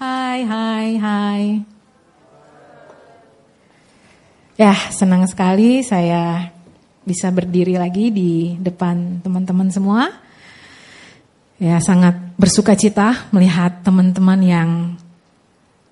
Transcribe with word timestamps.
Hai, 0.00 0.48
hai, 0.48 0.96
hai. 0.96 1.42
Ya, 4.56 4.72
senang 4.96 5.28
sekali 5.28 5.84
saya 5.84 6.48
bisa 7.04 7.28
berdiri 7.28 7.76
lagi 7.76 8.08
di 8.08 8.56
depan 8.56 9.20
teman-teman 9.20 9.68
semua. 9.68 10.08
Ya, 11.60 11.76
sangat 11.84 12.16
bersuka 12.40 12.72
cita 12.80 13.28
melihat 13.28 13.84
teman-teman 13.84 14.40
yang 14.40 14.70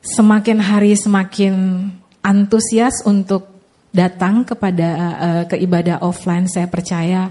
semakin 0.00 0.56
hari 0.56 0.96
semakin 0.96 1.92
antusias 2.24 3.04
untuk 3.04 3.60
datang 3.92 4.40
kepada 4.48 4.88
uh, 5.20 5.42
ke 5.52 5.60
ibadah 5.60 6.00
offline. 6.00 6.48
Saya 6.48 6.64
percaya 6.64 7.28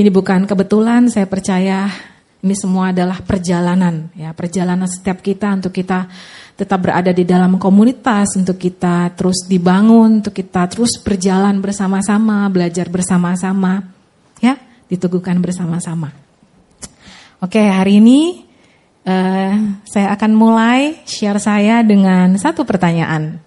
ini 0.00 0.08
bukan 0.08 0.48
kebetulan, 0.48 1.12
saya 1.12 1.28
percaya 1.28 1.92
ini 2.38 2.54
semua 2.54 2.94
adalah 2.94 3.18
perjalanan 3.18 4.14
ya, 4.14 4.30
perjalanan 4.30 4.86
setiap 4.86 5.18
kita 5.18 5.58
untuk 5.58 5.74
kita 5.74 6.06
tetap 6.54 6.78
berada 6.82 7.10
di 7.10 7.26
dalam 7.26 7.58
komunitas, 7.58 8.34
untuk 8.38 8.58
kita 8.58 9.10
terus 9.14 9.46
dibangun, 9.46 10.22
untuk 10.22 10.34
kita 10.34 10.66
terus 10.70 10.98
berjalan 11.02 11.58
bersama-sama, 11.58 12.46
belajar 12.50 12.90
bersama-sama, 12.90 13.82
ya, 14.42 14.58
diteguhkan 14.90 15.38
bersama-sama. 15.38 16.10
Oke, 17.38 17.62
hari 17.62 18.02
ini 18.02 18.42
uh, 19.06 19.54
saya 19.86 20.10
akan 20.18 20.32
mulai 20.34 21.02
share 21.06 21.38
saya 21.38 21.86
dengan 21.86 22.34
satu 22.34 22.66
pertanyaan. 22.66 23.38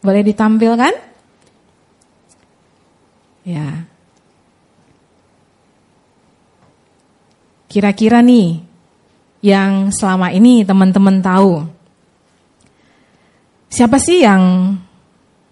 Boleh 0.00 0.24
ditampilkan? 0.24 0.96
Ya. 3.44 3.84
Kira-kira 7.70 8.18
nih 8.18 8.58
yang 9.46 9.94
selama 9.94 10.34
ini 10.34 10.66
teman-teman 10.66 11.22
tahu. 11.22 11.62
Siapa 13.70 14.02
sih 14.02 14.26
yang 14.26 14.74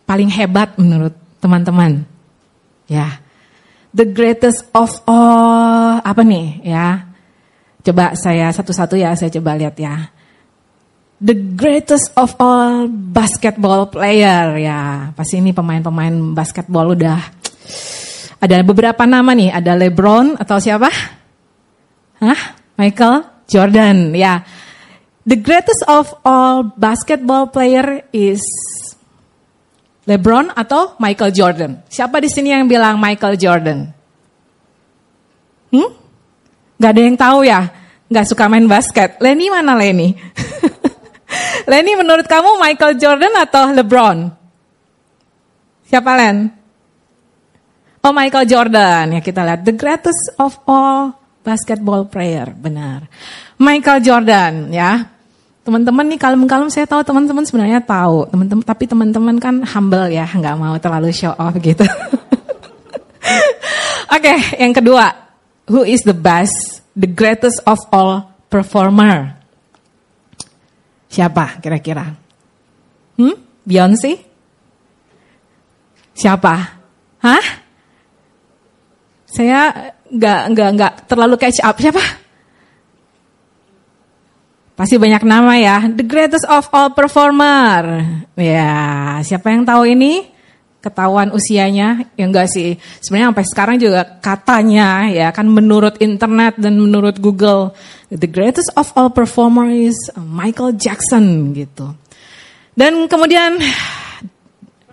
paling 0.03 0.27
hebat 0.27 0.75
menurut 0.83 1.15
teman-teman? 1.39 2.03
Ya. 2.91 3.23
The 3.95 4.03
greatest 4.03 4.67
of 4.75 4.91
all 5.07 6.03
apa 6.03 6.27
nih 6.27 6.67
ya? 6.67 7.07
Coba 7.87 8.19
saya 8.19 8.51
satu-satu 8.51 8.99
ya, 8.99 9.15
saya 9.15 9.31
coba 9.39 9.55
lihat 9.55 9.79
ya. 9.79 10.11
The 11.23 11.39
greatest 11.55 12.11
of 12.19 12.35
all 12.43 12.91
basketball 12.91 13.87
player 13.95 14.59
ya. 14.59 15.15
Pasti 15.15 15.39
ini 15.39 15.55
pemain-pemain 15.55 16.35
basketball 16.35 16.99
udah 16.99 17.19
ada 18.39 18.57
beberapa 18.67 19.07
nama 19.07 19.35
nih, 19.35 19.55
ada 19.55 19.79
LeBron 19.79 20.35
atau 20.35 20.59
siapa? 20.59 21.18
Hah? 22.19 22.59
Michael 22.79 23.27
Jordan, 23.47 24.15
ya. 24.15 24.43
The 25.29 25.37
greatest 25.37 25.85
of 25.87 26.09
all 26.25 26.65
basketball 26.65 27.51
player 27.53 28.07
is 28.15 28.41
LeBron 30.09 30.57
atau 30.57 30.97
Michael 30.97 31.37
Jordan? 31.37 31.85
Siapa 31.85 32.17
di 32.17 32.33
sini 32.33 32.49
yang 32.49 32.65
bilang 32.65 32.97
Michael 32.97 33.37
Jordan? 33.37 33.93
Hmm? 35.69 35.91
Gak 36.81 36.91
ada 36.97 37.01
yang 37.05 37.19
tahu 37.19 37.45
ya? 37.45 37.69
Gak 38.09 38.25
suka 38.25 38.49
main 38.49 38.65
basket. 38.65 39.21
Lenny 39.21 39.53
mana 39.53 39.77
Lenny? 39.77 40.17
Lenny 41.71 41.93
menurut 41.93 42.25
kamu 42.25 42.57
Michael 42.57 42.97
Jordan 42.97 43.37
atau 43.37 43.69
LeBron? 43.77 44.33
Siapa 45.85 46.17
Len? 46.17 46.49
Oh 48.01 48.17
Michael 48.17 48.49
Jordan 48.49 49.13
ya 49.13 49.21
kita 49.21 49.45
lihat 49.45 49.61
the 49.69 49.77
greatest 49.77 50.33
of 50.41 50.57
all 50.65 51.18
basketball 51.49 52.05
player, 52.05 52.53
benar. 52.53 53.09
Michael 53.57 54.05
Jordan, 54.05 54.69
ya. 54.69 55.09
Teman-teman 55.65 56.05
nih 56.05 56.21
kalem-kalem 56.21 56.69
saya 56.69 56.85
tahu 56.85 57.01
teman-teman 57.01 57.45
sebenarnya 57.49 57.81
tahu, 57.81 58.29
teman-teman 58.29 58.65
tapi 58.65 58.85
teman-teman 58.85 59.37
kan 59.41 59.65
humble 59.65 60.13
ya, 60.13 60.29
nggak 60.29 60.57
mau 60.61 60.77
terlalu 60.77 61.09
show 61.09 61.33
off 61.33 61.57
gitu. 61.57 61.89
Oke, 64.09 64.25
okay, 64.25 64.37
yang 64.61 64.77
kedua, 64.77 65.13
who 65.69 65.85
is 65.85 66.05
the 66.05 66.17
best, 66.17 66.85
the 66.93 67.09
greatest 67.09 67.65
of 67.65 67.81
all 67.93 68.29
performer? 68.53 69.37
Siapa 71.09 71.61
kira-kira? 71.65 72.13
Hmm? 73.17 73.37
Beyonce? 73.65 74.21
Siapa? 76.13 76.55
Hah? 77.25 77.45
Saya 79.29 79.93
nggak 80.09 80.41
nggak 80.53 80.69
nggak 80.77 80.93
terlalu 81.09 81.35
catch 81.37 81.61
up 81.61 81.77
siapa? 81.77 82.03
Pasti 84.79 84.95
banyak 84.95 85.27
nama 85.27 85.59
ya. 85.59 85.77
The 85.91 86.07
greatest 86.07 86.47
of 86.47 86.71
all 86.71 86.95
performer. 86.95 87.83
Ya, 88.39 89.19
siapa 89.27 89.51
yang 89.51 89.67
tahu 89.67 89.91
ini? 89.91 90.31
Ketahuan 90.79 91.35
usianya? 91.35 92.07
Ya 92.15 92.25
enggak 92.31 92.47
sih. 92.47 92.79
Sebenarnya 93.03 93.35
sampai 93.35 93.47
sekarang 93.51 93.77
juga 93.83 94.07
katanya 94.23 95.11
ya 95.11 95.35
kan 95.35 95.51
menurut 95.51 95.99
internet 95.99 96.55
dan 96.63 96.79
menurut 96.79 97.19
Google 97.19 97.75
the 98.15 98.31
greatest 98.31 98.71
of 98.79 98.95
all 98.95 99.11
performer 99.11 99.67
is 99.67 99.99
Michael 100.15 100.79
Jackson 100.79 101.51
gitu. 101.59 101.99
Dan 102.79 103.11
kemudian 103.11 103.59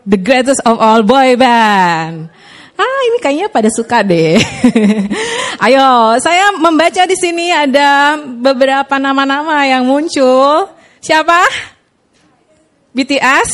the 0.10 0.18
greatest 0.18 0.66
of 0.66 0.82
all 0.82 1.06
boy 1.06 1.38
band 1.38 2.34
ah 2.76 3.00
ini 3.12 3.18
kayaknya 3.24 3.48
pada 3.48 3.70
suka 3.72 4.04
deh. 4.04 4.36
Ayo, 5.66 6.20
saya 6.20 6.52
membaca 6.56 7.08
di 7.08 7.16
sini 7.16 7.52
ada 7.52 8.20
beberapa 8.20 9.00
nama-nama 9.00 9.64
yang 9.64 9.88
muncul. 9.88 10.68
Siapa? 11.00 11.40
BTS? 12.92 13.52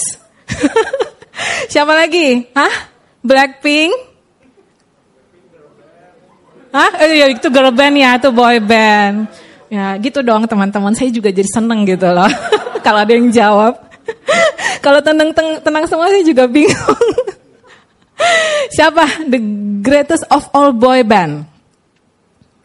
Siapa 1.73 1.93
lagi? 1.93 2.49
Hah? 2.53 2.73
Blackpink? 3.21 3.93
Hah? 6.71 6.89
Oh, 7.03 7.09
iya, 7.11 7.27
itu 7.29 7.47
girl 7.51 7.69
band 7.75 7.95
ya, 7.99 8.15
itu 8.15 8.29
boy 8.31 8.57
band. 8.63 9.27
Ya, 9.67 9.95
gitu 9.99 10.23
dong 10.23 10.47
teman-teman. 10.47 10.95
Saya 10.95 11.11
juga 11.11 11.31
jadi 11.31 11.47
seneng 11.47 11.83
gitu 11.87 12.07
loh. 12.11 12.31
Kalau 12.85 12.99
ada 13.03 13.11
yang 13.11 13.27
jawab. 13.31 13.75
Kalau 14.81 14.99
tenang, 15.03 15.31
tenang 15.61 15.85
semua 15.85 16.09
saya 16.09 16.23
juga 16.25 16.49
bingung. 16.49 17.30
Siapa 18.75 19.27
the 19.27 19.39
greatest 19.81 20.23
of 20.31 20.47
all 20.53 20.71
boy 20.71 21.03
band? 21.03 21.45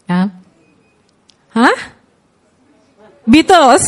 Ya. 0.06 0.30
Hah? 1.56 1.76
Beatles? 3.26 3.84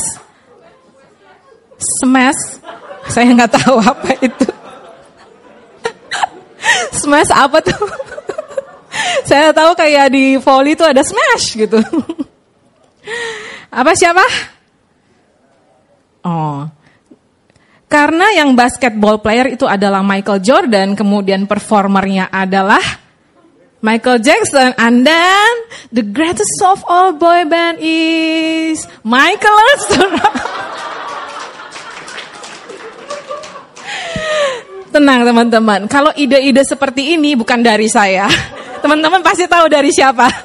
Smash? 1.79 2.59
Saya 3.09 3.33
nggak 3.33 3.55
tahu 3.55 3.77
apa 3.79 4.11
itu. 4.21 4.49
Smash 7.01 7.31
apa 7.33 7.63
tuh? 7.63 7.87
Saya 9.29 9.55
tahu 9.55 9.77
kayak 9.79 10.11
di 10.11 10.41
volley 10.41 10.75
itu 10.75 10.83
ada 10.83 11.05
smash 11.05 11.55
gitu. 11.55 11.79
Apa 13.69 13.93
siapa? 13.95 14.25
Oh, 16.25 16.67
karena 17.89 18.37
yang 18.37 18.53
basketball 18.53 19.17
player 19.25 19.57
itu 19.57 19.65
adalah 19.65 20.05
Michael 20.05 20.45
Jordan, 20.45 20.93
kemudian 20.93 21.49
performernya 21.49 22.29
adalah 22.29 22.85
Michael 23.81 24.21
Jackson, 24.21 24.77
and 24.77 25.09
then 25.09 25.53
the 25.89 26.05
greatest 26.05 26.61
of 26.61 26.85
all 26.85 27.17
boy 27.17 27.49
band 27.49 27.81
is 27.81 28.85
Michael. 29.01 29.57
Tenang 34.93 35.25
teman-teman, 35.25 35.89
kalau 35.89 36.13
ide-ide 36.13 36.61
seperti 36.69 37.17
ini 37.17 37.33
bukan 37.41 37.65
dari 37.65 37.89
saya. 37.89 38.29
Teman-teman 38.85 39.25
pasti 39.25 39.49
tahu 39.49 39.65
dari 39.73 39.89
siapa. 39.89 40.29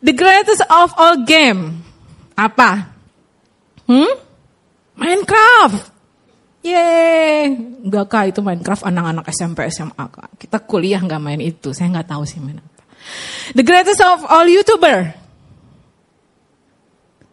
The 0.00 0.16
greatest 0.16 0.64
of 0.64 0.96
all 0.96 1.28
game. 1.28 1.84
Apa? 2.32 2.99
Hmm? 3.90 4.12
Minecraft. 4.94 5.90
Yeay. 6.62 7.50
Enggak 7.82 8.06
kak 8.06 8.24
itu 8.30 8.40
Minecraft 8.44 8.86
anak-anak 8.86 9.26
SMP 9.34 9.66
SMA 9.66 10.04
kak. 10.06 10.38
Kita 10.38 10.62
kuliah 10.62 11.02
nggak 11.02 11.18
main 11.18 11.42
itu. 11.42 11.74
Saya 11.74 11.90
nggak 11.90 12.14
tahu 12.14 12.22
sih 12.22 12.38
main 12.38 12.62
apa. 12.62 12.82
The 13.58 13.66
greatest 13.66 13.98
of 13.98 14.22
all 14.30 14.46
YouTuber. 14.46 15.18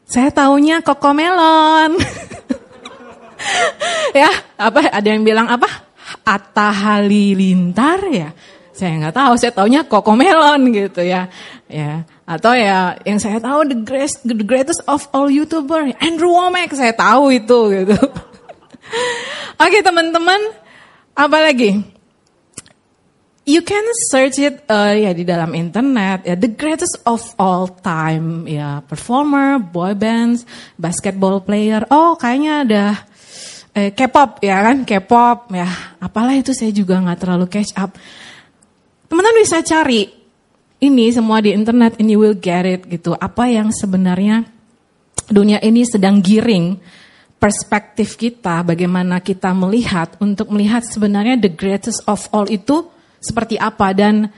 Saya 0.07 0.31
taunya 0.31 0.79
Melon. 1.13 1.99
ya, 4.23 4.31
apa 4.55 4.87
ada 4.87 5.07
yang 5.11 5.27
bilang 5.27 5.51
apa? 5.51 5.67
Atta 6.23 6.71
Halilintar 6.71 8.07
ya. 8.09 8.31
Saya 8.71 9.03
nggak 9.03 9.13
tahu, 9.13 9.33
saya 9.35 9.51
taunya 9.51 9.83
Melon 10.15 10.71
gitu 10.71 11.03
ya. 11.03 11.27
Ya. 11.67 12.07
Atau 12.27 12.51
ya 12.51 12.99
yang 13.07 13.23
saya 13.23 13.39
tahu 13.39 13.71
the 13.71 13.79
greatest, 13.87 14.19
the 14.27 14.35
greatest 14.35 14.83
of 14.83 15.07
all 15.15 15.31
YouTuber, 15.31 15.95
Andrew 16.03 16.35
Womack, 16.35 16.75
saya 16.75 16.91
tahu 16.91 17.31
itu 17.31 17.71
gitu. 17.71 17.95
Oke 19.63 19.79
teman-teman, 19.79 20.51
apa 21.15 21.37
lagi? 21.39 21.97
you 23.47 23.63
can 23.63 23.81
search 24.11 24.43
it 24.43 24.67
uh, 24.67 24.91
ya 24.91 25.15
di 25.15 25.23
dalam 25.23 25.55
internet 25.55 26.27
ya 26.27 26.35
the 26.35 26.51
greatest 26.51 26.99
of 27.07 27.23
all 27.39 27.71
time 27.79 28.43
ya 28.43 28.83
performer, 28.83 29.55
boy 29.57 29.95
bands, 29.95 30.43
basketball 30.75 31.39
player. 31.39 31.87
Oh 31.87 32.19
kayaknya 32.19 32.53
ada 32.67 32.85
eh, 33.71 33.95
K-pop 33.95 34.43
ya 34.43 34.59
kan 34.67 34.83
K-pop 34.83 35.55
ya 35.55 35.65
apalah 36.03 36.35
itu 36.35 36.51
saya 36.51 36.75
juga 36.75 36.99
nggak 36.99 37.19
terlalu 37.23 37.47
catch 37.47 37.73
up. 37.79 37.95
Teman-teman 39.07 39.39
bisa 39.39 39.63
cari 39.63 40.11
ini 40.77 41.09
semua 41.09 41.41
di 41.41 41.53
internet 41.53 41.97
and 41.97 42.09
you 42.09 42.21
will 42.21 42.37
get 42.37 42.65
it 42.65 42.85
gitu. 42.85 43.17
Apa 43.17 43.49
yang 43.49 43.73
sebenarnya 43.73 44.45
dunia 45.27 45.57
ini 45.61 45.83
sedang 45.83 46.21
giring 46.21 46.77
perspektif 47.37 48.17
kita, 48.17 48.65
bagaimana 48.65 49.21
kita 49.21 49.53
melihat 49.53 50.17
untuk 50.17 50.49
melihat 50.49 50.81
sebenarnya 50.85 51.37
the 51.37 51.53
greatest 51.53 52.01
of 52.09 52.25
all 52.33 52.49
itu 52.49 52.89
seperti 53.21 53.57
apa 53.57 53.93
dan 53.93 54.29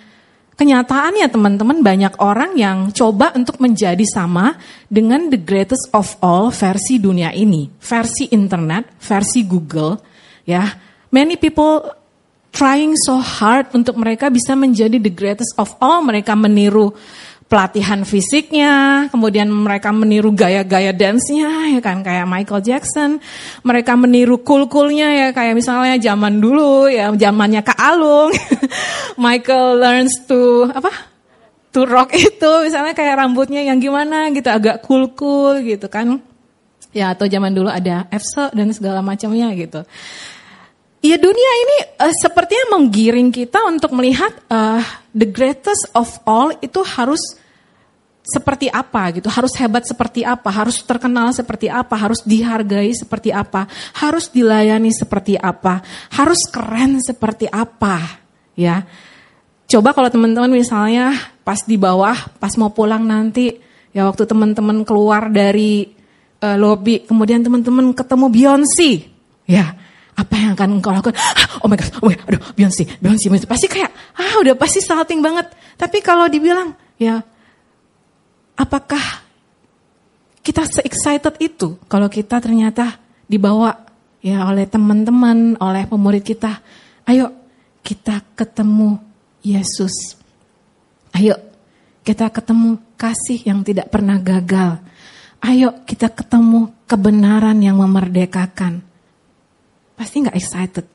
kenyataannya 0.60 1.32
teman-teman 1.32 1.80
banyak 1.80 2.20
orang 2.20 2.60
yang 2.60 2.92
coba 2.92 3.32
untuk 3.32 3.64
menjadi 3.64 4.04
sama 4.04 4.60
dengan 4.92 5.32
the 5.32 5.40
greatest 5.40 5.88
of 5.96 6.20
all 6.20 6.52
versi 6.52 7.00
dunia 7.00 7.32
ini, 7.32 7.72
versi 7.80 8.28
internet, 8.36 9.00
versi 9.00 9.48
Google, 9.48 9.96
ya. 10.44 10.68
Many 11.10 11.42
people 11.42 11.99
trying 12.50 12.98
so 12.98 13.18
hard 13.22 13.70
untuk 13.74 13.96
mereka 13.98 14.28
bisa 14.28 14.58
menjadi 14.58 14.98
the 14.98 15.14
greatest 15.14 15.54
of 15.58 15.74
all, 15.80 16.02
mereka 16.02 16.34
meniru 16.34 16.94
pelatihan 17.50 18.06
fisiknya, 18.06 19.10
kemudian 19.10 19.50
mereka 19.50 19.90
meniru 19.90 20.30
gaya-gaya 20.30 20.94
dance-nya 20.94 21.74
ya 21.74 21.82
kan 21.82 22.06
kayak 22.06 22.30
Michael 22.30 22.62
Jackson, 22.62 23.18
mereka 23.66 23.98
meniru 23.98 24.38
cool-coolnya 24.46 25.10
ya 25.10 25.28
kayak 25.34 25.58
misalnya 25.58 25.98
zaman 25.98 26.38
dulu 26.38 26.86
ya 26.86 27.10
zamannya 27.10 27.66
Kak 27.66 27.82
Alung, 27.82 28.30
Michael 29.26 29.82
learns 29.82 30.14
to 30.30 30.70
apa? 30.70 30.94
To 31.74 31.86
rock 31.90 32.14
itu 32.18 32.52
misalnya 32.66 32.94
kayak 32.94 33.18
rambutnya 33.18 33.66
yang 33.66 33.82
gimana 33.82 34.30
gitu 34.30 34.50
agak 34.50 34.86
cool-cool 34.86 35.66
gitu 35.66 35.90
kan. 35.90 36.22
Ya 36.94 37.14
atau 37.14 37.30
zaman 37.30 37.54
dulu 37.54 37.70
ada 37.70 38.10
EFSO 38.10 38.54
dan 38.54 38.74
segala 38.74 39.02
macamnya 39.06 39.54
gitu. 39.54 39.86
Ya 41.00 41.16
dunia 41.16 41.52
ini 41.64 41.78
uh, 41.96 42.12
sepertinya 42.20 42.76
menggiring 42.76 43.32
kita 43.32 43.64
untuk 43.72 43.96
melihat 43.96 44.36
uh, 44.52 44.84
the 45.16 45.24
greatest 45.24 45.88
of 45.96 46.12
all 46.28 46.52
itu 46.60 46.84
harus 46.84 47.40
seperti 48.20 48.68
apa 48.68 49.10
gitu, 49.16 49.32
harus 49.32 49.56
hebat 49.58 49.88
seperti 49.88 50.28
apa, 50.28 50.52
harus 50.52 50.84
terkenal 50.84 51.32
seperti 51.32 51.72
apa, 51.72 51.96
harus 51.96 52.20
dihargai 52.22 52.92
seperti 52.94 53.32
apa, 53.32 53.66
harus 53.96 54.30
dilayani 54.30 54.92
seperti 54.94 55.40
apa, 55.40 55.82
harus 56.14 56.38
keren 56.52 57.02
seperti 57.02 57.50
apa, 57.50 58.22
ya. 58.54 58.86
Coba 59.66 59.98
kalau 59.98 60.14
teman-teman 60.14 60.52
misalnya 60.52 61.16
pas 61.42 61.64
di 61.66 61.80
bawah, 61.80 62.14
pas 62.38 62.54
mau 62.60 62.70
pulang 62.70 63.02
nanti, 63.02 63.56
ya 63.96 64.06
waktu 64.06 64.30
teman-teman 64.30 64.86
keluar 64.86 65.32
dari 65.34 65.90
uh, 66.44 66.60
lobby, 66.60 67.08
kemudian 67.08 67.42
teman-teman 67.42 67.98
ketemu 67.98 68.26
Beyonce, 68.30 69.10
ya 69.50 69.74
apa 70.20 70.36
yang 70.36 70.52
akan 70.60 70.70
engkau 70.84 70.92
lakukan? 70.92 71.16
Ah, 71.16 71.64
oh 71.64 71.68
my 71.72 71.80
god, 71.80 71.92
oh 72.04 72.08
my 72.12 72.16
god, 72.20 72.28
aduh 72.28 72.42
Beyonce, 72.52 72.84
Beyonce, 73.00 73.32
Beyonce. 73.32 73.48
Pasti 73.48 73.72
kayak, 73.72 73.92
ah 74.20 74.36
udah 74.44 74.56
pasti 74.60 74.84
salting 74.84 75.24
banget. 75.24 75.48
Tapi 75.80 76.04
kalau 76.04 76.28
dibilang, 76.28 76.76
ya 77.00 77.24
apakah 78.60 79.00
kita 80.44 80.68
se-excited 80.68 81.40
itu 81.40 81.80
kalau 81.88 82.12
kita 82.12 82.44
ternyata 82.44 83.00
dibawa 83.24 83.88
ya 84.20 84.44
oleh 84.44 84.68
teman-teman, 84.68 85.56
oleh 85.64 85.88
pemurid 85.88 86.24
kita. 86.28 86.60
Ayo 87.08 87.32
kita 87.80 88.20
ketemu 88.36 89.00
Yesus. 89.40 90.20
Ayo 91.16 91.40
kita 92.04 92.28
ketemu 92.28 92.76
kasih 93.00 93.48
yang 93.48 93.64
tidak 93.64 93.88
pernah 93.88 94.20
gagal. 94.20 94.84
Ayo 95.40 95.88
kita 95.88 96.12
ketemu 96.12 96.68
kebenaran 96.84 97.56
yang 97.64 97.80
memerdekakan 97.80 98.89
pasti 100.00 100.24
nggak 100.24 100.38
excited. 100.40 100.86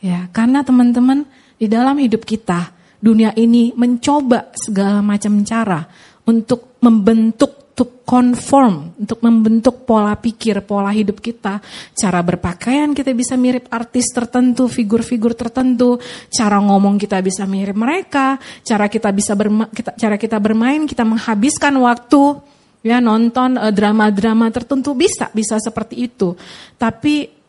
Ya, 0.00 0.26
karena 0.32 0.64
teman-teman 0.64 1.28
di 1.60 1.68
dalam 1.68 2.00
hidup 2.00 2.24
kita, 2.24 2.72
dunia 2.96 3.36
ini 3.36 3.76
mencoba 3.76 4.50
segala 4.56 5.04
macam 5.04 5.44
cara 5.44 5.84
untuk 6.24 6.80
membentuk, 6.80 7.74
to 7.76 8.04
conform, 8.04 8.98
untuk 9.00 9.22
membentuk 9.24 9.88
pola 9.88 10.16
pikir, 10.16 10.64
pola 10.64 10.90
hidup 10.90 11.22
kita. 11.22 11.60
Cara 11.94 12.20
berpakaian 12.20 12.92
kita 12.92 13.14
bisa 13.14 13.38
mirip 13.38 13.70
artis 13.70 14.10
tertentu, 14.12 14.68
figur-figur 14.68 15.32
tertentu. 15.32 15.96
Cara 16.28 16.58
ngomong 16.60 16.98
kita 16.98 17.22
bisa 17.24 17.48
mirip 17.48 17.76
mereka. 17.76 18.36
Cara 18.64 18.90
kita 18.90 19.08
bisa 19.14 19.32
berma 19.32 19.70
kita, 19.70 19.94
cara 19.96 20.16
kita 20.20 20.36
bermain, 20.42 20.84
kita 20.84 21.06
menghabiskan 21.06 21.72
waktu 21.80 22.42
ya 22.82 22.98
nonton 22.98 23.54
eh, 23.56 23.70
drama-drama 23.70 24.50
tertentu 24.50 24.92
bisa 24.92 25.30
bisa 25.32 25.56
seperti 25.62 26.10
itu. 26.10 26.34
Tapi 26.76 27.41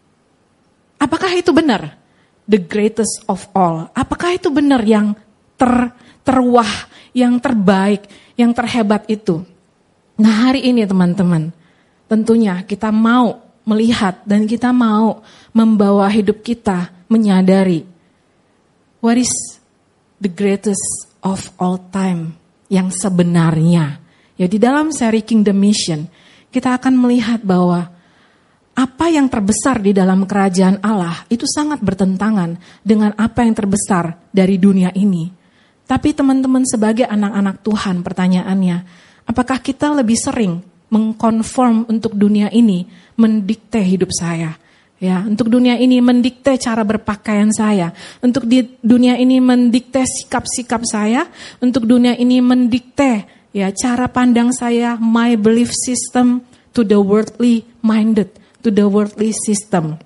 Apakah 1.03 1.35
itu 1.35 1.51
benar? 1.51 1.99
The 2.47 2.63
greatest 2.63 3.27
of 3.27 3.43
all. 3.51 3.91
Apakah 3.91 4.39
itu 4.39 4.47
benar 4.47 4.79
yang 4.87 5.11
ter, 5.59 5.91
terwah, 6.23 6.87
yang 7.11 7.43
terbaik, 7.43 8.07
yang 8.39 8.55
terhebat 8.55 9.03
itu? 9.11 9.43
Nah 10.15 10.47
hari 10.47 10.71
ini 10.71 10.87
teman-teman, 10.87 11.51
tentunya 12.07 12.63
kita 12.63 12.87
mau 12.95 13.43
melihat 13.67 14.23
dan 14.23 14.47
kita 14.47 14.71
mau 14.71 15.23
membawa 15.51 16.07
hidup 16.07 16.39
kita 16.43 16.91
menyadari 17.07 17.87
what 19.03 19.19
is 19.19 19.31
the 20.23 20.31
greatest 20.31 21.11
of 21.23 21.51
all 21.59 21.79
time 21.91 22.39
yang 22.71 22.87
sebenarnya. 22.91 23.99
Ya 24.39 24.47
di 24.47 24.57
dalam 24.57 24.89
seri 24.95 25.21
Kingdom 25.21 25.59
Mission 25.59 26.07
kita 26.49 26.79
akan 26.79 26.95
melihat 26.95 27.43
bahwa 27.43 27.92
apa 28.73 29.05
yang 29.05 29.29
terbesar 29.29 29.85
di 29.85 29.93
dalam 29.93 30.25
kerajaan 30.25 30.81
Allah 30.81 31.21
itu 31.29 31.45
sangat 31.45 31.77
bertentangan 31.85 32.57
dengan 32.81 33.13
apa 33.13 33.45
yang 33.45 33.53
terbesar 33.53 34.17
dari 34.33 34.57
dunia 34.57 34.89
ini. 34.97 35.29
Tapi 35.85 36.09
teman-teman 36.17 36.65
sebagai 36.65 37.05
anak-anak 37.05 37.61
Tuhan 37.61 38.01
pertanyaannya, 38.01 38.77
apakah 39.29 39.61
kita 39.61 39.93
lebih 39.93 40.17
sering 40.17 40.65
mengkonform 40.89 41.85
untuk 41.85 42.17
dunia 42.17 42.49
ini 42.49 42.89
mendikte 43.13 43.77
hidup 43.77 44.09
saya? 44.09 44.57
Ya, 45.03 45.19
untuk 45.19 45.51
dunia 45.51 45.75
ini 45.75 45.99
mendikte 45.99 46.55
cara 46.55 46.81
berpakaian 46.87 47.51
saya, 47.51 47.91
untuk 48.23 48.47
di 48.47 48.63
dunia 48.79 49.19
ini 49.19 49.43
mendikte 49.43 49.99
sikap-sikap 50.07 50.87
saya, 50.87 51.27
untuk 51.59 51.83
dunia 51.83 52.15
ini 52.15 52.39
mendikte 52.39 53.27
ya 53.51 53.67
cara 53.75 54.07
pandang 54.07 54.55
saya, 54.55 54.95
my 54.95 55.35
belief 55.35 55.75
system 55.75 56.39
to 56.71 56.87
the 56.87 56.95
worldly 56.95 57.67
minded 57.83 58.31
to 58.63 58.71
the 58.71 58.87
worldly 58.87 59.35
system. 59.35 59.99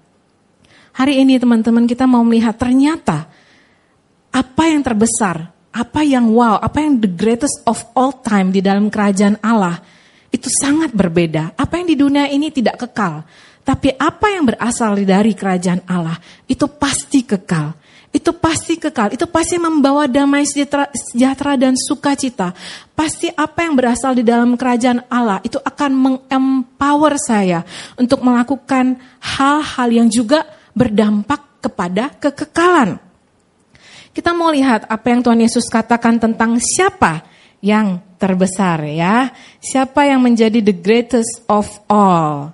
Hari 0.97 1.21
ini 1.21 1.37
teman-teman 1.37 1.85
kita 1.85 2.09
mau 2.09 2.25
melihat 2.25 2.57
ternyata 2.57 3.29
apa 4.33 4.63
yang 4.65 4.81
terbesar, 4.81 5.53
apa 5.69 6.01
yang 6.01 6.33
wow, 6.33 6.57
apa 6.57 6.81
yang 6.81 6.97
the 6.97 7.09
greatest 7.09 7.61
of 7.69 7.85
all 7.93 8.09
time 8.25 8.49
di 8.49 8.65
dalam 8.65 8.89
kerajaan 8.89 9.37
Allah 9.45 9.77
itu 10.33 10.49
sangat 10.49 10.89
berbeda. 10.91 11.53
Apa 11.53 11.77
yang 11.77 11.87
di 11.87 11.95
dunia 11.95 12.25
ini 12.33 12.49
tidak 12.49 12.81
kekal, 12.81 13.21
tapi 13.61 13.93
apa 13.93 14.33
yang 14.33 14.49
berasal 14.49 14.97
dari 15.05 15.37
kerajaan 15.37 15.85
Allah 15.85 16.17
itu 16.49 16.65
pasti 16.65 17.21
kekal 17.21 17.86
itu 18.17 18.33
pasti 18.33 18.81
kekal, 18.81 19.13
itu 19.13 19.29
pasti 19.29 19.61
membawa 19.61 20.09
damai 20.09 20.41
sejahtera, 20.41 21.53
dan 21.53 21.77
sukacita. 21.77 22.57
Pasti 22.97 23.29
apa 23.29 23.61
yang 23.61 23.77
berasal 23.77 24.17
di 24.17 24.25
dalam 24.25 24.57
kerajaan 24.57 25.05
Allah 25.05 25.37
itu 25.45 25.61
akan 25.61 25.91
mengempower 25.93 27.13
saya 27.21 27.61
untuk 27.93 28.25
melakukan 28.25 28.97
hal-hal 29.21 29.89
yang 29.93 30.09
juga 30.09 30.49
berdampak 30.73 31.61
kepada 31.61 32.09
kekekalan. 32.17 32.97
Kita 34.17 34.33
mau 34.33 34.49
lihat 34.49 34.89
apa 34.89 35.13
yang 35.13 35.21
Tuhan 35.21 35.45
Yesus 35.45 35.69
katakan 35.69 36.17
tentang 36.17 36.57
siapa 36.57 37.21
yang 37.61 38.01
terbesar 38.17 38.81
ya. 38.89 39.29
Siapa 39.61 40.09
yang 40.09 40.25
menjadi 40.25 40.57
the 40.57 40.73
greatest 40.73 41.45
of 41.45 41.69
all. 41.85 42.49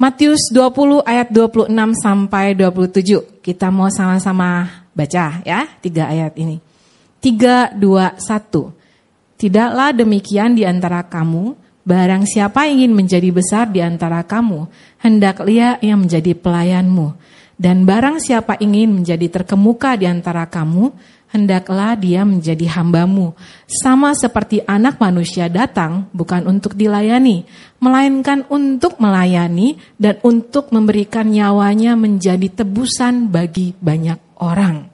Matius 0.00 0.48
20 0.52 1.04
ayat 1.04 1.28
26 1.28 1.72
sampai 2.00 2.56
27. 2.56 3.35
Kita 3.46 3.70
mau 3.70 3.86
sama-sama 3.86 4.66
baca 4.90 5.38
ya, 5.46 5.70
tiga 5.78 6.10
ayat 6.10 6.34
ini. 6.34 6.58
3, 7.22 7.78
2, 7.78 8.18
1. 8.18 9.38
Tidaklah 9.38 9.94
demikian 9.94 10.58
di 10.58 10.66
antara 10.66 11.06
kamu, 11.06 11.54
barang 11.86 12.26
siapa 12.26 12.66
ingin 12.66 12.90
menjadi 12.90 13.30
besar 13.30 13.70
di 13.70 13.78
antara 13.78 14.26
kamu, 14.26 14.66
hendak 14.98 15.46
ia 15.46 15.78
yang 15.78 16.02
menjadi 16.02 16.34
pelayanmu. 16.34 17.14
Dan 17.54 17.86
barang 17.86 18.18
siapa 18.18 18.58
ingin 18.58 18.98
menjadi 18.98 19.30
terkemuka 19.30 19.94
di 19.94 20.10
antara 20.10 20.50
kamu, 20.50 20.90
hendaklah 21.30 21.98
dia 21.98 22.22
menjadi 22.22 22.66
hambamu. 22.78 23.34
Sama 23.66 24.14
seperti 24.14 24.62
anak 24.66 25.02
manusia 25.02 25.50
datang 25.50 26.06
bukan 26.14 26.46
untuk 26.46 26.78
dilayani, 26.78 27.46
melainkan 27.82 28.46
untuk 28.50 28.98
melayani 29.02 29.78
dan 29.98 30.18
untuk 30.22 30.70
memberikan 30.70 31.26
nyawanya 31.28 31.98
menjadi 31.98 32.62
tebusan 32.62 33.30
bagi 33.30 33.74
banyak 33.78 34.18
orang. 34.38 34.88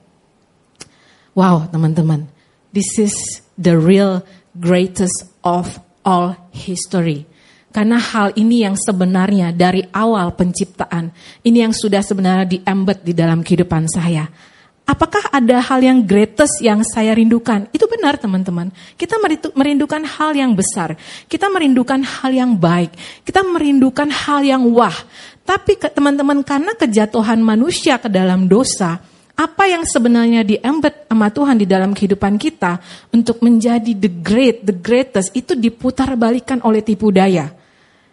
Wow, 1.33 1.65
teman-teman. 1.69 2.29
This 2.73 2.97
is 3.01 3.15
the 3.57 3.77
real 3.77 4.21
greatest 4.53 5.29
of 5.41 5.81
all 6.05 6.37
history. 6.53 7.25
Karena 7.73 7.97
hal 7.97 8.37
ini 8.37 8.61
yang 8.61 8.77
sebenarnya 8.77 9.49
dari 9.49 9.81
awal 9.89 10.37
penciptaan, 10.37 11.09
ini 11.41 11.65
yang 11.65 11.73
sudah 11.73 12.05
sebenarnya 12.05 12.45
di-embed 12.45 13.01
di 13.01 13.17
dalam 13.17 13.41
kehidupan 13.41 13.89
saya. 13.89 14.29
Apakah 14.83 15.31
ada 15.31 15.63
hal 15.63 15.79
yang 15.79 16.03
greatest 16.03 16.59
yang 16.59 16.83
saya 16.83 17.15
rindukan? 17.15 17.71
Itu 17.71 17.87
benar 17.87 18.19
teman-teman. 18.19 18.67
Kita 18.99 19.15
merindukan 19.55 20.03
hal 20.03 20.35
yang 20.35 20.51
besar. 20.51 20.99
Kita 21.31 21.47
merindukan 21.47 22.03
hal 22.03 22.35
yang 22.35 22.51
baik. 22.59 22.91
Kita 23.23 23.47
merindukan 23.47 24.11
hal 24.11 24.43
yang 24.43 24.67
wah. 24.75 24.95
Tapi 25.47 25.79
teman-teman 25.79 26.43
karena 26.43 26.75
kejatuhan 26.75 27.39
manusia 27.39 27.95
ke 27.95 28.11
dalam 28.11 28.51
dosa, 28.51 28.99
apa 29.39 29.71
yang 29.71 29.87
sebenarnya 29.87 30.43
diembed 30.43 31.07
sama 31.07 31.31
Tuhan 31.31 31.63
di 31.63 31.67
dalam 31.67 31.95
kehidupan 31.95 32.35
kita 32.35 32.83
untuk 33.15 33.39
menjadi 33.39 33.95
the 33.95 34.11
great, 34.11 34.67
the 34.67 34.75
greatest 34.75 35.31
itu 35.31 35.55
diputar 35.55 36.11
balikan 36.19 36.59
oleh 36.59 36.83
tipu 36.83 37.07
daya. 37.07 37.55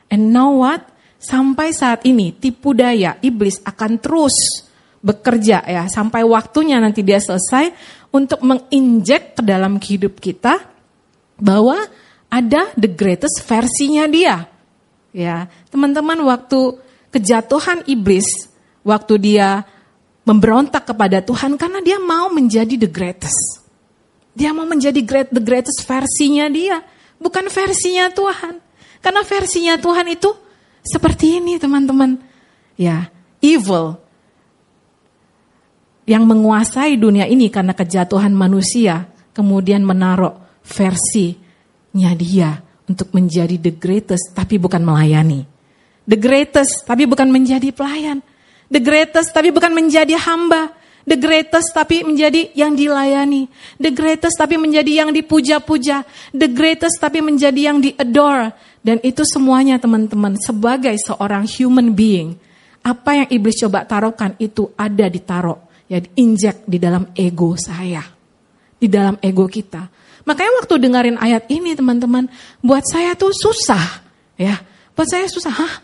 And 0.07 0.31
know 0.31 0.63
what? 0.63 0.87
Sampai 1.19 1.75
saat 1.75 2.07
ini 2.07 2.31
tipu 2.31 2.79
daya 2.79 3.19
iblis 3.27 3.59
akan 3.67 3.99
terus 3.99 4.70
bekerja 5.01 5.65
ya 5.65 5.89
sampai 5.89 6.21
waktunya 6.29 6.77
nanti 6.77 7.01
dia 7.01 7.17
selesai 7.17 7.73
untuk 8.13 8.45
menginjek 8.45 9.41
ke 9.41 9.43
dalam 9.43 9.81
hidup 9.81 10.21
kita 10.21 10.61
bahwa 11.41 11.81
ada 12.31 12.71
the 12.79 12.87
greatest 12.87 13.43
versinya 13.49 14.07
dia. 14.07 14.47
Ya, 15.11 15.51
teman-teman 15.75 16.23
waktu 16.23 16.79
kejatuhan 17.11 17.83
iblis, 17.91 18.47
waktu 18.87 19.19
dia 19.19 19.67
memberontak 20.23 20.87
kepada 20.87 21.19
Tuhan 21.19 21.59
karena 21.59 21.83
dia 21.83 21.99
mau 21.99 22.31
menjadi 22.31 22.79
the 22.79 22.87
greatest. 22.87 23.67
Dia 24.31 24.55
mau 24.55 24.63
menjadi 24.63 25.03
great 25.03 25.35
the 25.35 25.43
greatest 25.43 25.83
versinya 25.83 26.47
dia, 26.47 26.87
bukan 27.19 27.51
versinya 27.51 28.07
Tuhan. 28.15 28.63
Karena 29.03 29.27
versinya 29.27 29.75
Tuhan 29.75 30.07
itu 30.15 30.31
seperti 30.87 31.43
ini, 31.43 31.59
teman-teman. 31.59 32.15
Ya, 32.79 33.11
evil 33.43 33.99
yang 36.11 36.27
menguasai 36.27 36.99
dunia 36.99 37.31
ini 37.31 37.47
karena 37.55 37.71
kejatuhan 37.71 38.35
manusia, 38.35 39.07
kemudian 39.31 39.87
menaruh 39.87 40.35
versinya 40.67 42.11
dia 42.19 42.67
untuk 42.91 43.15
menjadi 43.15 43.55
the 43.63 43.71
greatest 43.71 44.35
tapi 44.35 44.59
bukan 44.59 44.83
melayani. 44.83 45.47
The 46.11 46.19
greatest 46.19 46.83
tapi 46.83 47.07
bukan 47.07 47.31
menjadi 47.31 47.71
pelayan. 47.71 48.27
The 48.67 48.83
greatest 48.83 49.31
tapi 49.31 49.55
bukan 49.55 49.71
menjadi 49.71 50.19
hamba. 50.19 50.75
The 51.07 51.15
greatest 51.15 51.71
tapi 51.71 52.03
menjadi 52.03 52.51
yang 52.59 52.75
dilayani. 52.75 53.47
The 53.79 53.95
greatest 53.95 54.35
tapi 54.35 54.59
menjadi 54.59 55.07
yang 55.07 55.15
dipuja-puja. 55.15 56.03
The 56.35 56.51
greatest 56.51 56.99
tapi 56.99 57.23
menjadi 57.23 57.71
yang 57.71 57.79
diadore. 57.79 58.51
Dan 58.83 58.99
itu 59.07 59.23
semuanya 59.23 59.79
teman-teman 59.79 60.35
sebagai 60.43 60.99
seorang 61.07 61.47
human 61.47 61.95
being. 61.95 62.35
Apa 62.83 63.23
yang 63.23 63.29
iblis 63.31 63.63
coba 63.63 63.87
taruhkan 63.87 64.35
itu 64.43 64.75
ada 64.75 65.07
ditaruh. 65.07 65.70
Ya 65.91 65.99
diinjek 65.99 66.71
di 66.71 66.79
dalam 66.79 67.11
ego 67.19 67.59
saya. 67.59 68.07
Di 68.79 68.87
dalam 68.87 69.19
ego 69.19 69.51
kita. 69.51 69.91
Makanya 70.23 70.63
waktu 70.63 70.75
dengerin 70.79 71.19
ayat 71.19 71.51
ini 71.51 71.75
teman-teman. 71.75 72.31
Buat 72.63 72.87
saya 72.87 73.19
tuh 73.19 73.35
susah. 73.35 74.07
ya 74.39 74.55
Buat 74.95 75.09
saya 75.11 75.27
susah. 75.27 75.51
Hah? 75.51 75.75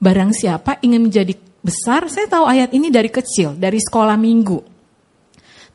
Barang 0.00 0.32
siapa 0.32 0.80
ingin 0.80 1.12
menjadi 1.12 1.36
besar, 1.60 2.08
saya 2.08 2.24
tahu 2.24 2.48
ayat 2.48 2.72
ini 2.72 2.88
dari 2.88 3.12
kecil, 3.12 3.52
dari 3.52 3.76
sekolah 3.76 4.16
minggu. 4.16 4.58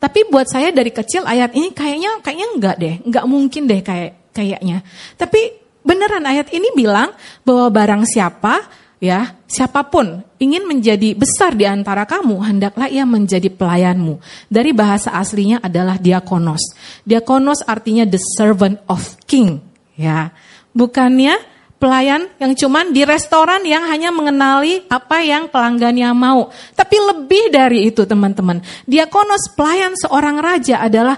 Tapi 0.01 0.27
buat 0.27 0.49
saya 0.49 0.73
dari 0.73 0.91
kecil 0.91 1.23
ayat 1.23 1.55
ini 1.55 1.71
kayaknya 1.71 2.19
kayaknya 2.19 2.47
enggak 2.57 2.75
deh, 2.81 2.95
enggak 3.05 3.25
mungkin 3.29 3.63
deh 3.69 3.81
kayak 3.85 4.33
kayaknya. 4.35 4.83
Tapi 5.15 5.61
beneran 5.85 6.25
ayat 6.25 6.51
ini 6.51 6.73
bilang 6.75 7.13
bahwa 7.45 7.69
barang 7.71 8.03
siapa 8.09 8.65
ya, 9.05 9.37
siapa 9.45 9.85
pun 9.85 10.25
ingin 10.41 10.65
menjadi 10.65 11.13
besar 11.13 11.53
di 11.53 11.69
antara 11.69 12.03
kamu, 12.09 12.41
hendaklah 12.41 12.89
ia 12.89 13.05
menjadi 13.05 13.47
pelayanmu. 13.53 14.17
Dari 14.49 14.73
bahasa 14.73 15.13
aslinya 15.13 15.61
adalah 15.61 16.01
diakonos. 16.01 16.73
Diakonos 17.05 17.61
artinya 17.69 18.03
the 18.09 18.17
servant 18.17 18.81
of 18.89 19.15
king, 19.29 19.61
ya. 19.93 20.33
Bukannya 20.75 21.54
pelayan 21.85 22.25
yang 22.41 22.57
cuman 22.57 22.89
di 22.89 23.05
restoran 23.05 23.61
yang 23.61 23.85
hanya 23.85 24.09
mengenali 24.09 24.81
apa 24.89 25.21
yang 25.21 25.45
pelanggannya 25.53 26.09
mau. 26.17 26.49
Tapi 26.73 26.97
lebih 26.97 27.53
dari 27.53 27.93
itu 27.93 28.09
teman-teman. 28.09 28.57
Diakonos 28.89 29.53
pelayan 29.53 29.93
seorang 29.93 30.41
raja 30.41 30.81
adalah 30.81 31.13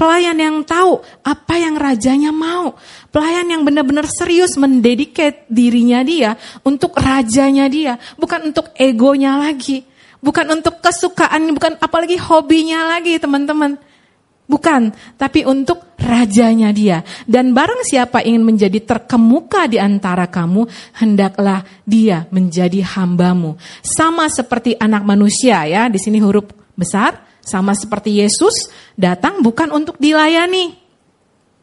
pelayan 0.00 0.40
yang 0.40 0.64
tahu 0.64 0.96
apa 1.20 1.60
yang 1.60 1.76
rajanya 1.76 2.32
mau. 2.32 2.72
Pelayan 3.12 3.52
yang 3.52 3.68
benar-benar 3.68 4.08
serius 4.08 4.56
mendedikat 4.56 5.44
dirinya 5.52 6.00
dia 6.00 6.40
untuk 6.64 6.96
rajanya 6.96 7.68
dia. 7.68 8.00
Bukan 8.16 8.48
untuk 8.48 8.72
egonya 8.80 9.36
lagi. 9.36 9.84
Bukan 10.24 10.48
untuk 10.56 10.80
kesukaan, 10.80 11.52
bukan 11.52 11.76
apalagi 11.82 12.16
hobinya 12.16 12.96
lagi 12.96 13.20
teman-teman 13.20 13.76
Bukan, 14.52 14.92
tapi 15.16 15.48
untuk 15.48 15.91
rajanya 16.02 16.74
dia. 16.74 17.06
Dan 17.24 17.54
barang 17.54 17.86
siapa 17.86 18.20
ingin 18.20 18.42
menjadi 18.42 18.82
terkemuka 18.82 19.70
di 19.70 19.78
antara 19.78 20.26
kamu, 20.26 20.66
hendaklah 20.98 21.62
dia 21.86 22.26
menjadi 22.34 22.82
hambamu. 22.82 23.56
Sama 23.80 24.26
seperti 24.28 24.74
anak 24.76 25.06
manusia 25.06 25.62
ya, 25.64 25.86
di 25.86 25.96
sini 26.02 26.18
huruf 26.18 26.50
besar, 26.74 27.22
sama 27.42 27.72
seperti 27.72 28.18
Yesus 28.20 28.70
datang 28.98 29.40
bukan 29.40 29.70
untuk 29.70 29.96
dilayani. 29.96 30.82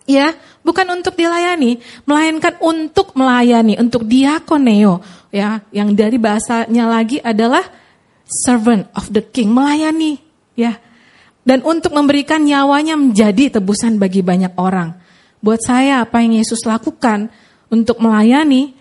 Ya, 0.09 0.33
bukan 0.65 0.89
untuk 0.89 1.13
dilayani, 1.13 1.77
melainkan 2.09 2.57
untuk 2.65 3.13
melayani, 3.13 3.77
untuk 3.77 4.09
diakoneo, 4.09 5.05
ya, 5.29 5.61
yang 5.69 5.93
dari 5.93 6.17
bahasanya 6.17 6.89
lagi 6.89 7.21
adalah 7.21 7.61
servant 8.25 8.89
of 8.97 9.05
the 9.13 9.21
king, 9.21 9.53
melayani, 9.53 10.17
ya 10.57 10.81
dan 11.47 11.63
untuk 11.63 11.95
memberikan 11.95 12.43
nyawanya 12.43 12.99
menjadi 12.99 13.59
tebusan 13.59 13.97
bagi 13.97 14.19
banyak 14.19 14.53
orang. 14.59 14.95
Buat 15.39 15.63
saya 15.63 16.03
apa 16.03 16.19
yang 16.19 16.35
Yesus 16.35 16.67
lakukan 16.67 17.31
untuk 17.71 18.03
melayani 18.03 18.75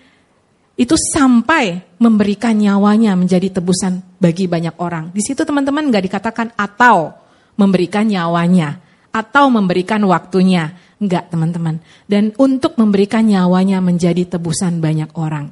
itu 0.79 0.95
sampai 0.95 1.83
memberikan 1.99 2.55
nyawanya 2.55 3.19
menjadi 3.19 3.59
tebusan 3.59 4.03
bagi 4.23 4.47
banyak 4.47 4.79
orang. 4.79 5.11
Di 5.11 5.23
situ 5.23 5.43
teman-teman 5.43 5.91
nggak 5.91 6.05
dikatakan 6.07 6.55
atau 6.55 7.15
memberikan 7.59 8.07
nyawanya 8.07 8.79
atau 9.11 9.51
memberikan 9.51 10.03
waktunya. 10.07 10.79
Enggak 10.99 11.31
teman-teman. 11.31 11.79
Dan 12.11 12.35
untuk 12.39 12.75
memberikan 12.75 13.23
nyawanya 13.23 13.79
menjadi 13.79 14.39
tebusan 14.39 14.83
banyak 14.83 15.11
orang. 15.15 15.51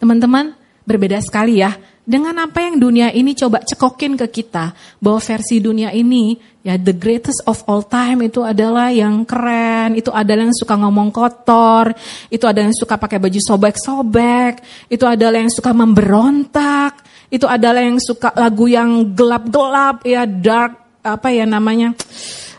Teman-teman 0.00 0.56
berbeda 0.84 1.20
sekali 1.20 1.60
ya 1.60 1.76
dengan 2.04 2.36
apa 2.36 2.60
yang 2.60 2.76
dunia 2.76 3.08
ini 3.16 3.32
coba 3.32 3.64
cekokin 3.64 4.20
ke 4.20 4.28
kita 4.28 4.76
bahwa 5.00 5.16
versi 5.24 5.56
dunia 5.56 5.88
ini 5.88 6.36
ya 6.60 6.76
the 6.76 6.92
greatest 6.92 7.40
of 7.48 7.64
all 7.64 7.80
time 7.80 8.20
itu 8.20 8.44
adalah 8.44 8.92
yang 8.92 9.24
keren, 9.24 9.96
itu 9.96 10.12
adalah 10.12 10.44
yang 10.44 10.56
suka 10.56 10.76
ngomong 10.76 11.08
kotor, 11.08 11.96
itu 12.28 12.44
adalah 12.44 12.68
yang 12.68 12.76
suka 12.76 13.00
pakai 13.00 13.16
baju 13.16 13.40
sobek-sobek, 13.40 14.54
itu 14.92 15.04
adalah 15.08 15.40
yang 15.40 15.52
suka 15.52 15.72
memberontak, 15.72 17.00
itu 17.32 17.48
adalah 17.48 17.80
yang 17.80 17.96
suka 17.96 18.36
lagu 18.36 18.68
yang 18.68 19.16
gelap-gelap 19.16 20.04
ya 20.04 20.28
dark 20.28 21.00
apa 21.04 21.28
ya 21.32 21.44
namanya 21.48 21.92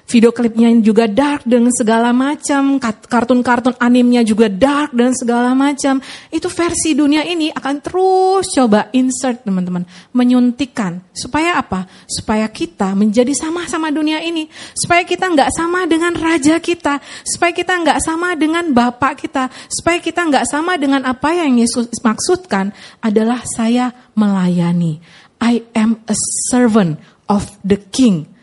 Video 0.06 0.30
klipnya 0.30 0.70
juga 0.86 1.10
dark 1.10 1.50
dan 1.50 1.66
segala 1.74 2.14
macam, 2.14 2.78
kartun-kartun 3.10 3.74
animnya 3.82 4.22
juga 4.22 4.46
dark 4.46 4.94
dan 4.94 5.18
segala 5.18 5.58
macam. 5.58 5.98
Itu 6.30 6.46
versi 6.46 6.94
dunia 6.94 7.26
ini 7.26 7.50
akan 7.50 7.76
terus 7.82 8.54
coba 8.54 8.94
insert 8.94 9.42
teman-teman, 9.42 9.82
menyuntikkan. 10.14 11.02
Supaya 11.10 11.58
apa? 11.58 11.90
Supaya 12.06 12.46
kita 12.54 12.94
menjadi 12.94 13.34
sama-sama 13.34 13.90
dunia 13.90 14.22
ini, 14.22 14.46
supaya 14.78 15.02
kita 15.02 15.26
nggak 15.26 15.50
sama 15.50 15.90
dengan 15.90 16.14
raja 16.14 16.62
kita, 16.62 17.02
supaya 17.26 17.50
kita 17.50 17.74
nggak 17.74 18.00
sama 18.06 18.38
dengan 18.38 18.70
bapak 18.70 19.26
kita, 19.26 19.50
supaya 19.74 19.98
kita 19.98 20.22
nggak 20.22 20.46
sama 20.46 20.78
dengan 20.78 21.02
apa 21.02 21.34
yang 21.34 21.58
Yesus 21.58 21.90
maksudkan 22.06 22.70
adalah 23.02 23.42
saya 23.58 23.90
melayani. 24.14 25.02
I 25.42 25.66
am 25.74 25.98
a 26.06 26.14
servant 26.54 27.02
of 27.26 27.50
the 27.66 27.82
king 27.90 28.35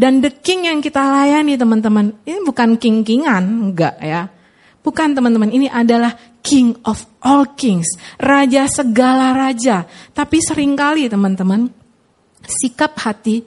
dan 0.00 0.24
the 0.24 0.32
king 0.32 0.64
yang 0.64 0.80
kita 0.80 0.96
layani 0.96 1.60
teman-teman, 1.60 2.16
ini 2.24 2.40
bukan 2.40 2.80
king-kingan, 2.80 3.44
enggak 3.44 4.00
ya. 4.00 4.32
Bukan 4.80 5.12
teman-teman, 5.12 5.52
ini 5.52 5.68
adalah 5.68 6.16
king 6.40 6.72
of 6.88 7.04
all 7.20 7.44
kings, 7.52 7.84
raja 8.16 8.64
segala 8.64 9.36
raja. 9.36 9.84
Tapi 10.16 10.40
sering 10.40 10.72
kali 10.72 11.04
teman-teman, 11.04 11.68
sikap 12.40 12.96
hati 12.96 13.44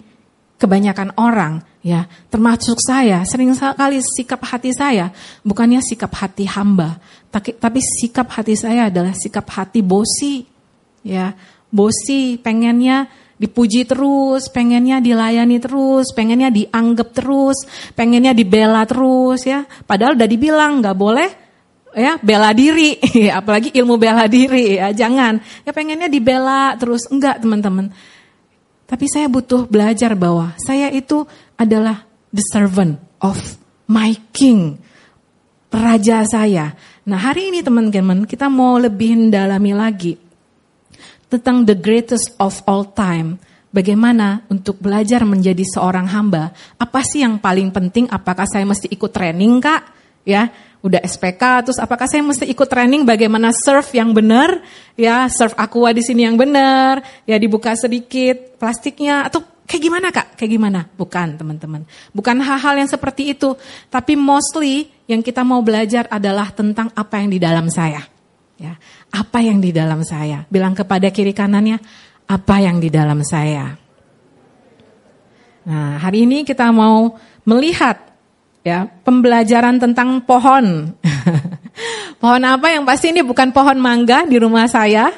kebanyakan 0.61 1.17
orang 1.17 1.65
ya, 1.81 2.05
termasuk 2.29 2.77
saya, 2.77 3.25
sering 3.25 3.57
sekali 3.57 3.97
sikap 3.99 4.45
hati 4.45 4.69
saya 4.77 5.09
bukannya 5.41 5.81
sikap 5.81 6.13
hati 6.13 6.45
hamba, 6.45 7.01
tapi, 7.33 7.57
tapi 7.57 7.81
sikap 7.81 8.29
hati 8.29 8.53
saya 8.53 8.93
adalah 8.93 9.17
sikap 9.17 9.49
hati 9.49 9.81
bosi. 9.81 10.45
Ya, 11.01 11.33
bosi 11.73 12.37
pengennya 12.37 13.09
dipuji 13.37 13.83
terus, 13.83 14.47
pengennya 14.49 15.01
dilayani 15.01 15.57
terus, 15.57 16.13
pengennya 16.13 16.53
dianggap 16.53 17.09
terus, 17.11 17.65
pengennya 17.97 18.31
dibela 18.31 18.85
terus 18.85 19.43
ya. 19.43 19.65
Padahal 19.65 20.15
udah 20.15 20.29
dibilang 20.29 20.79
nggak 20.79 20.97
boleh 20.97 21.29
ya 21.93 22.17
bela 22.21 22.49
diri, 22.53 22.97
apalagi 23.39 23.73
ilmu 23.73 23.95
bela 23.97 24.25
diri 24.29 24.77
ya 24.77 24.93
jangan. 24.93 25.41
Ya 25.65 25.71
pengennya 25.73 26.07
dibela 26.07 26.73
terus 26.77 27.09
enggak 27.09 27.41
teman-teman. 27.41 27.91
Tapi 28.83 29.05
saya 29.09 29.25
butuh 29.25 29.65
belajar 29.65 30.13
bahwa 30.13 30.53
saya 30.61 30.91
itu 30.93 31.25
adalah 31.57 32.05
the 32.29 32.43
servant 32.53 33.01
of 33.23 33.37
my 33.89 34.13
king, 34.29 34.77
raja 35.73 36.21
saya. 36.29 36.77
Nah 37.03 37.19
hari 37.19 37.51
ini 37.51 37.59
teman-teman 37.59 38.23
kita 38.23 38.47
mau 38.47 38.79
lebih 38.79 39.17
mendalami 39.17 39.71
lagi 39.75 40.22
tentang 41.33 41.65
the 41.65 41.73
greatest 41.73 42.37
of 42.37 42.61
all 42.69 42.85
time. 42.85 43.41
Bagaimana 43.73 44.45
untuk 44.53 44.77
belajar 44.77 45.25
menjadi 45.25 45.65
seorang 45.65 46.05
hamba? 46.05 46.53
Apa 46.77 47.01
sih 47.01 47.25
yang 47.25 47.41
paling 47.41 47.73
penting? 47.73 48.05
Apakah 48.05 48.45
saya 48.45 48.69
mesti 48.69 48.85
ikut 48.85 49.09
training 49.09 49.57
kak? 49.57 49.81
Ya, 50.23 50.53
udah 50.85 51.01
SPK, 51.01 51.65
terus 51.65 51.81
apakah 51.81 52.05
saya 52.05 52.21
mesti 52.21 52.45
ikut 52.45 52.69
training 52.69 53.01
bagaimana 53.01 53.49
serve 53.49 53.89
yang 53.97 54.13
benar? 54.13 54.61
Ya, 54.93 55.25
serve 55.25 55.57
aqua 55.57 55.89
di 55.89 56.05
sini 56.05 56.29
yang 56.29 56.37
benar. 56.37 57.01
Ya, 57.25 57.41
dibuka 57.41 57.73
sedikit 57.73 58.61
plastiknya 58.61 59.25
atau 59.25 59.41
kayak 59.65 59.81
gimana 59.81 60.07
kak? 60.13 60.37
Kayak 60.37 60.51
gimana? 60.53 60.79
Bukan 60.93 61.41
teman-teman. 61.41 61.81
Bukan 62.13 62.37
hal-hal 62.45 62.77
yang 62.77 62.87
seperti 62.87 63.33
itu. 63.33 63.57
Tapi 63.89 64.13
mostly 64.13 64.93
yang 65.09 65.25
kita 65.25 65.41
mau 65.41 65.65
belajar 65.65 66.05
adalah 66.13 66.53
tentang 66.53 66.93
apa 66.93 67.19
yang 67.19 67.33
di 67.33 67.41
dalam 67.41 67.67
saya. 67.73 68.05
Ya, 68.53 68.77
apa 69.13 69.39
yang 69.45 69.61
di 69.61 69.69
dalam 69.69 70.01
saya? 70.01 70.41
Bilang 70.49 70.73
kepada 70.73 71.13
kiri 71.13 71.37
kanannya, 71.37 71.77
apa 72.25 72.55
yang 72.57 72.81
di 72.81 72.89
dalam 72.89 73.21
saya? 73.21 73.77
Nah, 75.63 76.01
hari 76.01 76.25
ini 76.25 76.41
kita 76.41 76.73
mau 76.73 77.13
melihat 77.45 78.01
ya 78.65 78.89
pembelajaran 79.05 79.77
tentang 79.77 80.25
pohon. 80.25 80.97
pohon 82.21 82.43
apa 82.43 82.73
yang 82.73 82.83
pasti 82.89 83.13
ini 83.13 83.21
bukan 83.21 83.53
pohon 83.53 83.77
mangga 83.77 84.25
di 84.25 84.41
rumah 84.41 84.65
saya. 84.65 85.13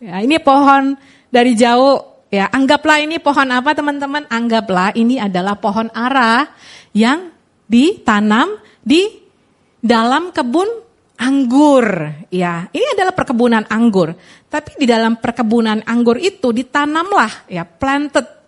Ya, 0.00 0.16
ini 0.24 0.40
pohon 0.40 0.96
dari 1.28 1.52
jauh 1.52 2.24
ya. 2.32 2.48
Anggaplah 2.48 3.04
ini 3.04 3.20
pohon 3.20 3.52
apa 3.52 3.76
teman-teman? 3.76 4.24
Anggaplah 4.32 4.96
ini 4.96 5.20
adalah 5.20 5.60
pohon 5.60 5.92
ara 5.92 6.48
yang 6.96 7.30
ditanam 7.68 8.56
di 8.80 9.06
dalam 9.84 10.32
kebun 10.32 10.89
anggur. 11.20 11.86
Ya, 12.32 12.66
ini 12.72 12.96
adalah 12.96 13.12
perkebunan 13.12 13.68
anggur. 13.68 14.16
Tapi 14.48 14.80
di 14.80 14.88
dalam 14.88 15.20
perkebunan 15.20 15.84
anggur 15.84 16.16
itu 16.16 16.50
ditanamlah 16.50 17.46
ya 17.52 17.68
planted. 17.68 18.40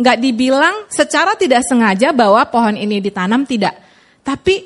Nggak 0.00 0.16
dibilang 0.16 0.88
secara 0.88 1.36
tidak 1.36 1.66
sengaja 1.66 2.14
bahwa 2.14 2.40
pohon 2.48 2.78
ini 2.78 3.02
ditanam 3.02 3.44
tidak. 3.44 3.76
Tapi 4.22 4.64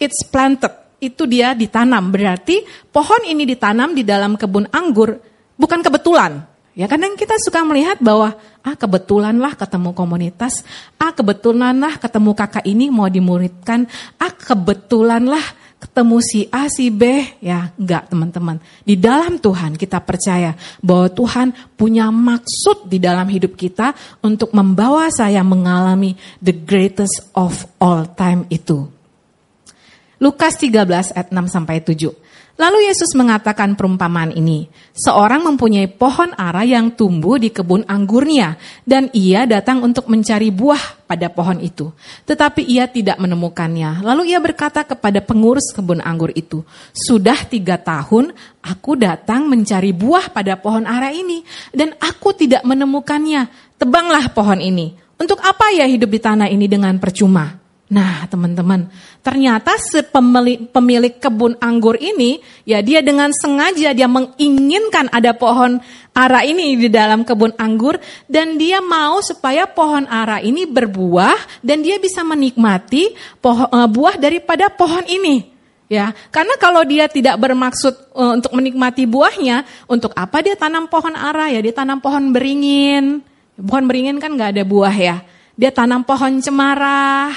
it's 0.00 0.24
planted. 0.26 0.72
Itu 0.98 1.28
dia 1.28 1.52
ditanam. 1.52 2.10
Berarti 2.10 2.64
pohon 2.90 3.22
ini 3.28 3.46
ditanam 3.46 3.92
di 3.94 4.02
dalam 4.02 4.34
kebun 4.34 4.66
anggur 4.72 5.14
bukan 5.54 5.84
kebetulan. 5.84 6.42
Ya 6.74 6.90
kadang 6.90 7.14
kita 7.14 7.38
suka 7.38 7.62
melihat 7.62 8.02
bahwa 8.02 8.34
ah 8.66 8.74
kebetulanlah 8.74 9.54
ketemu 9.54 9.94
komunitas, 9.94 10.66
ah 10.98 11.14
kebetulanlah 11.14 12.02
ketemu 12.02 12.34
kakak 12.34 12.66
ini 12.66 12.90
mau 12.90 13.06
dimuridkan, 13.06 13.86
ah 14.18 14.34
kebetulanlah 14.34 15.63
ketemu 15.84 16.16
si 16.24 16.40
A, 16.48 16.66
si 16.72 16.88
B, 16.88 17.28
ya 17.44 17.68
enggak 17.76 18.08
teman-teman. 18.08 18.56
Di 18.82 18.96
dalam 18.96 19.36
Tuhan 19.36 19.76
kita 19.76 20.00
percaya 20.00 20.56
bahwa 20.80 21.12
Tuhan 21.12 21.52
punya 21.76 22.08
maksud 22.08 22.88
di 22.88 22.96
dalam 22.96 23.28
hidup 23.28 23.52
kita 23.52 23.92
untuk 24.24 24.56
membawa 24.56 25.12
saya 25.12 25.44
mengalami 25.44 26.16
the 26.40 26.56
greatest 26.56 27.28
of 27.36 27.68
all 27.76 28.08
time 28.16 28.48
itu. 28.48 28.88
Lukas 30.16 30.56
13 30.56 31.12
ayat 31.12 31.28
6 31.28 31.52
sampai 31.52 31.84
7. 31.84 32.23
Lalu 32.54 32.86
Yesus 32.86 33.18
mengatakan 33.18 33.74
perumpamaan 33.74 34.30
ini. 34.30 34.70
Seorang 34.94 35.42
mempunyai 35.42 35.90
pohon 35.90 36.30
ara 36.38 36.62
yang 36.62 36.94
tumbuh 36.94 37.34
di 37.34 37.50
kebun 37.50 37.82
anggurnya. 37.90 38.54
Dan 38.86 39.10
ia 39.10 39.42
datang 39.42 39.82
untuk 39.82 40.06
mencari 40.06 40.54
buah 40.54 41.02
pada 41.02 41.26
pohon 41.34 41.58
itu. 41.58 41.90
Tetapi 42.22 42.62
ia 42.62 42.86
tidak 42.86 43.18
menemukannya. 43.18 44.06
Lalu 44.06 44.30
ia 44.30 44.38
berkata 44.38 44.86
kepada 44.86 45.18
pengurus 45.18 45.74
kebun 45.74 45.98
anggur 45.98 46.30
itu. 46.38 46.62
Sudah 46.94 47.42
tiga 47.42 47.74
tahun 47.74 48.30
aku 48.62 49.02
datang 49.02 49.50
mencari 49.50 49.90
buah 49.90 50.30
pada 50.30 50.54
pohon 50.54 50.86
ara 50.86 51.10
ini. 51.10 51.42
Dan 51.74 51.90
aku 51.98 52.38
tidak 52.38 52.62
menemukannya. 52.62 53.50
Tebanglah 53.82 54.30
pohon 54.30 54.62
ini. 54.62 54.94
Untuk 55.18 55.42
apa 55.42 55.74
ia 55.74 55.90
hidup 55.90 56.06
di 56.06 56.22
tanah 56.22 56.46
ini 56.46 56.70
dengan 56.70 57.02
percuma? 57.02 57.63
Nah, 57.94 58.26
teman-teman, 58.26 58.90
ternyata 59.22 59.78
si 59.78 60.02
pemilik, 60.02 60.66
pemilik 60.66 61.14
kebun 61.14 61.54
anggur 61.62 61.94
ini, 61.94 62.42
ya 62.66 62.82
dia 62.82 62.98
dengan 63.06 63.30
sengaja 63.30 63.94
dia 63.94 64.10
menginginkan 64.10 65.06
ada 65.14 65.30
pohon 65.30 65.78
ara 66.10 66.42
ini 66.42 66.74
di 66.74 66.90
dalam 66.90 67.22
kebun 67.22 67.54
anggur 67.54 68.02
dan 68.26 68.58
dia 68.58 68.82
mau 68.82 69.22
supaya 69.22 69.70
pohon 69.70 70.10
ara 70.10 70.42
ini 70.42 70.66
berbuah 70.66 71.62
dan 71.62 71.86
dia 71.86 72.02
bisa 72.02 72.26
menikmati 72.26 73.14
pohon, 73.38 73.70
uh, 73.70 73.86
buah 73.86 74.18
daripada 74.18 74.74
pohon 74.74 75.06
ini. 75.06 75.54
Ya, 75.86 76.10
karena 76.34 76.58
kalau 76.58 76.82
dia 76.82 77.06
tidak 77.06 77.38
bermaksud 77.38 77.94
uh, 78.10 78.34
untuk 78.34 78.58
menikmati 78.58 79.06
buahnya, 79.06 79.86
untuk 79.86 80.10
apa 80.18 80.42
dia 80.42 80.58
tanam 80.58 80.90
pohon 80.90 81.14
ara 81.14 81.46
ya? 81.46 81.62
Dia 81.62 81.78
tanam 81.78 82.02
pohon 82.02 82.34
beringin. 82.34 83.22
Pohon 83.54 83.86
beringin 83.86 84.18
kan 84.18 84.34
nggak 84.34 84.58
ada 84.58 84.66
buah 84.66 84.96
ya. 84.98 85.22
Dia 85.54 85.70
tanam 85.70 86.02
pohon 86.02 86.42
cemara 86.42 87.30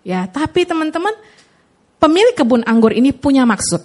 Ya, 0.00 0.24
tapi 0.28 0.64
teman-teman, 0.64 1.12
pemilik 2.00 2.32
kebun 2.32 2.64
anggur 2.64 2.90
ini 2.96 3.12
punya 3.12 3.44
maksud. 3.44 3.84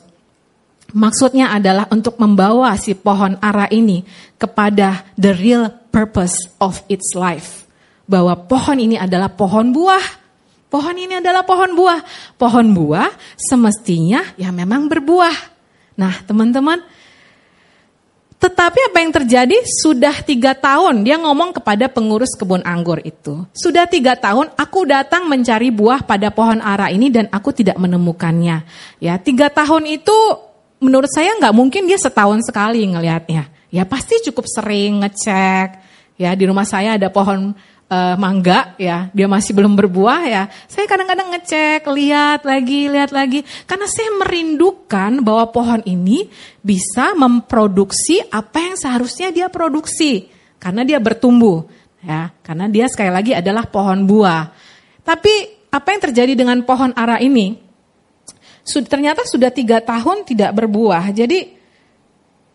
Maksudnya 0.96 1.52
adalah 1.52 1.92
untuk 1.92 2.16
membawa 2.22 2.72
si 2.80 2.96
pohon 2.96 3.36
ara 3.44 3.68
ini 3.68 4.08
kepada 4.40 5.04
the 5.20 5.36
real 5.36 5.68
purpose 5.92 6.48
of 6.62 6.80
its 6.88 7.12
life. 7.18 7.68
Bahwa 8.08 8.38
pohon 8.48 8.80
ini 8.80 8.96
adalah 8.96 9.28
pohon 9.34 9.76
buah. 9.76 10.24
Pohon 10.72 10.96
ini 10.96 11.20
adalah 11.20 11.44
pohon 11.44 11.76
buah. 11.76 12.00
Pohon 12.40 12.72
buah 12.72 13.12
semestinya 13.36 14.38
ya 14.40 14.56
memang 14.56 14.88
berbuah. 14.88 15.36
Nah 16.00 16.16
teman-teman, 16.24 16.80
tetapi 18.36 18.80
apa 18.92 18.98
yang 19.00 19.12
terjadi 19.16 19.58
sudah 19.64 20.22
tiga 20.22 20.52
tahun 20.54 21.08
dia 21.08 21.16
ngomong 21.18 21.56
kepada 21.56 21.88
pengurus 21.88 22.36
kebun 22.36 22.62
anggur 22.68 23.00
itu. 23.02 23.48
Sudah 23.56 23.88
tiga 23.88 24.20
tahun 24.20 24.52
aku 24.60 24.86
datang 24.86 25.26
mencari 25.26 25.72
buah 25.72 26.04
pada 26.04 26.30
pohon 26.30 26.60
ara 26.60 26.92
ini 26.92 27.08
dan 27.10 27.32
aku 27.32 27.56
tidak 27.56 27.80
menemukannya. 27.80 28.68
Ya 29.00 29.16
tiga 29.18 29.48
tahun 29.48 29.88
itu 29.88 30.18
menurut 30.84 31.10
saya 31.10 31.34
nggak 31.40 31.56
mungkin 31.56 31.88
dia 31.88 31.96
setahun 31.96 32.44
sekali 32.44 32.84
ngelihatnya. 32.84 33.48
Ya 33.72 33.84
pasti 33.88 34.20
cukup 34.30 34.46
sering 34.52 35.02
ngecek. 35.02 35.82
Ya 36.16 36.32
di 36.36 36.44
rumah 36.48 36.68
saya 36.68 37.00
ada 37.00 37.08
pohon 37.12 37.56
uh, 37.90 38.16
mangga 38.18 38.74
ya, 38.78 39.10
dia 39.14 39.28
masih 39.30 39.54
belum 39.54 39.74
berbuah 39.78 40.22
ya. 40.26 40.44
Saya 40.66 40.86
kadang-kadang 40.90 41.34
ngecek, 41.36 41.86
lihat 41.86 42.42
lagi, 42.46 42.90
lihat 42.90 43.12
lagi 43.14 43.46
karena 43.66 43.88
saya 43.90 44.10
merindukan 44.22 45.22
bahwa 45.22 45.50
pohon 45.54 45.82
ini 45.86 46.30
bisa 46.62 47.14
memproduksi 47.14 48.22
apa 48.30 48.72
yang 48.72 48.76
seharusnya 48.78 49.30
dia 49.30 49.48
produksi 49.50 50.30
karena 50.58 50.82
dia 50.82 50.98
bertumbuh 50.98 51.66
ya, 52.02 52.34
karena 52.42 52.66
dia 52.70 52.86
sekali 52.90 53.12
lagi 53.14 53.32
adalah 53.38 53.66
pohon 53.70 54.06
buah. 54.06 54.50
Tapi 55.06 55.34
apa 55.70 55.88
yang 55.94 56.02
terjadi 56.10 56.34
dengan 56.34 56.64
pohon 56.66 56.96
ara 56.96 57.22
ini? 57.22 57.62
Ternyata 58.66 59.22
sudah 59.30 59.54
tiga 59.54 59.78
tahun 59.78 60.26
tidak 60.26 60.50
berbuah. 60.58 61.14
Jadi 61.14 61.54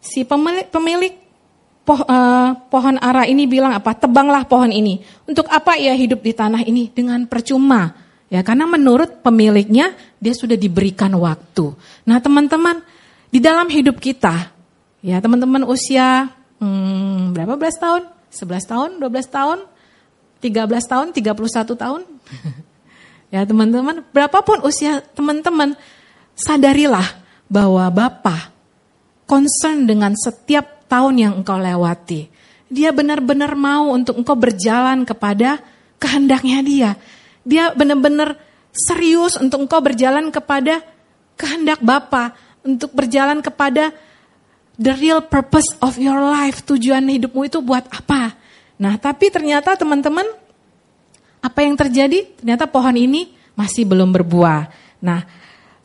si 0.02 0.26
pemilik, 0.26 0.66
pemilik 0.66 1.14
poh, 1.90 2.06
uh, 2.06 2.54
pohon 2.70 2.94
ara 3.02 3.26
ini 3.26 3.50
bilang 3.50 3.74
apa? 3.74 3.98
Tebanglah 3.98 4.46
pohon 4.46 4.70
ini. 4.70 5.02
Untuk 5.26 5.50
apa 5.50 5.74
ia 5.74 5.90
hidup 5.98 6.22
di 6.22 6.30
tanah 6.30 6.62
ini? 6.62 6.86
Dengan 6.86 7.26
percuma. 7.26 7.90
Ya, 8.30 8.46
karena 8.46 8.62
menurut 8.70 9.26
pemiliknya 9.26 9.98
dia 10.22 10.30
sudah 10.30 10.54
diberikan 10.54 11.10
waktu. 11.18 11.74
Nah, 12.06 12.22
teman-teman, 12.22 12.78
di 13.26 13.42
dalam 13.42 13.66
hidup 13.66 13.98
kita, 13.98 14.54
ya 15.02 15.18
teman-teman 15.18 15.66
usia 15.66 16.30
hmm, 16.62 17.34
berapa 17.34 17.58
belas 17.58 17.74
tahun? 17.74 18.06
11 18.30 18.70
tahun, 18.70 18.90
12 19.02 19.26
tahun, 19.26 19.58
13 20.38 20.46
tahun, 20.86 21.06
31 21.10 21.74
tahun. 21.74 22.00
ya, 23.34 23.42
teman-teman, 23.42 24.06
berapapun 24.14 24.62
usia 24.62 25.02
teman-teman, 25.18 25.74
sadarilah 26.38 27.18
bahwa 27.50 27.82
Bapak 27.90 28.54
concern 29.26 29.90
dengan 29.90 30.14
setiap 30.14 30.79
tahun 30.90 31.14
yang 31.22 31.32
engkau 31.38 31.54
lewati. 31.54 32.26
Dia 32.66 32.90
benar-benar 32.90 33.54
mau 33.54 33.94
untuk 33.94 34.18
engkau 34.18 34.34
berjalan 34.34 35.06
kepada 35.06 35.62
kehendaknya 36.02 36.58
dia. 36.66 36.90
Dia 37.46 37.70
benar-benar 37.70 38.34
serius 38.74 39.38
untuk 39.38 39.62
engkau 39.66 39.78
berjalan 39.78 40.34
kepada 40.34 40.82
kehendak 41.38 41.78
Bapa, 41.80 42.34
untuk 42.66 42.90
berjalan 42.92 43.38
kepada 43.40 43.94
the 44.76 44.92
real 44.98 45.22
purpose 45.24 45.70
of 45.78 45.96
your 45.96 46.18
life. 46.18 46.66
Tujuan 46.66 47.06
hidupmu 47.06 47.46
itu 47.46 47.62
buat 47.62 47.86
apa? 47.88 48.34
Nah, 48.80 48.98
tapi 48.98 49.30
ternyata 49.32 49.76
teman-teman, 49.78 50.26
apa 51.40 51.58
yang 51.64 51.74
terjadi? 51.78 52.28
Ternyata 52.40 52.68
pohon 52.68 52.96
ini 52.96 53.32
masih 53.56 53.88
belum 53.88 54.12
berbuah. 54.12 54.68
Nah, 55.00 55.24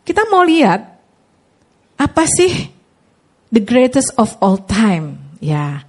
kita 0.04 0.28
mau 0.28 0.44
lihat 0.44 0.96
apa 1.96 2.24
sih 2.28 2.74
the 3.56 3.63
greatest 3.63 4.12
of 4.20 4.36
all 4.44 4.60
time? 4.60 5.24
Ya, 5.39 5.88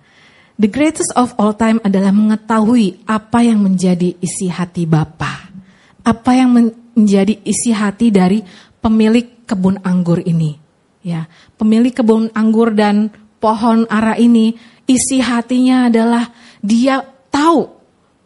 the 0.55 0.71
greatest 0.71 1.11
of 1.19 1.35
all 1.35 1.51
time 1.59 1.83
adalah 1.83 2.15
mengetahui 2.15 3.03
apa 3.11 3.43
yang 3.43 3.59
menjadi 3.67 4.15
isi 4.23 4.47
hati 4.47 4.87
Bapa, 4.87 5.51
apa 6.07 6.31
yang 6.31 6.55
menjadi 6.55 7.35
isi 7.43 7.75
hati 7.75 8.15
dari 8.15 8.47
pemilik 8.79 9.43
kebun 9.43 9.83
anggur 9.83 10.23
ini. 10.23 10.55
Ya, 11.03 11.27
pemilik 11.59 11.91
kebun 11.91 12.31
anggur 12.35 12.71
dan 12.75 13.11
pohon 13.43 13.87
ara 13.91 14.15
ini 14.19 14.55
isi 14.87 15.23
hatinya 15.23 15.91
adalah 15.91 16.31
dia 16.63 17.03
tahu 17.31 17.71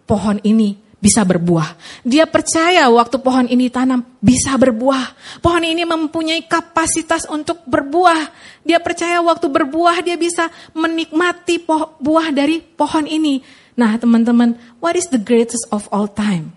pohon 0.09 0.41
ini 0.45 0.80
bisa 1.01 1.25
berbuah. 1.25 1.75
Dia 2.05 2.29
percaya 2.29 2.87
waktu 2.93 3.17
pohon 3.19 3.49
ini 3.49 3.73
tanam 3.73 4.05
bisa 4.21 4.55
berbuah. 4.61 5.41
Pohon 5.41 5.65
ini 5.65 5.83
mempunyai 5.89 6.45
kapasitas 6.45 7.25
untuk 7.27 7.65
berbuah. 7.65 8.31
Dia 8.63 8.79
percaya 8.79 9.25
waktu 9.25 9.49
berbuah 9.49 10.05
dia 10.05 10.21
bisa 10.21 10.53
menikmati 10.77 11.65
buah 11.99 12.29
dari 12.31 12.61
pohon 12.61 13.09
ini. 13.09 13.41
Nah, 13.81 13.97
teman-teman, 13.97 14.61
what 14.85 14.93
is 14.93 15.09
the 15.09 15.19
greatest 15.19 15.65
of 15.73 15.89
all 15.89 16.05
time? 16.07 16.53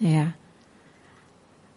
Ya 0.00 0.36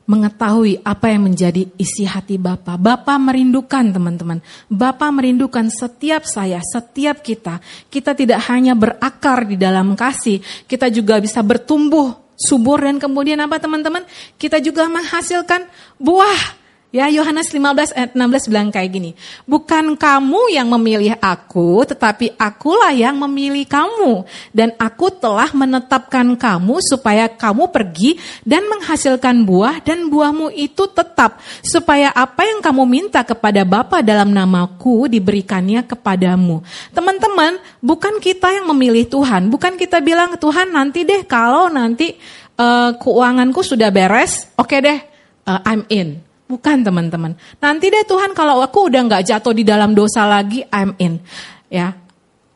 mengetahui 0.10 0.82
apa 0.82 1.14
yang 1.14 1.30
menjadi 1.30 1.70
isi 1.78 2.10
hati 2.10 2.42
Bapak. 2.42 2.82
Bapak 2.82 3.18
merindukan 3.22 3.94
teman-teman. 3.94 4.42
Bapak 4.66 5.14
merindukan 5.14 5.70
setiap 5.70 6.26
saya, 6.26 6.58
setiap 6.66 7.22
kita. 7.22 7.62
Kita 7.94 8.18
tidak 8.18 8.42
hanya 8.50 8.74
berakar 8.74 9.46
di 9.46 9.54
dalam 9.54 9.94
kasih, 9.94 10.42
kita 10.66 10.90
juga 10.90 11.22
bisa 11.22 11.46
bertumbuh 11.46 12.34
subur 12.34 12.82
dan 12.82 12.98
kemudian 12.98 13.38
apa 13.38 13.62
teman-teman? 13.62 14.02
Kita 14.40 14.58
juga 14.58 14.90
menghasilkan 14.90 15.70
buah 16.02 16.59
Ya, 16.90 17.06
Yohanes 17.06 17.54
15 17.54 17.94
ayat 17.94 18.18
16 18.18 18.50
bilang 18.50 18.74
kayak 18.74 18.90
gini. 18.90 19.12
Bukan 19.46 19.94
kamu 19.94 20.50
yang 20.50 20.66
memilih 20.74 21.14
aku, 21.22 21.86
tetapi 21.86 22.34
akulah 22.34 22.90
yang 22.90 23.14
memilih 23.14 23.62
kamu. 23.70 24.26
Dan 24.50 24.74
aku 24.74 25.14
telah 25.14 25.54
menetapkan 25.54 26.34
kamu 26.34 26.82
supaya 26.82 27.30
kamu 27.30 27.70
pergi 27.70 28.18
dan 28.42 28.66
menghasilkan 28.66 29.46
buah 29.46 29.86
dan 29.86 30.10
buahmu 30.10 30.50
itu 30.50 30.90
tetap. 30.90 31.38
Supaya 31.62 32.10
apa 32.10 32.50
yang 32.50 32.58
kamu 32.58 32.82
minta 32.90 33.22
kepada 33.22 33.62
Bapa 33.62 34.02
dalam 34.02 34.34
namaku 34.34 35.06
diberikannya 35.14 35.86
kepadamu. 35.86 36.66
Teman-teman, 36.90 37.62
bukan 37.86 38.18
kita 38.18 38.50
yang 38.50 38.66
memilih 38.74 39.06
Tuhan. 39.06 39.46
Bukan 39.54 39.78
kita 39.78 40.02
bilang, 40.02 40.42
Tuhan 40.42 40.74
nanti 40.74 41.06
deh 41.06 41.22
kalau 41.30 41.70
nanti 41.70 42.18
uh, 42.58 42.98
keuanganku 42.98 43.62
sudah 43.62 43.94
beres, 43.94 44.50
oke 44.58 44.74
okay 44.74 44.80
deh, 44.82 45.00
uh, 45.46 45.62
I'm 45.70 45.86
in. 45.94 46.29
Bukan 46.50 46.82
teman-teman. 46.82 47.38
Nanti 47.62 47.94
deh 47.94 48.02
Tuhan 48.10 48.34
kalau 48.34 48.58
aku 48.66 48.90
udah 48.90 49.06
nggak 49.06 49.22
jatuh 49.30 49.54
di 49.54 49.62
dalam 49.62 49.94
dosa 49.94 50.26
lagi, 50.26 50.66
I'm 50.74 50.98
in. 50.98 51.22
Ya, 51.70 51.94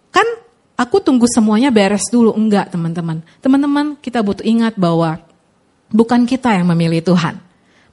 kan 0.09 0.25
aku 0.73 0.97
tunggu 0.97 1.29
semuanya 1.29 1.69
beres 1.69 2.09
dulu. 2.09 2.33
Enggak 2.33 2.73
teman-teman. 2.73 3.21
Teman-teman 3.37 3.93
kita 4.01 4.25
butuh 4.25 4.41
ingat 4.41 4.73
bahwa 4.81 5.21
bukan 5.93 6.25
kita 6.25 6.57
yang 6.57 6.73
memilih 6.73 7.05
Tuhan. 7.05 7.37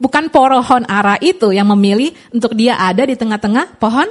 Bukan 0.00 0.32
pohon 0.32 0.88
ara 0.88 1.20
itu 1.20 1.52
yang 1.52 1.68
memilih 1.68 2.16
untuk 2.32 2.56
dia 2.56 2.80
ada 2.80 3.04
di 3.04 3.12
tengah-tengah 3.12 3.76
pohon 3.76 4.08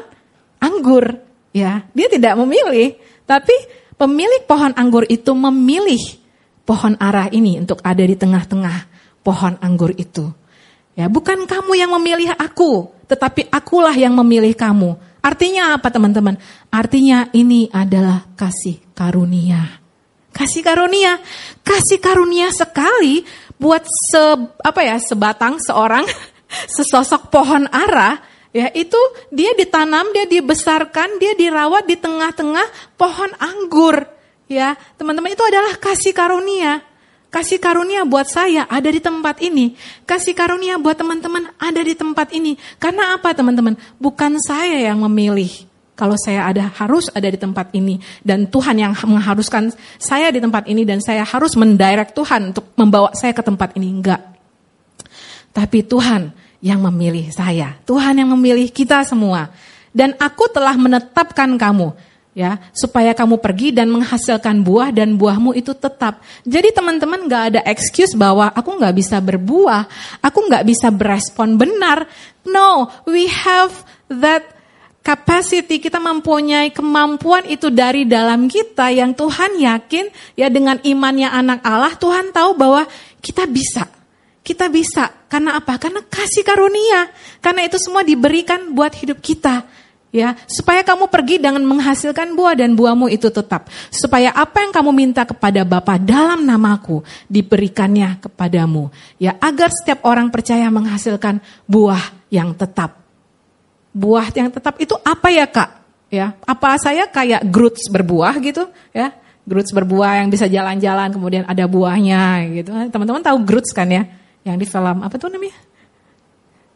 anggur. 0.62 1.18
Ya, 1.50 1.90
dia 1.98 2.06
tidak 2.06 2.38
memilih. 2.38 3.02
Tapi 3.26 3.54
pemilik 3.98 4.46
pohon 4.46 4.78
anggur 4.78 5.10
itu 5.10 5.34
memilih 5.34 6.22
pohon 6.70 6.94
ara 7.02 7.34
ini 7.34 7.58
untuk 7.58 7.82
ada 7.82 8.06
di 8.06 8.14
tengah-tengah 8.14 8.86
pohon 9.26 9.58
anggur 9.58 9.98
itu. 9.98 10.30
Ya, 11.00 11.08
bukan 11.08 11.48
kamu 11.48 11.80
yang 11.80 11.96
memilih 11.96 12.36
aku, 12.36 12.92
tetapi 13.08 13.48
akulah 13.48 13.96
yang 13.96 14.12
memilih 14.20 14.52
kamu. 14.52 15.00
Artinya 15.24 15.80
apa 15.80 15.88
teman-teman? 15.88 16.36
Artinya 16.68 17.32
ini 17.32 17.72
adalah 17.72 18.28
kasih 18.36 18.84
karunia. 18.92 19.80
Kasih 20.36 20.60
karunia, 20.60 21.16
kasih 21.64 22.04
karunia 22.04 22.52
sekali 22.52 23.24
buat 23.56 23.88
se 23.88 24.24
apa 24.60 24.82
ya 24.84 25.00
sebatang 25.00 25.64
seorang 25.64 26.04
sesosok 26.76 27.32
pohon 27.32 27.64
ara 27.72 28.20
ya 28.52 28.68
itu 28.76 29.00
dia 29.32 29.56
ditanam, 29.56 30.04
dia 30.12 30.28
dibesarkan, 30.28 31.16
dia 31.16 31.32
dirawat 31.32 31.88
di 31.88 31.96
tengah-tengah 31.96 33.00
pohon 33.00 33.32
anggur 33.40 34.04
ya 34.52 34.76
teman-teman 35.00 35.32
itu 35.32 35.48
adalah 35.48 35.80
kasih 35.80 36.12
karunia. 36.12 36.89
Kasih 37.30 37.62
karunia 37.62 38.10
buat 38.10 38.26
saya 38.26 38.66
ada 38.66 38.90
di 38.90 38.98
tempat 38.98 39.38
ini. 39.46 39.78
Kasih 40.10 40.34
karunia 40.34 40.82
buat 40.82 40.98
teman-teman 40.98 41.54
ada 41.62 41.82
di 41.86 41.94
tempat 41.94 42.34
ini. 42.34 42.58
Karena 42.82 43.14
apa 43.14 43.38
teman-teman? 43.38 43.78
Bukan 44.02 44.42
saya 44.42 44.82
yang 44.90 44.98
memilih. 45.06 45.70
Kalau 45.94 46.18
saya 46.18 46.50
ada 46.50 46.74
harus 46.80 47.12
ada 47.12 47.28
di 47.28 47.36
tempat 47.36 47.76
ini 47.76 48.00
dan 48.24 48.48
Tuhan 48.48 48.80
yang 48.80 48.96
mengharuskan 48.96 49.68
saya 50.00 50.32
di 50.32 50.40
tempat 50.40 50.64
ini 50.72 50.88
dan 50.88 51.04
saya 51.04 51.28
harus 51.28 51.60
mendirect 51.60 52.16
Tuhan 52.16 52.56
untuk 52.56 52.72
membawa 52.80 53.12
saya 53.12 53.36
ke 53.36 53.44
tempat 53.44 53.76
ini 53.76 54.00
enggak. 54.00 54.24
Tapi 55.52 55.84
Tuhan 55.84 56.32
yang 56.64 56.80
memilih 56.88 57.30
saya. 57.36 57.76
Tuhan 57.84 58.16
yang 58.16 58.32
memilih 58.32 58.72
kita 58.72 59.04
semua. 59.04 59.52
Dan 59.92 60.16
aku 60.16 60.48
telah 60.48 60.80
menetapkan 60.80 61.52
kamu 61.60 61.92
ya 62.38 62.62
supaya 62.72 63.12
kamu 63.18 63.42
pergi 63.42 63.74
dan 63.74 63.90
menghasilkan 63.90 64.62
buah 64.62 64.94
dan 64.94 65.18
buahmu 65.18 65.58
itu 65.58 65.74
tetap. 65.74 66.22
Jadi 66.46 66.70
teman-teman 66.72 67.26
nggak 67.26 67.44
ada 67.54 67.62
excuse 67.66 68.14
bahwa 68.14 68.54
aku 68.54 68.78
nggak 68.78 68.96
bisa 68.96 69.18
berbuah, 69.20 69.84
aku 70.22 70.40
nggak 70.48 70.66
bisa 70.66 70.94
berespon 70.94 71.58
benar. 71.58 72.06
No, 72.46 72.90
we 73.10 73.28
have 73.28 73.74
that 74.08 74.46
capacity 75.02 75.82
kita 75.82 75.98
mempunyai 75.98 76.70
kemampuan 76.70 77.48
itu 77.50 77.74
dari 77.74 78.06
dalam 78.06 78.46
kita 78.46 78.94
yang 78.94 79.16
Tuhan 79.16 79.58
yakin 79.58 80.06
ya 80.38 80.48
dengan 80.54 80.78
imannya 80.86 81.30
anak 81.34 81.60
Allah 81.66 81.96
Tuhan 81.98 82.30
tahu 82.30 82.54
bahwa 82.54 82.86
kita 83.20 83.50
bisa. 83.50 83.90
Kita 84.40 84.66
bisa 84.66 85.28
karena 85.30 85.62
apa? 85.62 85.78
Karena 85.78 86.02
kasih 86.02 86.42
karunia. 86.42 87.12
Karena 87.38 87.68
itu 87.68 87.78
semua 87.78 88.02
diberikan 88.02 88.74
buat 88.74 88.96
hidup 88.98 89.22
kita 89.22 89.62
ya 90.10 90.34
supaya 90.50 90.82
kamu 90.82 91.06
pergi 91.10 91.38
dengan 91.38 91.62
menghasilkan 91.66 92.34
buah 92.34 92.58
dan 92.58 92.74
buahmu 92.74 93.10
itu 93.10 93.30
tetap. 93.30 93.70
Supaya 93.94 94.34
apa 94.34 94.66
yang 94.66 94.74
kamu 94.74 94.92
minta 94.94 95.24
kepada 95.26 95.62
Bapa 95.66 96.02
dalam 96.02 96.46
namaku 96.46 97.06
diberikannya 97.30 98.22
kepadamu. 98.22 98.90
Ya 99.22 99.38
agar 99.38 99.70
setiap 99.74 100.06
orang 100.06 100.34
percaya 100.34 100.68
menghasilkan 100.70 101.42
buah 101.70 102.30
yang 102.34 102.54
tetap. 102.58 102.98
Buah 103.94 104.30
yang 104.34 104.50
tetap 104.54 104.78
itu 104.82 104.94
apa 105.02 105.28
ya 105.34 105.46
kak? 105.50 105.70
Ya 106.10 106.34
apa 106.46 106.78
saya 106.82 107.06
kayak 107.06 107.46
Groots 107.50 107.90
berbuah 107.90 108.38
gitu? 108.42 108.70
Ya 108.94 109.14
Groots 109.46 109.74
berbuah 109.74 110.22
yang 110.22 110.30
bisa 110.30 110.46
jalan-jalan 110.46 111.10
kemudian 111.14 111.44
ada 111.46 111.66
buahnya 111.66 112.50
gitu. 112.54 112.70
Teman-teman 112.90 113.22
tahu 113.22 113.38
Groots 113.46 113.74
kan 113.74 113.90
ya? 113.90 114.06
Yang 114.46 114.56
di 114.62 114.66
film 114.70 114.98
apa 115.06 115.16
tuh 115.18 115.30
namanya? 115.30 115.58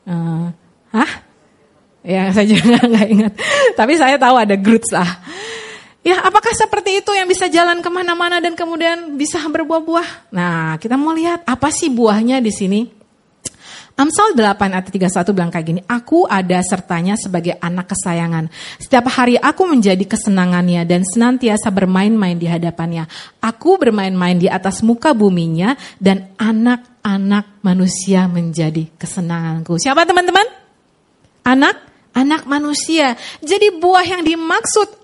Uh, 0.04 0.52
hah 0.92 1.33
Ya 2.04 2.30
saya 2.36 2.46
juga 2.46 2.84
nggak 2.84 3.08
ingat. 3.10 3.34
Tapi 3.74 3.94
saya 3.96 4.20
tahu 4.20 4.36
ada 4.36 4.56
Groots 4.60 4.92
lah. 4.92 5.10
Ya 6.04 6.20
apakah 6.20 6.52
seperti 6.52 7.00
itu 7.00 7.16
yang 7.16 7.32
bisa 7.32 7.48
jalan 7.48 7.80
ke 7.80 7.88
mana-mana 7.88 8.44
dan 8.44 8.60
kemudian 8.60 9.16
bisa 9.16 9.40
berbuah-buah? 9.40 10.36
Nah 10.36 10.76
kita 10.76 11.00
mau 11.00 11.16
lihat 11.16 11.48
apa 11.48 11.72
sih 11.72 11.88
buahnya 11.88 12.44
di 12.44 12.52
sini. 12.52 12.82
Amsal 13.94 14.34
8 14.34 14.74
ayat 14.74 14.90
31 14.90 15.38
bilang 15.38 15.54
kayak 15.54 15.68
gini, 15.70 15.82
Aku 15.86 16.26
ada 16.26 16.58
sertanya 16.66 17.14
sebagai 17.14 17.54
anak 17.62 17.94
kesayangan. 17.94 18.50
Setiap 18.82 19.06
hari 19.06 19.38
aku 19.38 19.70
menjadi 19.70 20.02
kesenangannya 20.02 20.82
dan 20.90 21.06
senantiasa 21.06 21.70
bermain-main 21.70 22.34
di 22.34 22.50
hadapannya. 22.50 23.06
Aku 23.38 23.78
bermain-main 23.78 24.42
di 24.42 24.50
atas 24.50 24.82
muka 24.82 25.14
buminya 25.14 25.78
dan 26.02 26.34
anak-anak 26.42 27.62
manusia 27.62 28.26
menjadi 28.26 28.90
kesenanganku. 28.98 29.78
Siapa 29.78 30.10
teman-teman? 30.10 30.50
Anak 31.46 31.93
anak 32.14 32.46
manusia. 32.46 33.18
Jadi 33.42 33.74
buah 33.76 34.06
yang 34.06 34.22
dimaksud 34.24 35.04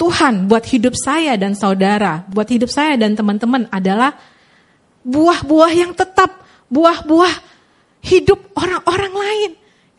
Tuhan 0.00 0.48
buat 0.48 0.64
hidup 0.64 0.96
saya 0.96 1.36
dan 1.36 1.52
saudara, 1.52 2.24
buat 2.32 2.48
hidup 2.48 2.72
saya 2.72 2.96
dan 2.96 3.12
teman-teman 3.12 3.68
adalah 3.68 4.16
buah-buah 5.04 5.72
yang 5.76 5.92
tetap, 5.92 6.40
buah-buah 6.72 7.34
hidup 8.00 8.40
orang-orang 8.56 9.12
lain, 9.12 9.50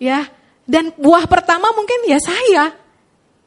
ya. 0.02 0.26
Dan 0.66 0.90
buah 0.98 1.30
pertama 1.30 1.70
mungkin 1.74 2.02
ya 2.10 2.18
saya. 2.18 2.74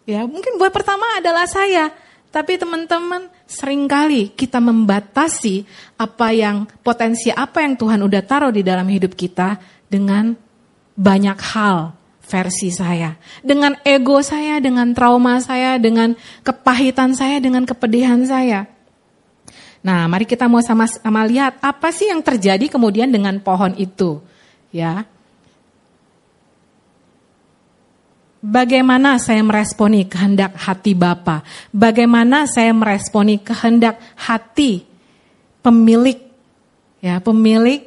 Ya, 0.04 0.28
mungkin 0.28 0.60
buah 0.60 0.70
pertama 0.70 1.18
adalah 1.18 1.48
saya. 1.48 1.90
Tapi 2.30 2.58
teman-teman, 2.58 3.30
sering 3.46 3.86
kali 3.86 4.30
kita 4.34 4.58
membatasi 4.58 5.64
apa 5.98 6.34
yang 6.34 6.66
potensi 6.82 7.30
apa 7.30 7.62
yang 7.62 7.78
Tuhan 7.78 8.02
udah 8.02 8.22
taruh 8.26 8.52
di 8.54 8.62
dalam 8.62 8.86
hidup 8.90 9.14
kita 9.14 9.58
dengan 9.86 10.34
banyak 10.94 11.38
hal 11.54 12.03
versi 12.24 12.72
saya. 12.72 13.16
Dengan 13.44 13.76
ego 13.84 14.20
saya, 14.24 14.58
dengan 14.58 14.96
trauma 14.96 15.38
saya, 15.38 15.76
dengan 15.76 16.16
kepahitan 16.42 17.12
saya, 17.12 17.38
dengan 17.38 17.68
kepedihan 17.68 18.20
saya. 18.24 18.66
Nah, 19.84 20.08
mari 20.08 20.24
kita 20.24 20.48
mau 20.48 20.64
sama-sama 20.64 21.28
lihat 21.28 21.60
apa 21.60 21.92
sih 21.92 22.08
yang 22.08 22.24
terjadi 22.24 22.72
kemudian 22.72 23.12
dengan 23.12 23.36
pohon 23.44 23.76
itu. 23.76 24.24
Ya. 24.72 25.04
Bagaimana 28.40 29.20
saya 29.20 29.44
meresponi 29.44 30.08
kehendak 30.08 30.56
hati 30.56 30.96
Bapa? 30.96 31.44
Bagaimana 31.72 32.48
saya 32.48 32.72
meresponi 32.72 33.40
kehendak 33.40 34.00
hati 34.16 34.84
pemilik 35.64 36.20
ya, 37.04 37.20
pemilik 37.20 37.84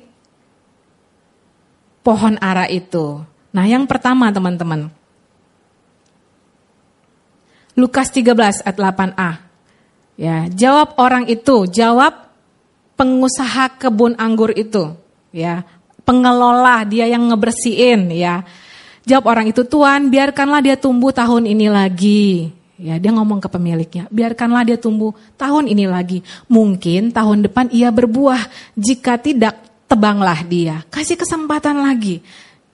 pohon 2.05 2.37
ara 2.41 2.65
itu. 2.69 3.21
Nah, 3.55 3.65
yang 3.65 3.87
pertama 3.87 4.29
teman-teman. 4.29 4.91
Lukas 7.77 8.09
13 8.09 8.65
ayat 8.65 8.77
8a. 8.77 9.31
Ya, 10.17 10.49
jawab 10.49 10.97
orang 10.97 11.29
itu, 11.29 11.69
jawab 11.69 12.33
pengusaha 12.97 13.77
kebun 13.77 14.17
anggur 14.17 14.49
itu, 14.49 14.97
ya, 15.29 15.61
pengelola 16.01 16.81
dia 16.89 17.05
yang 17.05 17.29
ngebersihin, 17.29 18.09
ya. 18.17 18.41
Jawab 19.05 19.29
orang 19.29 19.53
itu, 19.53 19.61
Tuhan, 19.61 20.09
biarkanlah 20.09 20.65
dia 20.65 20.73
tumbuh 20.73 21.13
tahun 21.13 21.45
ini 21.45 21.69
lagi. 21.69 22.49
Ya, 22.81 22.97
dia 22.97 23.13
ngomong 23.13 23.41
ke 23.41 23.49
pemiliknya, 23.49 24.09
biarkanlah 24.09 24.65
dia 24.65 24.77
tumbuh 24.77 25.13
tahun 25.37 25.69
ini 25.69 25.85
lagi. 25.85 26.25
Mungkin 26.49 27.13
tahun 27.13 27.45
depan 27.45 27.69
ia 27.69 27.93
berbuah, 27.93 28.73
jika 28.73 29.21
tidak 29.21 29.57
tebanglah 29.85 30.41
dia. 30.45 30.81
Kasih 30.89 31.17
kesempatan 31.17 31.77
lagi. 31.77 32.25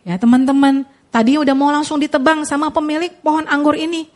Ya, 0.03 0.19
teman-teman, 0.19 0.83
tadi 1.07 1.39
udah 1.39 1.55
mau 1.55 1.71
langsung 1.71 1.99
ditebang 1.99 2.43
sama 2.43 2.69
pemilik 2.75 3.11
pohon 3.23 3.47
anggur 3.47 3.79
ini. 3.79 4.11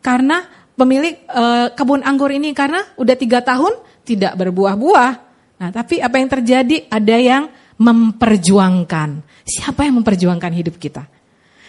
Karena 0.00 0.44
pemilik 0.72 1.20
uh, 1.28 1.68
kebun 1.76 2.00
anggur 2.00 2.32
ini 2.32 2.56
karena 2.56 2.80
udah 2.96 3.16
tiga 3.18 3.44
tahun 3.44 3.76
tidak 4.08 4.40
berbuah-buah. 4.40 5.12
Nah, 5.58 5.70
tapi 5.74 6.00
apa 6.00 6.16
yang 6.16 6.30
terjadi? 6.32 6.88
Ada 6.88 7.16
yang 7.20 7.44
memperjuangkan. 7.76 9.10
Siapa 9.44 9.84
yang 9.84 10.00
memperjuangkan 10.00 10.52
hidup 10.56 10.80
kita? 10.80 11.04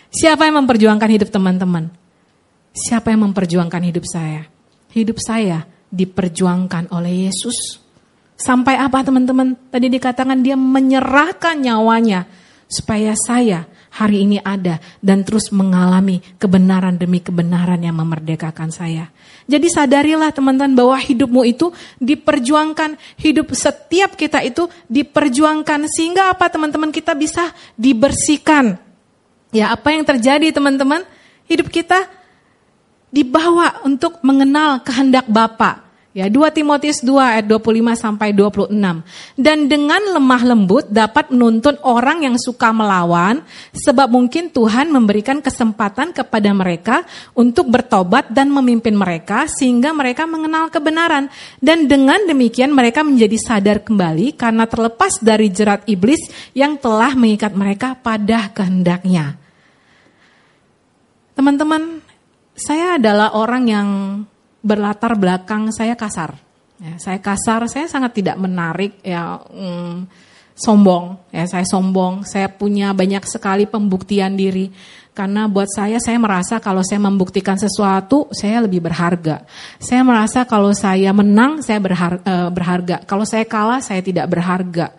Siapa 0.09 0.47
yang 0.47 0.63
memperjuangkan 0.63 1.09
hidup 1.09 1.29
teman-teman? 1.29 1.91
Siapa 2.73 3.11
yang 3.11 3.29
memperjuangkan 3.29 3.81
hidup 3.91 4.05
saya? 4.07 4.47
Hidup 4.89 5.19
saya 5.21 5.67
diperjuangkan 5.89 6.93
oleh 6.95 7.29
Yesus. 7.29 7.81
Sampai 8.39 8.79
apa 8.79 9.03
teman-teman? 9.03 9.53
Tadi 9.69 9.91
dikatakan 9.91 10.39
dia 10.39 10.55
menyerahkan 10.55 11.59
nyawanya 11.59 12.25
supaya 12.69 13.17
saya 13.17 13.65
hari 13.89 14.21
ini 14.29 14.37
ada 14.45 14.77
dan 15.01 15.25
terus 15.25 15.49
mengalami 15.49 16.21
kebenaran 16.37 16.95
demi 16.95 17.17
kebenaran 17.17 17.81
yang 17.81 17.97
memerdekakan 17.97 18.69
saya. 18.69 19.09
Jadi 19.49 19.65
sadarilah 19.65 20.29
teman-teman 20.29 20.77
bahwa 20.77 20.97
hidupmu 21.01 21.41
itu 21.49 21.73
diperjuangkan, 21.97 22.95
hidup 23.17 23.49
setiap 23.57 24.13
kita 24.13 24.45
itu 24.45 24.69
diperjuangkan 24.85 25.89
sehingga 25.89 26.29
apa 26.29 26.45
teman-teman 26.53 26.93
kita 26.93 27.17
bisa 27.17 27.49
dibersihkan. 27.73 28.77
Ya, 29.49 29.73
apa 29.73 29.89
yang 29.89 30.05
terjadi 30.05 30.53
teman-teman? 30.53 31.01
Hidup 31.49 31.73
kita 31.73 32.05
dibawa 33.09 33.81
untuk 33.81 34.21
mengenal 34.21 34.85
kehendak 34.85 35.25
Bapa. 35.25 35.88
Ya, 36.09 36.25
2 36.25 36.41
Timotius 36.49 37.05
2 37.05 37.21
ayat 37.21 37.45
25 37.45 37.93
sampai 37.93 38.33
26. 38.33 38.73
Dan 39.37 39.69
dengan 39.69 40.01
lemah 40.17 40.41
lembut 40.41 40.89
dapat 40.89 41.29
menuntun 41.29 41.77
orang 41.85 42.25
yang 42.25 42.33
suka 42.33 42.73
melawan 42.73 43.45
sebab 43.77 44.09
mungkin 44.09 44.49
Tuhan 44.49 44.89
memberikan 44.89 45.37
kesempatan 45.37 46.09
kepada 46.09 46.49
mereka 46.49 47.05
untuk 47.37 47.69
bertobat 47.69 48.25
dan 48.33 48.49
memimpin 48.49 48.97
mereka 48.97 49.45
sehingga 49.45 49.93
mereka 49.93 50.25
mengenal 50.25 50.73
kebenaran 50.73 51.29
dan 51.61 51.85
dengan 51.85 52.17
demikian 52.25 52.73
mereka 52.73 53.05
menjadi 53.05 53.37
sadar 53.37 53.77
kembali 53.85 54.33
karena 54.33 54.65
terlepas 54.65 55.21
dari 55.21 55.53
jerat 55.53 55.85
iblis 55.85 56.25
yang 56.57 56.73
telah 56.81 57.13
mengikat 57.13 57.53
mereka 57.53 57.93
pada 57.93 58.49
kehendaknya. 58.49 59.37
Teman-teman, 61.37 62.01
saya 62.57 62.97
adalah 62.97 63.37
orang 63.37 63.63
yang 63.69 63.87
berlatar 64.69 65.17
belakang 65.17 65.73
saya 65.73 65.97
kasar. 65.97 66.37
Ya, 66.79 66.95
saya 67.01 67.19
kasar, 67.19 67.65
saya 67.67 67.89
sangat 67.89 68.21
tidak 68.21 68.37
menarik 68.37 69.01
ya 69.01 69.41
mm, 69.41 70.07
sombong. 70.53 71.17
Ya, 71.33 71.49
saya 71.49 71.65
sombong, 71.65 72.23
saya 72.23 72.47
punya 72.47 72.93
banyak 72.93 73.25
sekali 73.25 73.65
pembuktian 73.65 74.37
diri. 74.37 74.69
Karena 75.11 75.51
buat 75.51 75.67
saya, 75.67 75.99
saya 75.99 76.15
merasa 76.15 76.63
kalau 76.63 76.79
saya 76.79 77.03
membuktikan 77.03 77.59
sesuatu, 77.59 78.31
saya 78.31 78.63
lebih 78.63 78.79
berharga. 78.79 79.43
Saya 79.75 79.99
merasa 80.07 80.47
kalau 80.47 80.71
saya 80.71 81.11
menang, 81.11 81.59
saya 81.59 81.83
berharga. 81.83 82.23
Eh, 82.23 82.49
berharga. 82.55 82.95
Kalau 83.03 83.27
saya 83.27 83.43
kalah, 83.43 83.83
saya 83.83 83.99
tidak 83.99 84.31
berharga. 84.31 84.95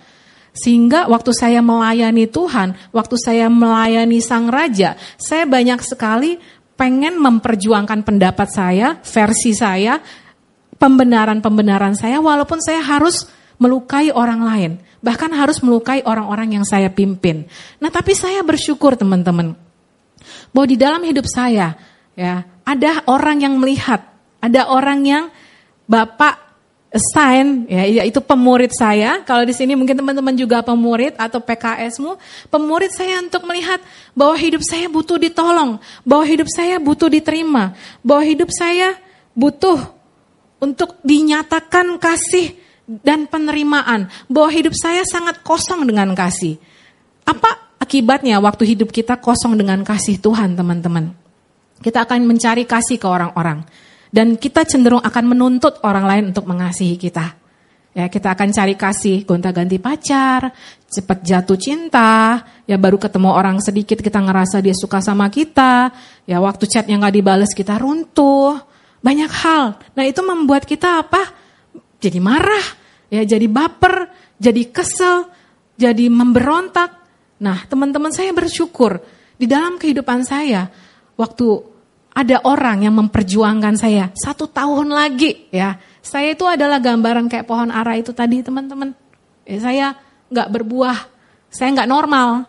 Sehingga 0.52 1.08
waktu 1.08 1.32
saya 1.32 1.64
melayani 1.64 2.28
Tuhan, 2.28 2.76
waktu 2.92 3.16
saya 3.16 3.46
melayani 3.48 4.20
Sang 4.20 4.50
Raja, 4.50 4.98
saya 5.16 5.48
banyak 5.48 5.80
sekali 5.80 6.36
pengen 6.80 7.20
memperjuangkan 7.20 8.00
pendapat 8.08 8.48
saya, 8.48 8.96
versi 9.04 9.52
saya, 9.52 10.00
pembenaran-pembenaran 10.80 11.92
saya, 11.92 12.24
walaupun 12.24 12.64
saya 12.64 12.80
harus 12.80 13.28
melukai 13.60 14.08
orang 14.08 14.40
lain, 14.40 14.72
bahkan 15.04 15.28
harus 15.36 15.60
melukai 15.60 16.00
orang-orang 16.08 16.56
yang 16.56 16.64
saya 16.64 16.88
pimpin. 16.88 17.44
Nah, 17.84 17.92
tapi 17.92 18.16
saya 18.16 18.40
bersyukur 18.40 18.96
teman-teman, 18.96 19.52
bahwa 20.56 20.66
di 20.66 20.80
dalam 20.80 21.04
hidup 21.04 21.28
saya, 21.28 21.76
ya 22.16 22.48
ada 22.64 23.04
orang 23.04 23.44
yang 23.44 23.60
melihat, 23.60 24.00
ada 24.40 24.72
orang 24.72 25.04
yang 25.04 25.24
Bapak 25.84 26.49
assign 26.90 27.70
ya 27.70 28.02
yaitu 28.02 28.18
pemurid 28.18 28.74
saya. 28.74 29.22
Kalau 29.22 29.46
di 29.46 29.54
sini 29.54 29.78
mungkin 29.78 29.94
teman-teman 29.94 30.34
juga 30.34 30.60
pemurid 30.60 31.14
atau 31.14 31.38
PKSmu 31.38 32.18
pemurid 32.50 32.90
saya 32.90 33.22
untuk 33.22 33.46
melihat 33.46 33.78
bahwa 34.12 34.34
hidup 34.34 34.62
saya 34.66 34.90
butuh 34.90 35.16
ditolong 35.16 35.78
bahwa 36.02 36.24
hidup 36.26 36.50
saya 36.50 36.82
butuh 36.82 37.06
diterima 37.06 37.72
bahwa 38.02 38.22
hidup 38.26 38.50
saya 38.50 38.98
butuh 39.32 39.78
untuk 40.60 40.98
dinyatakan 41.06 41.96
kasih 41.96 42.58
dan 42.84 43.30
penerimaan 43.30 44.10
bahwa 44.26 44.50
hidup 44.50 44.74
saya 44.74 45.06
sangat 45.06 45.40
kosong 45.46 45.86
dengan 45.86 46.10
kasih. 46.12 46.58
Apa 47.22 47.78
akibatnya 47.78 48.42
waktu 48.42 48.66
hidup 48.74 48.90
kita 48.90 49.14
kosong 49.22 49.54
dengan 49.54 49.86
kasih 49.86 50.18
Tuhan 50.18 50.58
teman-teman? 50.58 51.14
Kita 51.80 52.04
akan 52.04 52.26
mencari 52.26 52.66
kasih 52.66 53.00
ke 53.00 53.06
orang-orang 53.06 53.64
dan 54.10 54.34
kita 54.34 54.66
cenderung 54.66 55.02
akan 55.02 55.24
menuntut 55.30 55.78
orang 55.86 56.04
lain 56.06 56.24
untuk 56.34 56.46
mengasihi 56.50 56.98
kita. 56.98 57.38
Ya, 57.90 58.06
kita 58.06 58.38
akan 58.38 58.54
cari 58.54 58.78
kasih, 58.78 59.26
gonta-ganti 59.26 59.82
pacar, 59.82 60.54
cepat 60.86 61.26
jatuh 61.26 61.58
cinta, 61.58 62.38
ya 62.62 62.78
baru 62.78 63.02
ketemu 63.02 63.34
orang 63.34 63.58
sedikit 63.58 63.98
kita 63.98 64.22
ngerasa 64.22 64.62
dia 64.62 64.78
suka 64.78 65.02
sama 65.02 65.26
kita, 65.26 65.90
ya 66.22 66.38
waktu 66.38 66.70
chat 66.70 66.86
yang 66.86 67.02
gak 67.02 67.18
dibales 67.18 67.50
kita 67.50 67.82
runtuh, 67.82 68.62
banyak 69.02 69.32
hal. 69.42 69.74
Nah 69.98 70.04
itu 70.06 70.22
membuat 70.22 70.70
kita 70.70 71.02
apa? 71.02 71.34
Jadi 71.98 72.22
marah, 72.22 72.62
ya 73.10 73.26
jadi 73.26 73.50
baper, 73.50 74.06
jadi 74.38 74.70
kesel, 74.70 75.26
jadi 75.74 76.06
memberontak. 76.06 76.94
Nah 77.42 77.66
teman-teman 77.66 78.14
saya 78.14 78.30
bersyukur 78.30 79.02
di 79.34 79.50
dalam 79.50 79.82
kehidupan 79.82 80.22
saya, 80.22 80.70
waktu 81.18 81.69
ada 82.10 82.42
orang 82.42 82.82
yang 82.84 82.94
memperjuangkan 82.98 83.78
saya 83.78 84.10
satu 84.18 84.50
tahun 84.50 84.90
lagi 84.90 85.48
ya. 85.54 85.78
Saya 86.00 86.32
itu 86.32 86.48
adalah 86.48 86.80
gambaran 86.80 87.28
kayak 87.28 87.46
pohon 87.46 87.70
ara 87.70 87.94
itu 87.94 88.10
tadi 88.10 88.40
teman-teman. 88.40 88.96
Ya, 89.44 89.58
saya 89.60 89.86
nggak 90.32 90.48
berbuah, 90.48 90.98
saya 91.52 91.68
nggak 91.76 91.90
normal. 91.90 92.48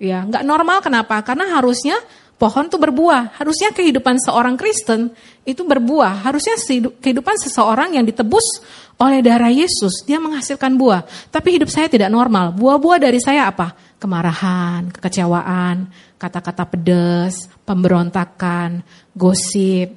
Ya, 0.00 0.24
nggak 0.24 0.44
normal 0.44 0.80
kenapa? 0.80 1.20
Karena 1.22 1.54
harusnya 1.54 1.96
pohon 2.40 2.72
tuh 2.72 2.80
berbuah. 2.80 3.36
Harusnya 3.36 3.70
kehidupan 3.70 4.16
seorang 4.20 4.56
Kristen 4.56 5.12
itu 5.44 5.60
berbuah. 5.60 6.24
Harusnya 6.24 6.56
kehidupan 6.98 7.36
seseorang 7.36 7.94
yang 7.94 8.04
ditebus 8.08 8.64
oleh 9.00 9.24
darah 9.24 9.48
Yesus, 9.48 10.04
dia 10.04 10.20
menghasilkan 10.20 10.76
buah. 10.76 11.04
Tapi 11.32 11.56
hidup 11.56 11.72
saya 11.72 11.88
tidak 11.88 12.12
normal. 12.12 12.52
Buah-buah 12.52 13.00
dari 13.00 13.16
saya 13.16 13.48
apa? 13.48 13.72
Kemarahan, 14.00 14.88
kekecewaan, 14.96 15.92
kata-kata 16.16 16.64
pedas, 16.64 17.52
pemberontakan, 17.68 18.80
gosip. 19.12 19.92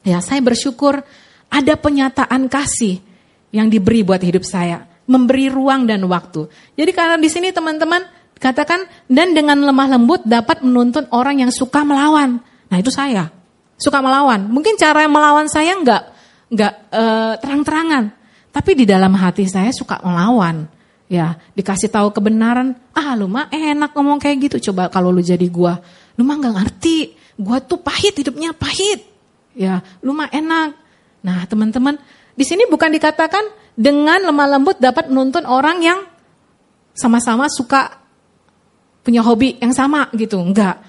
Ya, 0.00 0.24
saya 0.24 0.40
bersyukur 0.40 1.04
ada 1.52 1.74
penyataan 1.76 2.48
kasih 2.48 3.04
yang 3.52 3.68
diberi 3.68 4.00
buat 4.00 4.24
hidup 4.24 4.48
saya, 4.48 4.88
memberi 5.04 5.52
ruang 5.52 5.84
dan 5.84 6.08
waktu. 6.08 6.48
Jadi 6.72 6.90
karena 6.96 7.20
di 7.20 7.28
sini 7.28 7.52
teman-teman 7.52 8.00
katakan 8.40 8.88
dan 9.12 9.36
dengan 9.36 9.60
lemah 9.60 9.92
lembut 9.92 10.24
dapat 10.24 10.64
menuntun 10.64 11.04
orang 11.12 11.44
yang 11.44 11.52
suka 11.52 11.84
melawan. 11.84 12.40
Nah, 12.72 12.76
itu 12.80 12.88
saya. 12.88 13.28
Suka 13.76 14.00
melawan. 14.00 14.48
Mungkin 14.48 14.80
cara 14.80 15.04
melawan 15.04 15.52
saya 15.52 15.76
enggak 15.76 16.16
enggak 16.48 16.72
uh, 16.96 17.36
terang-terangan, 17.44 18.08
tapi 18.56 18.72
di 18.72 18.88
dalam 18.88 19.12
hati 19.12 19.44
saya 19.44 19.68
suka 19.68 20.00
melawan 20.00 20.77
ya 21.08 21.40
dikasih 21.56 21.88
tahu 21.88 22.12
kebenaran 22.12 22.76
ah 22.92 23.16
lu 23.16 23.26
mah 23.26 23.48
enak 23.48 23.96
ngomong 23.96 24.20
kayak 24.20 24.52
gitu 24.52 24.70
coba 24.70 24.92
kalau 24.92 25.08
lu 25.08 25.24
jadi 25.24 25.44
gua 25.48 25.80
lu 26.14 26.22
mah 26.22 26.36
nggak 26.36 26.54
ngerti 26.60 27.16
gua 27.40 27.58
tuh 27.64 27.80
pahit 27.80 28.14
hidupnya 28.20 28.52
pahit 28.52 29.08
ya 29.56 29.80
lu 30.04 30.12
mah 30.12 30.28
enak 30.28 30.76
nah 31.24 31.42
teman-teman 31.48 31.96
di 32.38 32.44
sini 32.46 32.70
bukan 32.70 32.94
dikatakan 32.94 33.42
dengan 33.74 34.22
lemah 34.22 34.58
lembut 34.58 34.78
dapat 34.78 35.10
menuntun 35.10 35.42
orang 35.42 35.82
yang 35.82 35.98
sama-sama 36.98 37.46
suka 37.46 37.98
punya 39.06 39.22
hobi 39.22 39.54
yang 39.62 39.70
sama 39.70 40.10
gitu. 40.18 40.42
Enggak. 40.42 40.82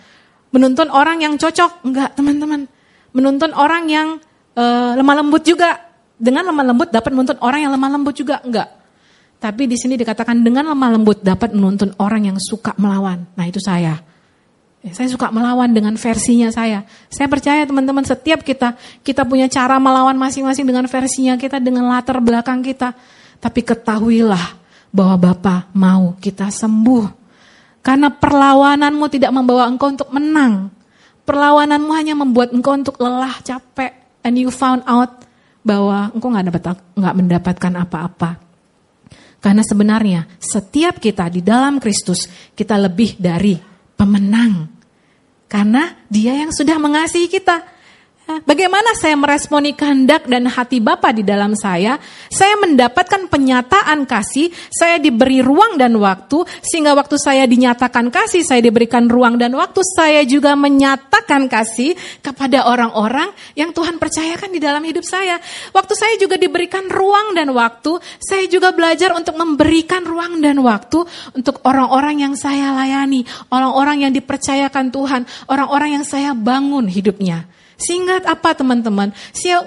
Menuntun 0.50 0.90
orang 0.90 1.22
yang 1.22 1.38
cocok. 1.38 1.86
Enggak, 1.86 2.18
teman-teman. 2.18 2.66
Menuntun 3.14 3.54
orang 3.54 3.86
yang 3.86 4.18
uh, 4.58 4.98
lemah 4.98 5.22
lembut 5.22 5.46
juga. 5.46 5.86
Dengan 6.20 6.50
lemah 6.50 6.66
lembut 6.74 6.90
dapat 6.90 7.14
menuntun 7.14 7.38
orang 7.40 7.64
yang 7.64 7.72
lemah 7.72 7.90
lembut 7.94 8.18
juga. 8.18 8.42
Enggak. 8.42 8.68
Tapi 9.40 9.72
di 9.72 9.80
sini 9.80 9.96
dikatakan 9.96 10.44
dengan 10.44 10.68
lemah 10.68 11.00
lembut 11.00 11.24
dapat 11.24 11.56
menuntun 11.56 11.96
orang 11.96 12.28
yang 12.28 12.38
suka 12.38 12.76
melawan. 12.76 13.24
Nah 13.40 13.48
itu 13.48 13.64
saya. 13.64 13.96
Ya, 14.80 14.92
saya 14.96 15.08
suka 15.12 15.32
melawan 15.32 15.72
dengan 15.72 15.96
versinya 15.96 16.52
saya. 16.52 16.84
Saya 17.08 17.32
percaya 17.32 17.64
teman-teman 17.64 18.04
setiap 18.04 18.44
kita, 18.44 18.76
kita 19.04 19.24
punya 19.24 19.48
cara 19.48 19.80
melawan 19.80 20.16
masing-masing 20.16 20.68
dengan 20.68 20.88
versinya 20.88 21.36
kita, 21.40 21.60
dengan 21.60 21.88
latar 21.88 22.20
belakang 22.20 22.60
kita. 22.64 22.96
Tapi 23.40 23.64
ketahuilah 23.64 24.60
bahwa 24.92 25.16
Bapa 25.32 25.72
mau 25.72 26.16
kita 26.20 26.52
sembuh. 26.52 27.08
Karena 27.80 28.12
perlawananmu 28.12 29.06
tidak 29.08 29.32
membawa 29.32 29.72
engkau 29.72 29.88
untuk 29.88 30.12
menang. 30.12 30.68
Perlawananmu 31.24 31.92
hanya 31.96 32.16
membuat 32.16 32.52
engkau 32.52 32.76
untuk 32.76 33.00
lelah, 33.00 33.40
capek. 33.40 33.96
And 34.20 34.36
you 34.36 34.52
found 34.52 34.84
out 34.84 35.24
bahwa 35.64 36.12
engkau 36.12 36.28
nggak 36.28 37.16
mendapatkan 37.16 37.74
apa-apa. 37.88 38.49
Karena 39.40 39.64
sebenarnya 39.64 40.28
setiap 40.36 41.00
kita 41.00 41.32
di 41.32 41.40
dalam 41.40 41.80
Kristus 41.80 42.28
kita 42.52 42.76
lebih 42.76 43.16
dari 43.16 43.56
pemenang. 43.96 44.68
Karena 45.50 45.96
dia 46.06 46.36
yang 46.36 46.52
sudah 46.52 46.78
mengasihi 46.78 47.32
kita. 47.32 47.79
Bagaimana 48.30 48.94
saya 48.94 49.18
meresponi 49.18 49.74
kehendak 49.74 50.30
dan 50.30 50.46
hati 50.46 50.78
Bapa 50.78 51.10
di 51.10 51.26
dalam 51.26 51.58
saya? 51.58 51.98
Saya 52.30 52.62
mendapatkan 52.62 53.26
penyataan 53.26 54.06
kasih, 54.06 54.54
saya 54.70 55.02
diberi 55.02 55.42
ruang 55.42 55.82
dan 55.82 55.98
waktu, 55.98 56.46
sehingga 56.62 56.94
waktu 56.94 57.18
saya 57.18 57.50
dinyatakan 57.50 58.14
kasih, 58.14 58.46
saya 58.46 58.62
diberikan 58.62 59.10
ruang 59.10 59.42
dan 59.42 59.58
waktu, 59.58 59.82
saya 59.82 60.22
juga 60.30 60.54
menyatakan 60.54 61.50
kasih 61.50 61.98
kepada 62.22 62.70
orang-orang 62.70 63.34
yang 63.58 63.74
Tuhan 63.74 63.98
percayakan 63.98 64.54
di 64.54 64.62
dalam 64.62 64.86
hidup 64.86 65.02
saya. 65.02 65.42
Waktu 65.74 65.94
saya 65.98 66.14
juga 66.22 66.38
diberikan 66.38 66.86
ruang 66.86 67.34
dan 67.34 67.50
waktu, 67.50 67.98
saya 68.22 68.46
juga 68.46 68.70
belajar 68.70 69.10
untuk 69.18 69.42
memberikan 69.42 70.06
ruang 70.06 70.38
dan 70.38 70.62
waktu 70.62 71.02
untuk 71.34 71.66
orang-orang 71.66 72.30
yang 72.30 72.38
saya 72.38 72.78
layani, 72.78 73.26
orang-orang 73.50 74.06
yang 74.06 74.14
dipercayakan 74.14 74.94
Tuhan, 74.94 75.26
orang-orang 75.50 75.98
yang 75.98 76.06
saya 76.06 76.38
bangun 76.38 76.86
hidupnya. 76.86 77.58
Sehingga 77.80 78.20
apa 78.28 78.52
teman-teman? 78.52 79.16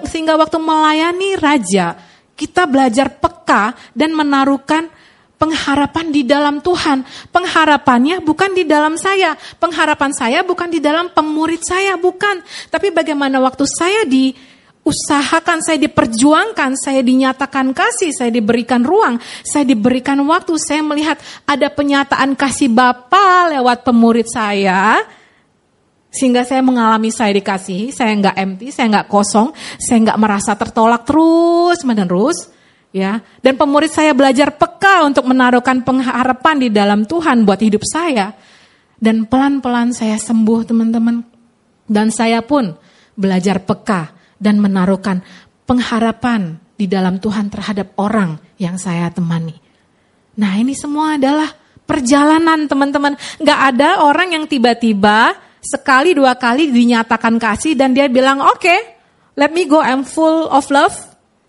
Sehingga 0.05 0.37
waktu 0.37 0.61
melayani 0.61 1.33
raja, 1.41 1.97
kita 2.37 2.69
belajar 2.69 3.09
peka 3.09 3.73
dan 3.97 4.13
menaruhkan 4.13 4.85
pengharapan 5.41 6.13
di 6.13 6.23
dalam 6.23 6.63
Tuhan. 6.63 7.03
Pengharapannya 7.33 8.23
bukan 8.23 8.55
di 8.55 8.63
dalam 8.63 8.95
saya. 8.95 9.35
Pengharapan 9.59 10.15
saya 10.15 10.39
bukan 10.45 10.71
di 10.71 10.79
dalam 10.79 11.11
pemurid 11.11 11.65
saya, 11.65 11.99
bukan. 11.99 12.39
Tapi 12.71 12.93
bagaimana 12.95 13.43
waktu 13.43 13.65
saya 13.67 14.07
di 14.07 14.31
usahakan, 14.83 15.63
saya 15.63 15.79
diperjuangkan, 15.79 16.75
saya 16.75 16.99
dinyatakan 16.99 17.71
kasih, 17.71 18.11
saya 18.11 18.31
diberikan 18.31 18.83
ruang, 18.83 19.15
saya 19.43 19.63
diberikan 19.63 20.19
waktu, 20.27 20.59
saya 20.59 20.83
melihat 20.83 21.15
ada 21.47 21.71
penyataan 21.71 22.35
kasih 22.35 22.67
Bapa 22.67 23.51
lewat 23.55 23.87
pemurid 23.87 24.27
saya, 24.27 24.99
sehingga 26.13 26.45
saya 26.45 26.61
mengalami 26.61 27.09
saya 27.09 27.33
dikasihi, 27.33 27.89
saya 27.89 28.13
nggak 28.13 28.37
empty, 28.37 28.69
saya 28.69 28.85
nggak 28.93 29.09
kosong, 29.09 29.49
saya 29.81 29.97
nggak 30.05 30.19
merasa 30.21 30.53
tertolak 30.53 31.09
terus 31.09 31.81
menerus. 31.81 32.53
Ya, 32.93 33.25
dan 33.41 33.57
pemurid 33.57 33.89
saya 33.89 34.13
belajar 34.13 34.53
peka 34.53 35.01
untuk 35.09 35.25
menaruhkan 35.25 35.81
pengharapan 35.81 36.61
di 36.61 36.69
dalam 36.69 37.09
Tuhan 37.09 37.41
buat 37.41 37.57
hidup 37.57 37.81
saya. 37.81 38.37
Dan 39.01 39.25
pelan-pelan 39.25 39.97
saya 39.97 40.13
sembuh 40.21 40.61
teman-teman. 40.61 41.25
Dan 41.89 42.13
saya 42.13 42.45
pun 42.45 42.77
belajar 43.17 43.65
peka 43.65 44.13
dan 44.37 44.61
menaruhkan 44.61 45.25
pengharapan 45.65 46.61
di 46.77 46.85
dalam 46.85 47.17
Tuhan 47.17 47.49
terhadap 47.49 47.97
orang 47.97 48.37
yang 48.61 48.77
saya 48.77 49.09
temani. 49.09 49.57
Nah 50.37 50.53
ini 50.61 50.77
semua 50.77 51.17
adalah 51.17 51.49
perjalanan 51.89 52.69
teman-teman. 52.69 53.17
Gak 53.41 53.59
ada 53.73 54.05
orang 54.05 54.37
yang 54.37 54.45
tiba-tiba 54.45 55.33
sekali 55.63 56.11
dua 56.11 56.35
kali 56.35 56.69
dinyatakan 56.69 57.39
kasih 57.39 57.73
dan 57.79 57.95
dia 57.95 58.11
bilang 58.11 58.43
oke, 58.43 58.59
okay, 58.59 58.79
let 59.39 59.49
me 59.55 59.63
go, 59.63 59.79
I'm 59.79 60.03
full 60.03 60.51
of 60.51 60.67
love. 60.67 60.93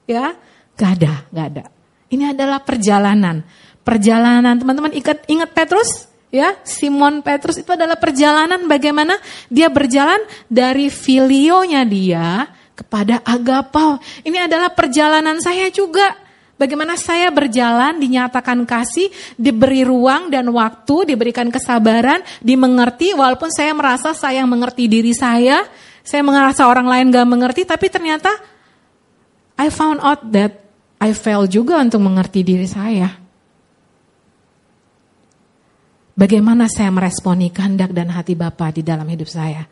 Ya, 0.06 0.38
gak 0.78 1.02
ada, 1.02 1.26
gak 1.34 1.46
ada. 1.52 1.64
Ini 2.08 2.30
adalah 2.30 2.62
perjalanan, 2.62 3.42
perjalanan 3.82 4.54
teman-teman 4.54 4.94
ingat 4.94 5.26
ingat 5.26 5.50
Petrus, 5.50 6.06
ya 6.30 6.54
Simon 6.62 7.26
Petrus 7.26 7.58
itu 7.58 7.70
adalah 7.74 7.98
perjalanan 7.98 8.70
bagaimana 8.70 9.18
dia 9.50 9.66
berjalan 9.66 10.22
dari 10.46 10.86
filionya 10.88 11.82
dia 11.82 12.46
kepada 12.78 13.22
agapau. 13.22 13.98
Ini 14.22 14.46
adalah 14.46 14.70
perjalanan 14.70 15.42
saya 15.42 15.70
juga. 15.74 16.23
Bagaimana 16.54 16.94
saya 16.94 17.34
berjalan, 17.34 17.98
dinyatakan 17.98 18.62
kasih, 18.62 19.10
diberi 19.34 19.82
ruang 19.82 20.30
dan 20.30 20.46
waktu, 20.54 21.10
diberikan 21.10 21.50
kesabaran, 21.50 22.22
dimengerti, 22.38 23.10
walaupun 23.10 23.50
saya 23.50 23.74
merasa 23.74 24.14
saya 24.14 24.46
mengerti 24.46 24.86
diri 24.86 25.10
saya, 25.10 25.66
saya 26.06 26.22
merasa 26.22 26.70
orang 26.70 26.86
lain 26.86 27.10
gak 27.10 27.26
mengerti, 27.26 27.66
tapi 27.66 27.90
ternyata 27.90 28.30
I 29.58 29.66
found 29.66 29.98
out 29.98 30.22
that 30.30 30.62
I 31.02 31.10
fail 31.10 31.50
juga 31.50 31.82
untuk 31.82 32.06
mengerti 32.06 32.46
diri 32.46 32.70
saya. 32.70 33.10
Bagaimana 36.14 36.70
saya 36.70 36.94
meresponi 36.94 37.50
kehendak 37.50 37.90
dan 37.90 38.14
hati 38.14 38.38
Bapak 38.38 38.78
di 38.78 38.86
dalam 38.86 39.10
hidup 39.10 39.26
saya? 39.26 39.66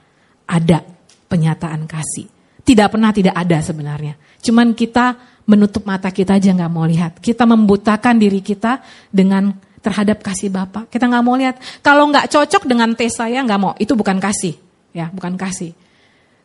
Ada 0.51 0.83
penyataan 1.31 1.87
kasih. 1.87 2.27
Tidak 2.66 2.90
pernah 2.90 3.14
tidak 3.14 3.38
ada 3.38 3.62
sebenarnya. 3.62 4.18
Cuman 4.42 4.75
kita 4.75 5.32
menutup 5.46 5.83
mata 5.83 6.09
kita 6.09 6.38
aja 6.38 6.55
nggak 6.55 6.72
mau 6.72 6.87
lihat. 6.87 7.18
Kita 7.18 7.44
membutakan 7.46 8.18
diri 8.18 8.40
kita 8.40 8.83
dengan 9.11 9.50
terhadap 9.83 10.22
kasih 10.22 10.48
Bapak. 10.48 10.88
Kita 10.88 11.11
nggak 11.11 11.24
mau 11.26 11.35
lihat. 11.35 11.59
Kalau 11.83 12.07
nggak 12.09 12.31
cocok 12.31 12.62
dengan 12.70 12.94
tes 12.94 13.18
saya 13.18 13.42
nggak 13.42 13.61
mau. 13.61 13.74
Itu 13.76 13.98
bukan 13.98 14.22
kasih, 14.22 14.55
ya 14.94 15.11
bukan 15.11 15.35
kasih. 15.35 15.74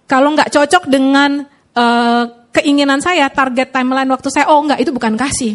Kalau 0.09 0.33
nggak 0.33 0.49
cocok 0.49 0.83
dengan 0.89 1.45
uh, 1.77 2.23
keinginan 2.55 2.99
saya, 3.03 3.29
target 3.29 3.69
timeline 3.69 4.09
waktu 4.09 4.27
saya, 4.33 4.49
oh 4.49 4.63
nggak 4.65 4.81
itu 4.81 4.91
bukan 4.91 5.13
kasih. 5.13 5.53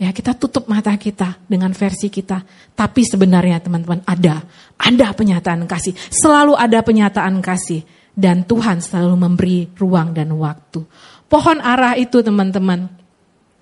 Ya 0.00 0.16
kita 0.16 0.32
tutup 0.32 0.64
mata 0.64 0.96
kita 0.96 1.36
dengan 1.44 1.76
versi 1.76 2.08
kita. 2.08 2.40
Tapi 2.72 3.04
sebenarnya 3.04 3.60
teman-teman 3.60 4.00
ada, 4.08 4.40
ada 4.80 5.06
penyataan 5.12 5.68
kasih. 5.68 5.92
Selalu 6.08 6.56
ada 6.56 6.80
penyataan 6.80 7.38
kasih. 7.44 7.84
Dan 8.16 8.48
Tuhan 8.48 8.80
selalu 8.80 9.14
memberi 9.16 9.68
ruang 9.76 10.16
dan 10.16 10.32
waktu. 10.34 10.82
Pohon 11.30 11.62
arah 11.62 11.94
itu 11.94 12.18
teman-teman, 12.26 12.90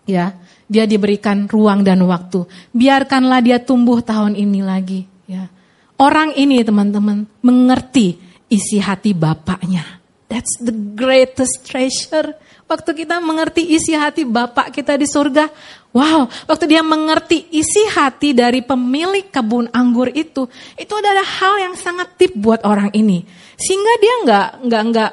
ya, 0.08 0.32
dia 0.64 0.88
diberikan 0.88 1.44
ruang 1.44 1.84
dan 1.84 2.00
waktu. 2.08 2.48
Biarkanlah 2.72 3.44
dia 3.44 3.60
tumbuh 3.60 4.00
tahun 4.00 4.40
ini 4.40 4.64
lagi, 4.64 5.04
ya. 5.28 5.52
Orang 6.00 6.32
ini 6.32 6.64
teman-teman 6.64 7.28
mengerti 7.44 8.16
isi 8.48 8.80
hati 8.80 9.12
bapaknya. 9.12 10.00
That's 10.28 10.60
the 10.60 10.72
greatest 10.72 11.64
treasure. 11.64 12.36
Waktu 12.68 12.92
kita 12.92 13.16
mengerti 13.24 13.64
isi 13.64 13.96
hati 13.96 14.28
Bapak 14.28 14.68
kita 14.76 14.92
di 15.00 15.08
surga, 15.08 15.48
wow, 15.96 16.28
waktu 16.44 16.68
dia 16.68 16.84
mengerti 16.84 17.48
isi 17.48 17.88
hati 17.88 18.36
dari 18.36 18.60
pemilik 18.60 19.32
kebun 19.32 19.72
anggur 19.72 20.12
itu, 20.12 20.44
itu 20.76 20.92
adalah 20.92 21.24
hal 21.24 21.64
yang 21.64 21.72
sangat 21.72 22.20
tip 22.20 22.36
buat 22.36 22.60
orang 22.68 22.92
ini. 22.92 23.24
Sehingga 23.56 23.92
dia 23.96 24.14
nggak 24.20 24.48
nggak 24.68 24.82
nggak 24.84 25.10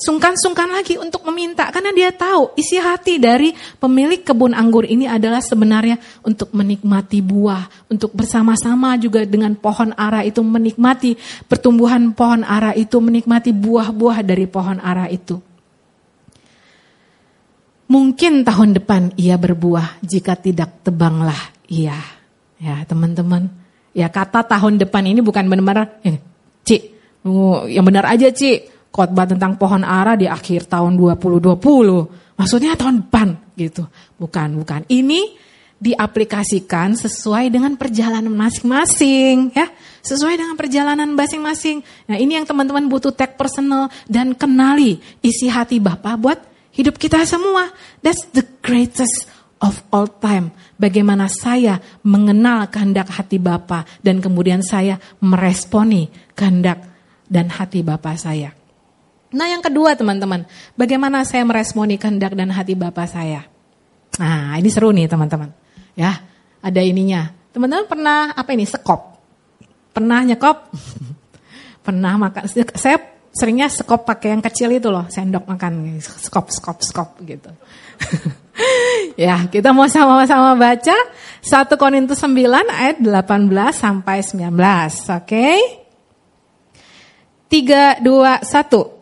sungkan-sungkan 0.00 0.72
lagi 0.72 0.96
untuk 0.96 1.20
meminta 1.28 1.68
karena 1.68 1.92
dia 1.92 2.08
tahu 2.08 2.56
isi 2.56 2.80
hati 2.80 3.20
dari 3.20 3.52
pemilik 3.76 4.24
kebun 4.24 4.56
anggur 4.56 4.88
ini 4.88 5.04
adalah 5.04 5.44
sebenarnya 5.44 6.00
untuk 6.24 6.56
menikmati 6.56 7.20
buah, 7.20 7.92
untuk 7.92 8.16
bersama-sama 8.16 8.96
juga 8.96 9.28
dengan 9.28 9.52
pohon 9.60 9.92
ara 9.92 10.24
itu 10.24 10.40
menikmati 10.40 11.20
pertumbuhan 11.44 12.16
pohon 12.16 12.40
ara 12.48 12.72
itu, 12.72 12.96
menikmati 12.96 13.52
buah-buah 13.52 14.24
dari 14.24 14.48
pohon 14.48 14.80
ara 14.80 15.04
itu. 15.12 15.36
Mungkin 17.90 18.46
tahun 18.46 18.80
depan 18.80 19.18
ia 19.20 19.36
berbuah 19.36 20.00
jika 20.00 20.38
tidak 20.38 20.80
tebanglah 20.86 21.38
ia. 21.68 21.98
Ya 22.60 22.84
teman-teman, 22.86 23.50
ya 23.92 24.08
kata 24.08 24.46
tahun 24.46 24.78
depan 24.80 25.04
ini 25.10 25.20
bukan 25.20 25.48
benar-benar, 25.48 26.00
eh, 26.04 26.20
Cik, 26.60 26.82
yang 27.72 27.82
benar 27.82 28.04
aja 28.04 28.28
Cik, 28.28 28.79
khotbah 28.90 29.26
tentang 29.26 29.54
pohon 29.54 29.86
ara 29.86 30.18
di 30.18 30.26
akhir 30.26 30.66
tahun 30.66 30.98
2020. 30.98 31.58
Maksudnya 32.36 32.74
tahun 32.74 33.06
depan 33.06 33.28
gitu. 33.54 33.86
Bukan, 34.18 34.60
bukan. 34.60 34.82
Ini 34.90 35.38
diaplikasikan 35.80 36.92
sesuai 36.92 37.48
dengan 37.48 37.72
perjalanan 37.74 38.32
masing-masing 38.32 39.56
ya. 39.56 39.66
Sesuai 40.04 40.36
dengan 40.36 40.56
perjalanan 40.56 41.08
masing-masing. 41.16 41.80
Nah, 42.08 42.16
ini 42.20 42.36
yang 42.36 42.44
teman-teman 42.44 42.84
butuh 42.88 43.12
tag 43.12 43.36
personal 43.36 43.88
dan 44.08 44.36
kenali 44.36 45.00
isi 45.24 45.48
hati 45.48 45.80
Bapak 45.80 46.14
buat 46.20 46.38
hidup 46.72 46.96
kita 47.00 47.24
semua. 47.24 47.72
That's 48.04 48.28
the 48.32 48.44
greatest 48.64 49.28
of 49.60 49.80
all 49.92 50.08
time. 50.08 50.52
Bagaimana 50.80 51.28
saya 51.28 51.78
mengenal 52.00 52.72
kehendak 52.72 53.12
hati 53.12 53.36
Bapa 53.36 53.84
dan 54.00 54.24
kemudian 54.24 54.64
saya 54.64 54.96
meresponi 55.20 56.08
kehendak 56.32 56.88
dan 57.28 57.52
hati 57.52 57.84
Bapa 57.84 58.16
saya. 58.16 58.59
Nah 59.30 59.46
yang 59.46 59.62
kedua 59.62 59.94
teman-teman, 59.94 60.42
bagaimana 60.74 61.22
saya 61.22 61.46
meresponi 61.46 61.94
kehendak 61.94 62.34
dan 62.34 62.50
hati 62.50 62.74
Bapa 62.74 63.06
saya? 63.06 63.46
Nah 64.18 64.58
ini 64.58 64.68
seru 64.70 64.90
nih 64.90 65.06
teman-teman. 65.06 65.54
Ya, 65.94 66.18
ada 66.58 66.80
ininya. 66.82 67.30
Teman-teman 67.54 67.86
pernah 67.86 68.34
apa 68.34 68.50
ini 68.54 68.66
sekop? 68.66 69.22
Pernah 69.94 70.26
nyekop? 70.26 70.70
pernah 71.86 72.18
makan? 72.18 72.46
Saya 72.74 72.98
seringnya 73.30 73.70
sekop 73.70 74.02
pakai 74.02 74.34
yang 74.34 74.42
kecil 74.42 74.74
itu 74.74 74.90
loh, 74.90 75.06
sendok 75.06 75.46
makan, 75.46 76.02
skop, 76.02 76.50
skop, 76.50 76.82
skop 76.82 77.14
gitu. 77.22 77.50
ya, 79.26 79.46
kita 79.46 79.70
mau 79.70 79.86
sama-sama 79.86 80.58
baca 80.58 80.96
1 81.38 81.70
Korintus 81.78 82.18
9 82.18 82.34
ayat 82.66 82.98
18 82.98 83.46
sampai 83.70 84.18
19, 84.26 84.50
oke? 84.50 84.90
Okay? 85.22 85.58
3, 87.50 88.02
2, 88.02 88.46
1. 88.46 88.99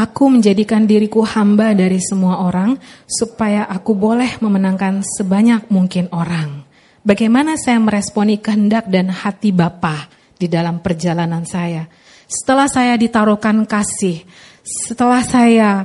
Aku 0.00 0.32
menjadikan 0.32 0.88
diriku 0.88 1.20
hamba 1.28 1.76
dari 1.76 2.00
semua 2.00 2.40
orang 2.40 2.80
supaya 3.04 3.68
aku 3.68 3.92
boleh 3.92 4.40
memenangkan 4.40 5.04
sebanyak 5.04 5.68
mungkin 5.68 6.08
orang. 6.16 6.64
Bagaimana 7.04 7.60
saya 7.60 7.76
meresponi 7.76 8.40
kehendak 8.40 8.88
dan 8.88 9.12
hati 9.12 9.52
Bapa 9.52 10.08
di 10.40 10.48
dalam 10.48 10.80
perjalanan 10.80 11.44
saya? 11.44 11.84
Setelah 12.24 12.64
saya 12.72 12.96
ditaruhkan 12.96 13.60
kasih, 13.68 14.24
setelah 14.64 15.20
saya 15.20 15.84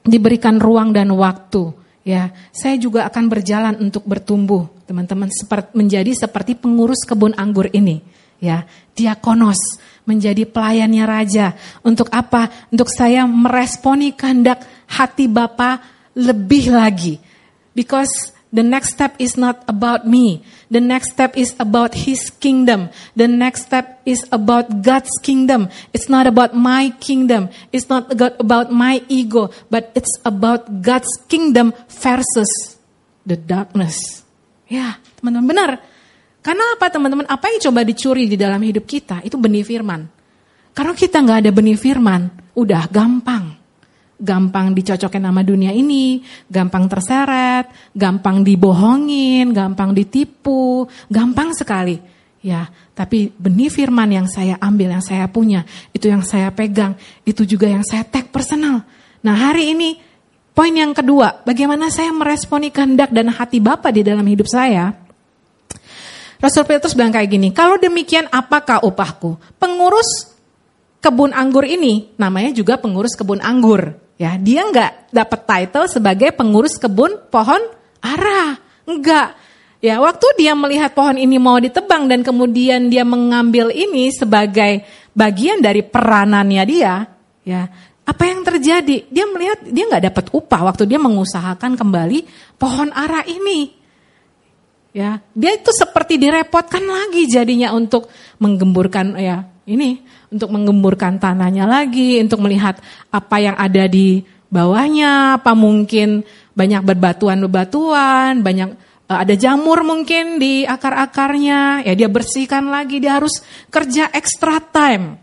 diberikan 0.00 0.56
ruang 0.56 0.96
dan 0.96 1.12
waktu, 1.12 1.76
ya, 2.08 2.32
saya 2.56 2.80
juga 2.80 3.04
akan 3.04 3.24
berjalan 3.28 3.76
untuk 3.84 4.08
bertumbuh, 4.08 4.64
teman-teman, 4.88 5.28
menjadi 5.76 6.24
seperti 6.24 6.56
pengurus 6.56 7.04
kebun 7.04 7.36
anggur 7.36 7.68
ini, 7.76 8.00
ya, 8.40 8.64
diakonos 8.96 9.60
menjadi 10.06 10.46
pelayannya 10.46 11.04
raja. 11.04 11.52
Untuk 11.82 12.08
apa? 12.14 12.48
Untuk 12.70 12.88
saya 12.88 13.26
meresponi 13.26 14.14
kehendak 14.14 14.64
hati 14.86 15.26
Bapa 15.26 15.82
lebih 16.16 16.72
lagi. 16.72 17.18
Because 17.76 18.32
the 18.54 18.64
next 18.64 18.96
step 18.96 19.18
is 19.20 19.36
not 19.36 19.66
about 19.68 20.08
me. 20.08 20.40
The 20.70 20.80
next 20.80 21.12
step 21.12 21.36
is 21.36 21.52
about 21.60 21.92
his 21.94 22.30
kingdom. 22.30 22.88
The 23.14 23.28
next 23.28 23.68
step 23.68 24.00
is 24.06 24.24
about 24.32 24.82
God's 24.82 25.12
kingdom. 25.20 25.68
It's 25.92 26.08
not 26.08 26.26
about 26.26 26.56
my 26.56 26.90
kingdom. 26.98 27.52
It's 27.70 27.90
not 27.90 28.10
about 28.16 28.72
my 28.72 29.02
ego, 29.06 29.52
but 29.68 29.92
it's 29.94 30.10
about 30.24 30.82
God's 30.82 31.10
kingdom 31.28 31.74
versus 31.86 32.48
the 33.26 33.36
darkness. 33.36 34.24
Ya, 34.66 34.98
teman-teman 35.20 35.46
benar. 35.46 35.70
Karena 36.46 36.78
apa 36.78 36.86
teman-teman? 36.86 37.26
Apa 37.26 37.50
yang 37.50 37.58
coba 37.58 37.82
dicuri 37.82 38.30
di 38.30 38.38
dalam 38.38 38.62
hidup 38.62 38.86
kita 38.86 39.18
itu 39.26 39.34
benih 39.34 39.66
firman. 39.66 40.06
Kalau 40.70 40.94
kita 40.94 41.18
nggak 41.18 41.42
ada 41.42 41.50
benih 41.50 41.74
firman, 41.74 42.30
udah 42.54 42.86
gampang. 42.86 43.58
Gampang 44.14 44.70
dicocokin 44.70 45.26
nama 45.26 45.42
dunia 45.42 45.74
ini, 45.74 46.22
gampang 46.46 46.86
terseret, 46.86 47.66
gampang 47.90 48.46
dibohongin, 48.46 49.50
gampang 49.50 49.90
ditipu, 49.90 50.86
gampang 51.10 51.50
sekali. 51.50 51.98
Ya, 52.46 52.70
tapi 52.94 53.34
benih 53.34 53.66
firman 53.66 54.06
yang 54.14 54.30
saya 54.30 54.54
ambil, 54.62 54.94
yang 54.94 55.02
saya 55.02 55.26
punya, 55.26 55.66
itu 55.90 56.06
yang 56.06 56.22
saya 56.22 56.54
pegang, 56.54 56.94
itu 57.26 57.42
juga 57.42 57.66
yang 57.66 57.82
saya 57.82 58.06
tag 58.06 58.30
personal. 58.30 58.86
Nah 59.26 59.34
hari 59.34 59.74
ini, 59.74 59.98
poin 60.54 60.70
yang 60.70 60.94
kedua, 60.94 61.42
bagaimana 61.42 61.90
saya 61.90 62.14
meresponi 62.14 62.70
kehendak 62.70 63.10
dan 63.10 63.34
hati 63.34 63.58
Bapak 63.58 63.90
di 63.90 64.06
dalam 64.06 64.22
hidup 64.22 64.46
saya, 64.46 65.05
Rasul 66.36 66.64
Petrus 66.68 66.92
bilang 66.92 67.12
kayak 67.12 67.28
gini, 67.32 67.48
kalau 67.50 67.80
demikian 67.80 68.28
apakah 68.28 68.84
upahku? 68.84 69.40
Pengurus 69.56 70.36
kebun 71.00 71.32
anggur 71.32 71.64
ini 71.64 72.12
namanya 72.18 72.52
juga 72.52 72.76
pengurus 72.76 73.14
kebun 73.14 73.40
anggur. 73.40 73.96
Ya, 74.16 74.40
dia 74.40 74.64
nggak 74.64 75.12
dapat 75.12 75.40
title 75.44 75.86
sebagai 75.92 76.32
pengurus 76.32 76.80
kebun 76.80 77.28
pohon 77.28 77.60
ara, 78.00 78.56
enggak. 78.88 79.36
Ya, 79.84 80.00
waktu 80.00 80.24
dia 80.40 80.56
melihat 80.56 80.96
pohon 80.96 81.20
ini 81.20 81.36
mau 81.36 81.60
ditebang 81.60 82.08
dan 82.08 82.24
kemudian 82.24 82.88
dia 82.88 83.04
mengambil 83.04 83.68
ini 83.68 84.08
sebagai 84.08 84.82
bagian 85.12 85.60
dari 85.60 85.84
peranannya 85.84 86.64
dia, 86.64 87.04
ya, 87.44 87.68
apa 88.06 88.22
yang 88.24 88.40
terjadi? 88.46 89.04
Dia 89.10 89.26
melihat 89.28 89.66
dia 89.66 89.84
nggak 89.84 90.04
dapat 90.10 90.24
upah 90.32 90.72
waktu 90.72 90.88
dia 90.88 90.96
mengusahakan 90.96 91.76
kembali 91.76 92.24
pohon 92.56 92.88
ara 92.94 93.26
ini. 93.28 93.74
Ya, 94.96 95.20
dia 95.36 95.52
itu 95.60 95.68
seperti 95.76 96.16
direpotkan 96.16 96.80
lagi 96.80 97.28
jadinya 97.28 97.76
untuk 97.76 98.08
menggemburkan 98.40 99.12
ya 99.20 99.44
ini 99.68 100.00
untuk 100.32 100.48
menggemburkan 100.56 101.20
tanahnya 101.20 101.68
lagi, 101.68 102.16
untuk 102.24 102.40
melihat 102.40 102.80
apa 103.12 103.36
yang 103.36 103.56
ada 103.60 103.84
di 103.92 104.24
bawahnya, 104.48 105.36
apa 105.36 105.52
mungkin 105.52 106.24
banyak 106.56 106.80
berbatuan-berbatuan, 106.80 108.40
banyak 108.40 108.72
uh, 109.12 109.18
ada 109.20 109.36
jamur 109.36 109.84
mungkin 109.84 110.40
di 110.40 110.64
akar-akarnya, 110.64 111.84
ya 111.84 111.92
dia 111.92 112.08
bersihkan 112.08 112.72
lagi, 112.72 112.96
dia 112.96 113.20
harus 113.20 113.44
kerja 113.68 114.08
extra 114.16 114.64
time. 114.64 115.20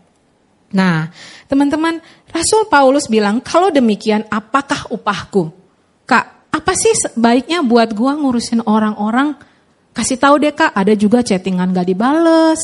Nah, 0.70 1.10
teman-teman, 1.50 1.98
Rasul 2.30 2.70
Paulus 2.70 3.10
bilang, 3.10 3.42
kalau 3.42 3.74
demikian 3.74 4.22
apakah 4.30 4.86
upahku? 4.94 5.50
Kak, 6.06 6.52
apa 6.54 6.72
sih 6.78 6.94
baiknya 7.18 7.66
buat 7.66 7.90
gua 7.90 8.14
ngurusin 8.14 8.62
orang-orang 8.70 9.34
Kasih 9.94 10.18
tahu 10.18 10.42
deh 10.42 10.50
kak, 10.50 10.74
ada 10.74 10.90
juga 10.98 11.22
chattingan 11.22 11.70
gak 11.70 11.86
dibales. 11.86 12.58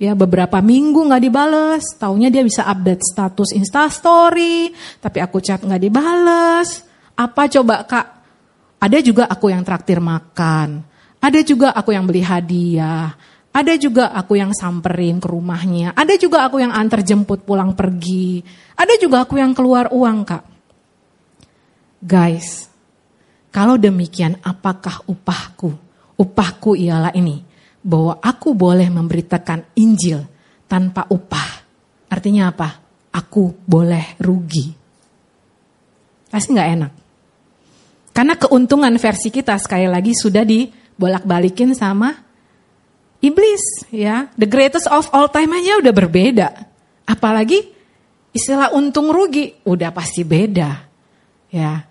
Ya 0.00 0.14
beberapa 0.14 0.62
minggu 0.62 1.10
gak 1.10 1.20
dibales, 1.20 1.84
taunya 1.98 2.30
dia 2.32 2.40
bisa 2.46 2.64
update 2.64 3.04
status 3.04 3.52
instastory, 3.52 4.72
tapi 5.02 5.18
aku 5.18 5.42
chat 5.42 5.60
gak 5.60 5.82
dibales. 5.82 6.86
Apa 7.18 7.50
coba 7.50 7.84
kak? 7.84 8.06
Ada 8.80 9.04
juga 9.04 9.28
aku 9.28 9.52
yang 9.52 9.60
traktir 9.60 10.00
makan, 10.00 10.80
ada 11.20 11.40
juga 11.44 11.76
aku 11.76 11.92
yang 11.92 12.08
beli 12.08 12.24
hadiah, 12.24 13.12
ada 13.52 13.74
juga 13.76 14.08
aku 14.16 14.40
yang 14.40 14.56
samperin 14.56 15.20
ke 15.20 15.28
rumahnya, 15.28 15.92
ada 15.92 16.16
juga 16.16 16.48
aku 16.48 16.64
yang 16.64 16.72
antar 16.72 17.04
jemput 17.04 17.44
pulang 17.44 17.76
pergi, 17.76 18.40
ada 18.72 18.96
juga 18.96 19.28
aku 19.28 19.36
yang 19.36 19.52
keluar 19.52 19.92
uang 19.92 20.18
kak. 20.24 20.44
Guys, 22.00 22.72
kalau 23.52 23.76
demikian 23.76 24.40
apakah 24.40 25.04
upahku? 25.04 25.89
Upahku 26.20 26.76
ialah 26.76 27.16
ini, 27.16 27.40
bahwa 27.80 28.20
aku 28.20 28.52
boleh 28.52 28.92
memberitakan 28.92 29.72
Injil 29.80 30.20
tanpa 30.68 31.08
upah. 31.08 31.64
Artinya 32.12 32.52
apa? 32.52 32.68
Aku 33.10 33.56
boleh 33.64 34.20
rugi. 34.20 34.68
Pasti 36.30 36.52
nggak 36.52 36.70
enak. 36.76 36.92
Karena 38.14 38.34
keuntungan 38.36 38.94
versi 39.00 39.32
kita 39.32 39.56
sekali 39.56 39.88
lagi 39.88 40.12
sudah 40.14 40.44
dibolak-balikin 40.44 41.72
sama 41.74 42.12
iblis 43.22 43.88
ya. 43.90 44.28
The 44.36 44.46
greatest 44.46 44.86
of 44.92 45.08
all 45.10 45.30
time 45.32 45.56
aja 45.56 45.80
udah 45.80 45.94
berbeda. 45.94 46.48
Apalagi 47.06 47.70
istilah 48.30 48.70
untung 48.76 49.10
rugi 49.10 49.58
udah 49.66 49.90
pasti 49.90 50.22
beda. 50.22 50.70
Ya. 51.50 51.89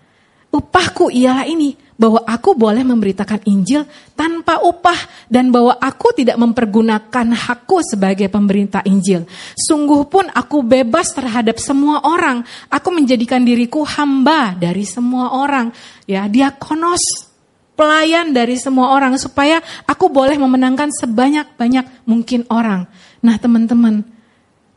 Upahku 0.50 1.14
ialah 1.14 1.46
ini, 1.46 1.78
bahwa 2.00 2.24
aku 2.24 2.56
boleh 2.56 2.80
memberitakan 2.80 3.44
Injil 3.44 3.84
tanpa 4.16 4.64
upah 4.64 5.28
dan 5.28 5.52
bahwa 5.52 5.76
aku 5.76 6.16
tidak 6.16 6.40
mempergunakan 6.40 7.36
hakku 7.36 7.84
sebagai 7.84 8.32
pemberita 8.32 8.80
Injil. 8.88 9.28
Sungguh 9.52 10.08
pun 10.08 10.24
aku 10.32 10.64
bebas 10.64 11.12
terhadap 11.12 11.60
semua 11.60 12.00
orang. 12.08 12.40
Aku 12.72 12.88
menjadikan 12.88 13.44
diriku 13.44 13.84
hamba 13.84 14.56
dari 14.56 14.88
semua 14.88 15.36
orang. 15.44 15.76
Ya, 16.08 16.24
diakonos, 16.24 17.28
pelayan 17.76 18.32
dari 18.32 18.56
semua 18.56 18.96
orang 18.96 19.20
supaya 19.20 19.60
aku 19.84 20.08
boleh 20.08 20.40
memenangkan 20.40 20.88
sebanyak-banyak 20.96 22.08
mungkin 22.08 22.48
orang. 22.48 22.88
Nah, 23.20 23.36
teman-teman, 23.36 24.08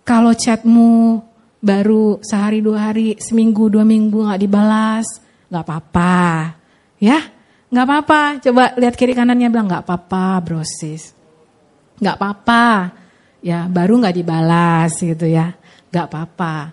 kalau 0.04 0.36
chatmu 0.36 1.24
baru 1.64 2.20
sehari 2.20 2.60
dua 2.60 2.92
hari, 2.92 3.16
seminggu 3.16 3.72
dua 3.72 3.88
minggu 3.88 4.28
nggak 4.28 4.44
dibalas, 4.44 5.23
nggak 5.54 5.66
apa-apa 5.70 6.14
Ya, 7.04 7.20
nggak 7.68 7.84
apa-apa. 7.84 8.22
Coba 8.40 8.64
lihat 8.80 8.96
kiri 8.96 9.12
kanannya 9.12 9.52
bilang 9.52 9.68
nggak 9.68 9.84
apa-apa, 9.84 10.40
brosis. 10.40 11.12
Nggak 12.00 12.16
apa-apa. 12.16 12.96
Ya, 13.44 13.68
baru 13.68 14.00
nggak 14.00 14.16
dibalas 14.16 14.96
gitu 15.04 15.28
ya. 15.28 15.52
Nggak 15.92 16.06
apa-apa. 16.08 16.72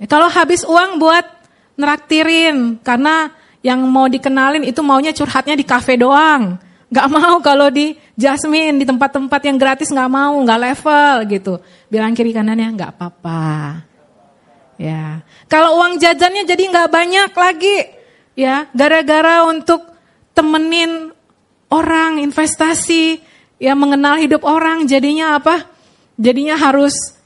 Ya, 0.00 0.08
kalau 0.08 0.32
habis 0.32 0.64
uang 0.64 0.96
buat 0.96 1.28
neraktirin 1.76 2.80
karena 2.80 3.28
yang 3.60 3.84
mau 3.84 4.08
dikenalin 4.08 4.64
itu 4.64 4.80
maunya 4.80 5.12
curhatnya 5.12 5.60
di 5.60 5.66
kafe 5.68 6.00
doang. 6.00 6.56
Gak 6.86 7.10
mau 7.10 7.42
kalau 7.42 7.66
di 7.66 7.98
Jasmine, 8.14 8.78
di 8.78 8.86
tempat-tempat 8.86 9.42
yang 9.42 9.58
gratis 9.58 9.90
gak 9.90 10.06
mau, 10.06 10.38
gak 10.46 10.60
level 10.62 11.14
gitu. 11.26 11.54
Bilang 11.90 12.14
kiri 12.14 12.30
kanannya 12.30 12.78
gak 12.78 12.94
apa-apa. 12.94 13.42
Ya, 14.78 15.26
kalau 15.50 15.82
uang 15.82 15.98
jajannya 15.98 16.46
jadi 16.46 16.68
nggak 16.68 16.92
banyak 16.92 17.32
lagi, 17.32 17.95
ya, 18.36 18.68
gara-gara 18.76 19.48
untuk 19.48 19.82
temenin 20.36 21.10
orang 21.72 22.20
investasi, 22.20 23.18
ya 23.58 23.72
mengenal 23.72 24.20
hidup 24.20 24.44
orang, 24.44 24.84
jadinya 24.84 25.40
apa? 25.40 25.66
Jadinya 26.20 26.54
harus 26.60 27.16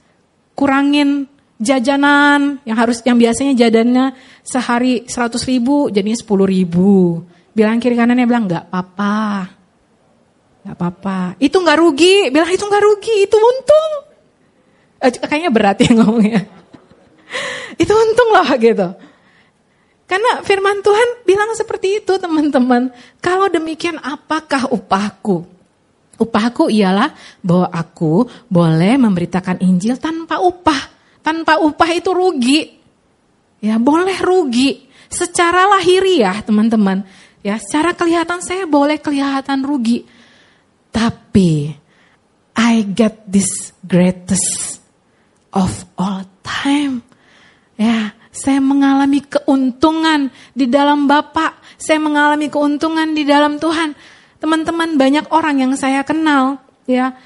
kurangin 0.55 1.27
jajanan 1.61 2.57
yang 2.65 2.77
harus 2.81 3.05
yang 3.05 3.21
biasanya 3.21 3.53
jadannya 3.53 4.17
sehari 4.41 5.05
100 5.05 5.37
ribu 5.45 5.93
jadinya 5.93 6.17
10 6.17 6.49
ribu. 6.49 7.21
Bilang 7.53 7.83
kiri 7.83 7.99
kanannya 7.99 8.25
bilang 8.25 8.49
nggak 8.49 8.73
apa-apa, 8.73 9.51
nggak 10.65 10.77
apa-apa. 10.79 11.19
Itu 11.37 11.61
nggak 11.61 11.79
rugi, 11.79 12.33
bilang 12.33 12.49
itu 12.49 12.65
nggak 12.65 12.85
rugi, 12.87 13.17
itu 13.29 13.37
untung. 13.37 13.93
Eh, 15.01 15.11
kayaknya 15.13 15.51
berat 15.53 15.77
ya 15.83 15.91
ngomongnya. 15.93 16.41
itu 17.83 17.93
untung 17.93 18.29
loh 18.33 18.49
gitu. 18.57 18.89
Karena 20.11 20.43
firman 20.43 20.83
Tuhan 20.83 21.23
bilang 21.23 21.55
seperti 21.55 22.03
itu 22.03 22.19
teman-teman. 22.19 22.91
Kalau 23.23 23.47
demikian 23.47 23.95
apakah 24.03 24.67
upahku? 24.67 25.47
Upahku 26.19 26.67
ialah 26.67 27.15
bahwa 27.39 27.71
aku 27.71 28.27
boleh 28.51 28.99
memberitakan 28.99 29.63
Injil 29.63 30.03
tanpa 30.03 30.43
upah. 30.43 30.91
Tanpa 31.23 31.63
upah 31.63 31.91
itu 31.95 32.11
rugi. 32.11 32.75
Ya 33.63 33.79
boleh 33.79 34.19
rugi. 34.19 34.91
Secara 35.07 35.71
lahiriah 35.79 36.43
teman-teman. 36.43 37.07
Ya 37.47 37.63
secara 37.63 37.95
kelihatan 37.95 38.43
saya 38.43 38.67
boleh 38.67 38.99
kelihatan 38.99 39.63
rugi. 39.63 40.03
Tapi 40.91 41.71
I 42.59 42.83
get 42.83 43.31
this 43.31 43.71
greatest 43.87 44.83
of 45.55 45.87
all 45.95 46.27
time. 46.43 47.07
Ya, 47.79 48.13
saya 48.31 48.63
mengalami 48.63 49.27
keuntungan 49.27 50.31
di 50.55 50.71
dalam 50.71 51.11
Bapak, 51.11 51.59
saya 51.75 51.99
mengalami 51.99 52.47
keuntungan 52.47 53.11
di 53.11 53.27
dalam 53.27 53.59
Tuhan. 53.59 53.99
Teman-teman 54.39 54.95
banyak 54.95 55.27
orang 55.35 55.67
yang 55.67 55.73
saya 55.75 56.07
kenal, 56.07 56.63
ya, 56.87 57.19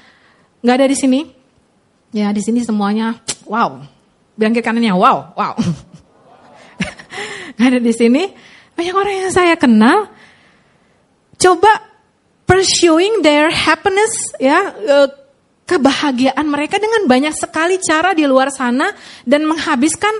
nggak 0.65 0.75
ada 0.81 0.87
di 0.89 0.97
sini. 0.97 1.19
Ya, 2.09 2.33
di 2.33 2.41
sini 2.41 2.65
semuanya, 2.65 3.21
wow. 3.45 3.85
Bilang 4.33 4.57
ke 4.57 4.65
kanannya, 4.65 4.97
wow, 4.97 5.37
wow. 5.37 5.53
nggak 7.55 7.67
ada 7.69 7.79
di 7.79 7.93
sini. 7.93 8.33
Banyak 8.75 8.95
orang 8.97 9.13
yang 9.23 9.31
saya 9.31 9.55
kenal, 9.55 10.09
coba 11.37 11.71
pursuing 12.49 13.21
their 13.21 13.53
happiness, 13.53 14.33
ya, 14.41 14.73
eh, 14.73 15.07
kebahagiaan 15.69 16.45
mereka 16.45 16.77
dengan 16.77 17.09
banyak 17.09 17.33
sekali 17.33 17.81
cara 17.81 18.13
di 18.13 18.25
luar 18.25 18.53
sana 18.53 18.93
dan 19.25 19.49
menghabiskan 19.49 20.13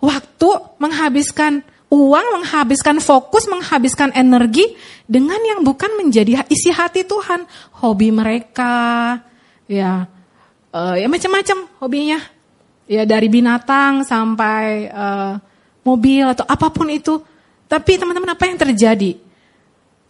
waktu, 0.00 0.48
menghabiskan 0.80 1.64
uang, 1.86 2.26
menghabiskan 2.42 2.98
fokus, 2.98 3.46
menghabiskan 3.46 4.10
energi 4.12 4.74
dengan 5.06 5.38
yang 5.38 5.62
bukan 5.62 5.94
menjadi 5.96 6.42
isi 6.50 6.74
hati 6.74 7.06
Tuhan. 7.06 7.46
Hobi 7.78 8.10
mereka, 8.10 9.18
ya, 9.70 10.10
uh, 10.74 10.94
ya 10.98 11.06
macam-macam 11.06 11.58
hobinya. 11.78 12.20
Ya 12.86 13.02
dari 13.02 13.26
binatang 13.26 14.06
sampai 14.06 14.86
uh, 14.94 15.42
mobil 15.82 16.22
atau 16.22 16.46
apa 16.46 16.70
pun 16.70 16.86
itu. 16.86 17.18
Tapi 17.66 17.98
teman-teman 17.98 18.30
apa 18.38 18.46
yang 18.46 18.58
terjadi? 18.62 19.18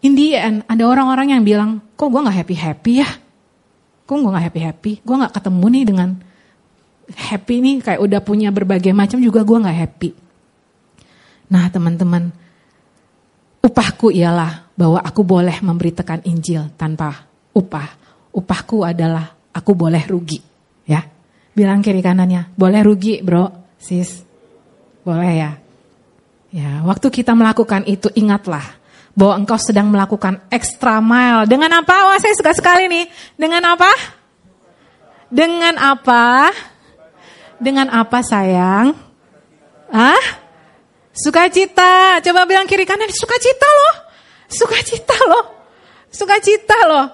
In 0.04 0.12
the 0.12 0.36
ada 0.68 0.84
orang-orang 0.84 1.32
yang 1.32 1.40
bilang, 1.40 1.80
kok 1.96 2.12
gue 2.12 2.20
gak 2.20 2.44
happy-happy 2.44 2.92
ya? 3.00 3.08
Kok 4.04 4.12
gue 4.12 4.28
gak 4.28 4.46
happy-happy? 4.52 4.92
Gue 5.00 5.16
gak 5.24 5.40
ketemu 5.40 5.66
nih 5.72 5.84
dengan 5.88 6.08
happy 7.14 7.62
nih 7.62 7.76
kayak 7.84 8.00
udah 8.02 8.20
punya 8.24 8.50
berbagai 8.50 8.90
macam 8.90 9.22
juga 9.22 9.46
gue 9.46 9.62
nggak 9.62 9.78
happy. 9.86 10.10
Nah 11.52 11.70
teman-teman, 11.70 12.34
upahku 13.62 14.10
ialah 14.10 14.66
bahwa 14.74 14.98
aku 14.98 15.22
boleh 15.22 15.62
memberitakan 15.62 16.26
Injil 16.26 16.74
tanpa 16.74 17.26
upah. 17.54 18.04
Upahku 18.34 18.84
adalah 18.84 19.32
aku 19.54 19.72
boleh 19.72 20.02
rugi, 20.04 20.42
ya. 20.84 21.00
Bilang 21.56 21.80
kiri 21.80 22.04
kanannya, 22.04 22.52
boleh 22.52 22.84
rugi 22.84 23.24
bro, 23.24 23.48
sis. 23.80 24.20
Boleh 25.06 25.32
ya. 25.32 25.50
Ya, 26.52 26.84
waktu 26.84 27.08
kita 27.08 27.32
melakukan 27.32 27.88
itu 27.88 28.12
ingatlah 28.12 28.64
bahwa 29.16 29.40
engkau 29.40 29.56
sedang 29.56 29.88
melakukan 29.88 30.44
extra 30.52 31.00
mile. 31.00 31.48
Dengan 31.48 31.80
apa? 31.80 32.12
Wah 32.12 32.20
saya 32.20 32.36
suka 32.36 32.52
sekali 32.52 32.84
nih. 32.92 33.08
Dengan 33.40 33.64
apa? 33.72 33.88
Dengan 35.32 35.80
apa? 35.80 36.52
Dengan 37.56 37.88
apa 37.88 38.20
sayang? 38.20 38.92
Ah? 39.88 40.24
Sukacita. 41.16 42.20
Coba 42.20 42.44
bilang 42.44 42.68
kiri 42.68 42.84
kanan, 42.84 43.08
sukacita 43.08 43.64
loh. 43.64 43.94
Sukacita 44.52 45.16
loh. 45.24 45.44
Sukacita 46.12 46.78
loh. 46.84 47.06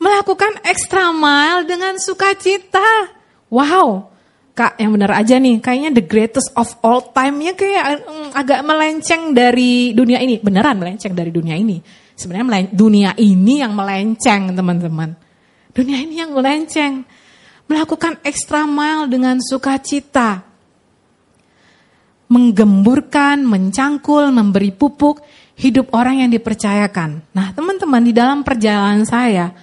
Melakukan 0.00 0.64
extra 0.64 1.12
mile 1.12 1.68
dengan 1.68 2.00
sukacita. 2.00 3.12
Wow. 3.52 4.08
Kak, 4.56 4.80
yang 4.80 4.96
benar 4.96 5.12
aja 5.16 5.36
nih, 5.36 5.60
kayaknya 5.60 5.90
the 5.92 6.04
greatest 6.04 6.52
of 6.56 6.72
all 6.80 7.12
time-nya 7.12 7.56
kayak 7.56 8.04
mm, 8.04 8.28
agak 8.32 8.60
melenceng 8.64 9.36
dari 9.36 9.92
dunia 9.92 10.20
ini. 10.20 10.40
Beneran 10.40 10.80
melenceng 10.80 11.12
dari 11.12 11.28
dunia 11.28 11.56
ini. 11.56 11.80
Sebenarnya 12.16 12.68
dunia 12.72 13.12
ini 13.16 13.60
yang 13.60 13.72
melenceng, 13.72 14.52
teman-teman. 14.56 15.16
Dunia 15.70 16.02
ini 16.02 16.20
yang 16.20 16.32
melenceng 16.36 17.08
melakukan 17.70 18.18
extra 18.26 18.66
mile 18.66 19.06
dengan 19.06 19.38
sukacita. 19.38 20.42
Menggemburkan, 22.26 23.46
mencangkul, 23.46 24.34
memberi 24.34 24.74
pupuk 24.74 25.22
hidup 25.54 25.94
orang 25.94 26.26
yang 26.26 26.30
dipercayakan. 26.34 27.22
Nah 27.30 27.54
teman-teman 27.54 28.02
di 28.02 28.10
dalam 28.10 28.42
perjalanan 28.42 29.06
saya, 29.06 29.54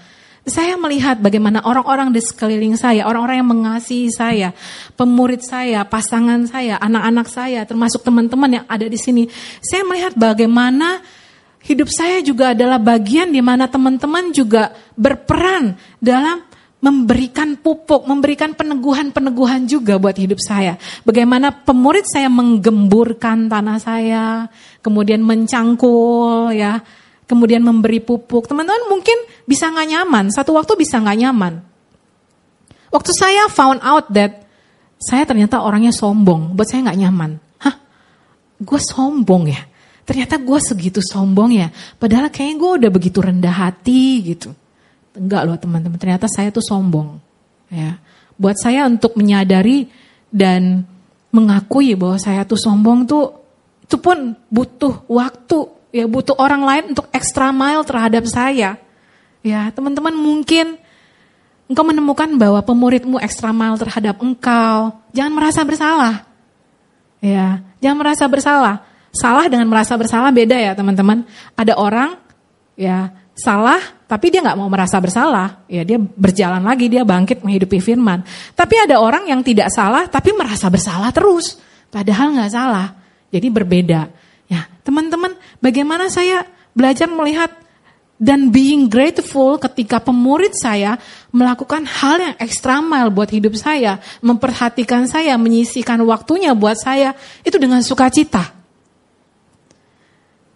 saya 0.47 0.79
melihat 0.79 1.19
bagaimana 1.19 1.59
orang-orang 1.67 2.15
di 2.15 2.23
sekeliling 2.23 2.79
saya, 2.79 3.03
orang-orang 3.03 3.43
yang 3.43 3.51
mengasihi 3.51 4.07
saya, 4.07 4.55
pemurid 4.95 5.43
saya, 5.43 5.83
pasangan 5.83 6.47
saya, 6.47 6.79
anak-anak 6.79 7.27
saya, 7.27 7.67
termasuk 7.67 7.99
teman-teman 8.07 8.63
yang 8.63 8.65
ada 8.71 8.87
di 8.87 8.95
sini. 8.95 9.27
Saya 9.59 9.83
melihat 9.83 10.15
bagaimana 10.15 11.03
hidup 11.67 11.91
saya 11.91 12.23
juga 12.23 12.55
adalah 12.55 12.79
bagian 12.79 13.27
di 13.27 13.43
mana 13.43 13.67
teman-teman 13.67 14.31
juga 14.31 14.71
berperan 14.95 15.75
dalam 15.99 16.47
memberikan 16.77 17.57
pupuk, 17.57 18.05
memberikan 18.05 18.53
peneguhan-peneguhan 18.53 19.65
juga 19.65 19.97
buat 19.97 20.13
hidup 20.13 20.37
saya. 20.37 20.77
Bagaimana 21.01 21.49
pemurid 21.49 22.05
saya 22.05 22.29
menggemburkan 22.29 23.49
tanah 23.49 23.77
saya, 23.81 24.25
kemudian 24.85 25.25
mencangkul 25.25 26.53
ya, 26.53 26.85
kemudian 27.25 27.65
memberi 27.65 27.97
pupuk. 27.97 28.45
Teman-teman 28.45 28.93
mungkin 28.93 29.17
bisa 29.49 29.73
nggak 29.73 29.89
nyaman, 29.89 30.25
satu 30.29 30.53
waktu 30.53 30.77
bisa 30.77 31.01
nggak 31.01 31.17
nyaman. 31.17 31.53
Waktu 32.93 33.11
saya 33.11 33.49
found 33.49 33.81
out 33.81 34.07
that 34.13 34.45
saya 35.01 35.25
ternyata 35.25 35.61
orangnya 35.61 35.91
sombong, 35.91 36.53
buat 36.53 36.69
saya 36.69 36.85
nggak 36.85 36.99
nyaman. 37.01 37.31
Hah, 37.57 37.75
gue 38.61 38.79
sombong 38.81 39.49
ya? 39.49 39.61
Ternyata 40.07 40.39
gue 40.39 40.59
segitu 40.61 41.01
sombong 41.03 41.57
ya, 41.57 41.67
padahal 41.97 42.29
kayaknya 42.29 42.55
gue 42.61 42.71
udah 42.85 42.91
begitu 42.93 43.19
rendah 43.19 43.51
hati 43.51 44.23
gitu. 44.23 44.53
Enggak 45.17 45.41
loh 45.49 45.57
teman-teman, 45.57 45.97
ternyata 45.97 46.29
saya 46.29 46.53
tuh 46.53 46.61
sombong. 46.61 47.17
Ya. 47.73 47.97
Buat 48.37 48.61
saya 48.61 48.85
untuk 48.85 49.17
menyadari 49.17 49.89
dan 50.29 50.85
mengakui 51.33 51.97
bahwa 51.97 52.21
saya 52.21 52.45
tuh 52.45 52.55
sombong 52.55 53.09
tuh 53.09 53.33
itu 53.87 53.97
pun 53.97 54.35
butuh 54.51 55.07
waktu, 55.07 55.57
ya 55.95 56.05
butuh 56.05 56.35
orang 56.37 56.61
lain 56.63 56.83
untuk 56.93 57.07
extra 57.15 57.49
mile 57.49 57.81
terhadap 57.87 58.23
saya. 58.29 58.75
Ya, 59.41 59.71
teman-teman 59.71 60.11
mungkin 60.11 60.75
engkau 61.71 61.83
menemukan 61.87 62.27
bahwa 62.35 62.59
pemuridmu 62.61 63.17
extra 63.23 63.55
mile 63.55 63.79
terhadap 63.79 64.19
engkau. 64.19 64.91
Jangan 65.15 65.33
merasa 65.33 65.63
bersalah. 65.63 66.15
Ya, 67.23 67.63
jangan 67.79 67.97
merasa 67.97 68.23
bersalah. 68.27 68.75
Salah 69.15 69.47
dengan 69.49 69.65
merasa 69.71 69.95
bersalah 69.95 70.29
beda 70.29 70.59
ya, 70.59 70.75
teman-teman. 70.75 71.23
Ada 71.55 71.79
orang 71.79 72.19
ya 72.77 73.09
salah 73.33 73.96
tapi 74.07 74.31
dia 74.31 74.39
nggak 74.39 74.55
mau 74.55 74.71
merasa 74.71 74.95
bersalah. 75.03 75.67
Ya 75.67 75.83
dia 75.83 75.99
berjalan 75.99 76.63
lagi 76.63 76.87
dia 76.87 77.03
bangkit 77.03 77.43
menghidupi 77.43 77.83
firman. 77.83 78.23
Tapi 78.55 78.87
ada 78.87 79.03
orang 79.03 79.27
yang 79.27 79.43
tidak 79.43 79.67
salah 79.67 80.07
tapi 80.07 80.31
merasa 80.31 80.71
bersalah 80.71 81.11
terus. 81.11 81.59
Padahal 81.91 82.31
nggak 82.31 82.51
salah. 82.55 82.95
Jadi 83.27 83.47
berbeda. 83.51 84.07
Ya 84.47 84.71
teman-teman 84.87 85.35
bagaimana 85.59 86.07
saya 86.07 86.47
belajar 86.71 87.11
melihat 87.11 87.51
dan 88.17 88.49
being 88.49 88.89
grateful 88.89 89.61
ketika 89.61 90.01
pemurid 90.01 90.55
saya 90.57 90.97
melakukan 91.29 91.85
hal 91.85 92.17
yang 92.17 92.35
ekstra 92.41 92.81
mile 92.81 93.13
buat 93.13 93.29
hidup 93.29 93.53
saya, 93.53 94.01
memperhatikan 94.25 95.05
saya, 95.05 95.37
menyisikan 95.37 96.01
waktunya 96.01 96.55
buat 96.57 96.79
saya, 96.79 97.13
itu 97.45 97.61
dengan 97.61 97.85
sukacita. 97.85 98.57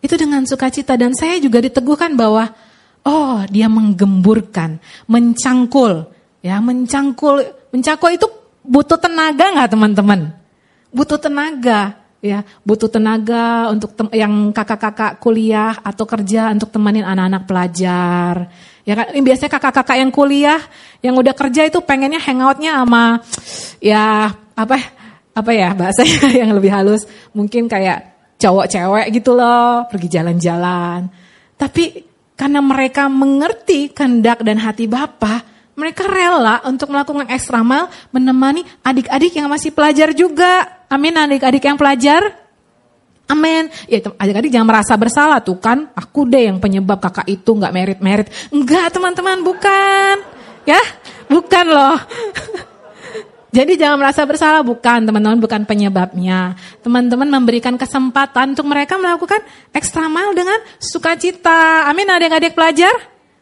Itu 0.02 0.18
dengan 0.18 0.42
sukacita. 0.50 0.98
Dan 0.98 1.14
saya 1.14 1.38
juga 1.38 1.62
diteguhkan 1.62 2.18
bahwa 2.18 2.50
oh, 3.06 3.42
dia 3.50 3.68
menggemburkan, 3.68 4.78
mencangkul, 5.10 6.10
ya, 6.46 6.62
mencangkul, 6.62 7.42
mencangkul 7.74 8.12
itu 8.14 8.28
butuh 8.62 8.98
tenaga 8.98 9.46
nggak 9.58 9.72
teman-teman? 9.74 10.20
Butuh 10.92 11.18
tenaga, 11.18 11.98
ya, 12.22 12.46
butuh 12.62 12.88
tenaga 12.88 13.74
untuk 13.74 13.96
yang 14.14 14.54
kakak-kakak 14.54 15.18
kuliah 15.18 15.74
atau 15.82 16.06
kerja 16.06 16.54
untuk 16.54 16.70
temanin 16.70 17.04
anak-anak 17.04 17.44
pelajar. 17.50 18.34
Ya 18.86 18.94
kan, 18.98 19.14
ini 19.14 19.22
biasanya 19.26 19.52
kakak-kakak 19.58 19.98
yang 19.98 20.12
kuliah, 20.14 20.62
yang 21.02 21.18
udah 21.18 21.34
kerja 21.34 21.66
itu 21.70 21.82
pengennya 21.82 22.22
hangoutnya 22.22 22.82
sama 22.82 23.22
ya 23.82 24.34
apa 24.58 24.78
apa 25.32 25.52
ya 25.54 25.74
bahasanya 25.74 26.30
yang 26.46 26.52
lebih 26.54 26.70
halus, 26.70 27.10
mungkin 27.34 27.66
kayak 27.66 28.12
cowok 28.42 28.66
cewek 28.70 29.08
gitu 29.14 29.38
loh, 29.38 29.86
pergi 29.90 30.08
jalan-jalan. 30.10 31.10
Tapi 31.58 32.11
karena 32.42 32.58
mereka 32.58 33.06
mengerti 33.06 33.94
kehendak 33.94 34.42
dan 34.42 34.58
hati 34.58 34.90
Bapa, 34.90 35.46
mereka 35.78 36.10
rela 36.10 36.58
untuk 36.66 36.90
melakukan 36.90 37.30
ekstra 37.30 37.62
mile 37.62 37.86
menemani 38.10 38.66
adik-adik 38.82 39.38
yang 39.38 39.46
masih 39.46 39.70
pelajar 39.70 40.10
juga. 40.18 40.82
Amin 40.90 41.14
adik-adik 41.14 41.62
yang 41.62 41.78
pelajar. 41.78 42.34
Amin. 43.30 43.70
Ya 43.86 44.02
adik-adik 44.02 44.50
jangan 44.50 44.74
merasa 44.74 44.98
bersalah 44.98 45.38
tuh 45.46 45.62
kan. 45.62 45.94
Aku 45.94 46.26
deh 46.26 46.50
yang 46.50 46.58
penyebab 46.58 46.98
kakak 46.98 47.30
itu 47.30 47.54
nggak 47.54 47.70
merit-merit. 47.78 48.28
Enggak 48.50 48.90
teman-teman 48.90 49.46
bukan. 49.46 50.26
Ya 50.66 50.82
bukan 51.30 51.66
loh. 51.70 51.98
Jadi 53.52 53.76
jangan 53.76 54.00
merasa 54.00 54.24
bersalah, 54.24 54.64
bukan 54.64 55.04
teman-teman, 55.04 55.36
bukan 55.36 55.68
penyebabnya. 55.68 56.56
Teman-teman 56.80 57.28
memberikan 57.28 57.76
kesempatan 57.76 58.56
untuk 58.56 58.64
mereka 58.64 58.96
melakukan 58.96 59.44
ekstra 59.76 60.08
mile 60.08 60.32
dengan 60.32 60.56
sukacita. 60.80 61.84
Amin 61.92 62.08
adik-adik 62.08 62.56
pelajar? 62.56 62.96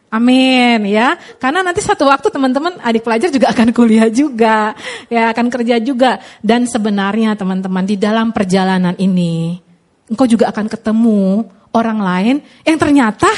Amin 0.09 0.89
ya. 0.89 1.13
Karena 1.37 1.61
nanti 1.61 1.85
satu 1.85 2.09
waktu 2.09 2.33
teman-teman 2.33 2.81
adik 2.81 3.05
pelajar 3.05 3.29
juga 3.29 3.53
akan 3.53 3.69
kuliah 3.69 4.09
juga, 4.09 4.73
ya 5.13 5.29
akan 5.29 5.45
kerja 5.53 5.77
juga. 5.77 6.17
Dan 6.41 6.65
sebenarnya 6.65 7.37
teman-teman 7.37 7.85
di 7.85 7.93
dalam 7.93 8.33
perjalanan 8.33 8.97
ini, 8.97 9.61
engkau 10.09 10.25
juga 10.25 10.49
akan 10.49 10.65
ketemu 10.65 11.45
orang 11.69 12.01
lain 12.01 12.35
yang 12.65 12.81
ternyata 12.81 13.29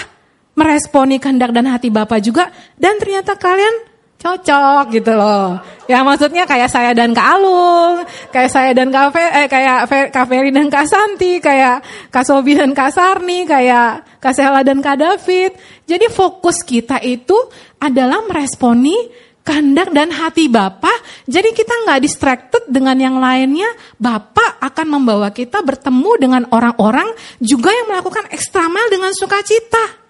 meresponi 0.56 1.20
kehendak 1.20 1.52
dan 1.52 1.68
hati 1.68 1.92
Bapak 1.92 2.24
juga 2.24 2.48
dan 2.80 2.96
ternyata 2.96 3.36
kalian 3.36 3.91
cocok 4.22 4.94
gitu 4.94 5.12
loh. 5.18 5.58
Ya 5.90 6.06
maksudnya 6.06 6.46
kayak 6.46 6.70
saya 6.70 6.94
dan 6.94 7.12
Kak 7.12 7.28
Alung, 7.36 8.06
kayak 8.30 8.52
saya 8.54 8.72
dan 8.72 8.94
Kak 8.94 9.10
Fe, 9.12 9.26
eh, 9.26 9.48
kayak 9.50 9.90
Kak 10.14 10.26
Ferry 10.30 10.54
dan 10.54 10.70
Kak 10.70 10.86
Santi, 10.86 11.42
kayak 11.42 11.82
Kak 12.14 12.24
Sobi 12.24 12.54
dan 12.54 12.72
Kak 12.78 12.94
Sarni, 12.94 13.44
kayak 13.50 14.22
Kak 14.22 14.38
Sela 14.38 14.62
dan 14.62 14.80
Kak 14.80 15.02
David. 15.02 15.58
Jadi 15.90 16.06
fokus 16.14 16.62
kita 16.62 17.02
itu 17.02 17.36
adalah 17.82 18.22
meresponi 18.30 18.96
kehendak 19.42 19.90
dan 19.90 20.14
hati 20.14 20.48
Bapak. 20.48 21.26
Jadi 21.26 21.50
kita 21.58 21.74
nggak 21.86 22.02
distracted 22.06 22.64
dengan 22.70 22.98
yang 23.02 23.18
lainnya. 23.18 23.68
Bapak 23.98 24.62
akan 24.62 24.88
membawa 25.02 25.34
kita 25.34 25.66
bertemu 25.66 26.12
dengan 26.22 26.44
orang-orang 26.54 27.10
juga 27.42 27.74
yang 27.74 27.90
melakukan 27.90 28.30
ekstra 28.30 28.70
dengan 28.88 29.12
sukacita. 29.12 30.01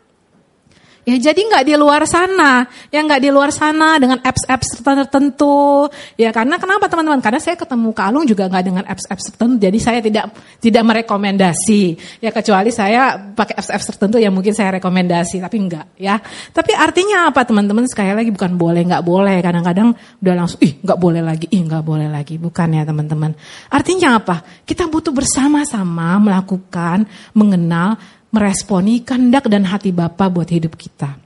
Ya 1.02 1.18
jadi 1.18 1.42
nggak 1.42 1.66
di 1.66 1.74
luar 1.82 2.06
sana, 2.06 2.70
ya 2.94 3.02
nggak 3.02 3.22
di 3.26 3.34
luar 3.34 3.50
sana 3.50 3.98
dengan 3.98 4.22
apps-apps 4.22 4.86
tertentu. 4.86 5.90
Ya 6.14 6.30
karena 6.30 6.62
kenapa 6.62 6.86
teman-teman? 6.86 7.18
Karena 7.26 7.42
saya 7.42 7.58
ketemu 7.58 7.90
Kalung 7.90 8.30
juga 8.30 8.46
nggak 8.46 8.62
dengan 8.62 8.86
apps-apps 8.86 9.34
tertentu, 9.34 9.58
jadi 9.66 9.78
saya 9.82 10.00
tidak 10.06 10.30
tidak 10.62 10.84
merekomendasi. 10.86 11.98
Ya 12.22 12.30
kecuali 12.30 12.70
saya 12.70 13.18
pakai 13.18 13.58
apps-apps 13.58 13.86
tertentu 13.90 14.22
yang 14.22 14.30
mungkin 14.30 14.54
saya 14.54 14.78
rekomendasi, 14.78 15.42
tapi 15.42 15.58
enggak 15.58 15.90
ya. 15.98 16.22
Tapi 16.54 16.78
artinya 16.78 17.34
apa 17.34 17.50
teman-teman? 17.50 17.90
Sekali 17.90 18.14
lagi 18.14 18.30
bukan 18.30 18.54
boleh 18.54 18.86
nggak 18.86 19.02
boleh. 19.02 19.42
Kadang-kadang 19.42 19.98
udah 20.22 20.34
langsung 20.38 20.62
ih 20.62 20.86
nggak 20.86 21.00
boleh 21.02 21.26
lagi, 21.26 21.50
ih 21.50 21.66
nggak 21.66 21.82
boleh 21.82 22.14
lagi. 22.14 22.38
Bukan 22.38 22.78
ya 22.78 22.86
teman-teman. 22.86 23.34
Artinya 23.74 24.22
apa? 24.22 24.46
Kita 24.70 24.86
butuh 24.86 25.10
bersama-sama 25.10 26.22
melakukan, 26.22 27.10
mengenal 27.34 27.98
meresponi 28.32 29.04
kehendak 29.04 29.46
dan 29.52 29.68
hati 29.68 29.92
Bapa 29.92 30.32
buat 30.32 30.48
hidup 30.48 30.74
kita. 30.80 31.20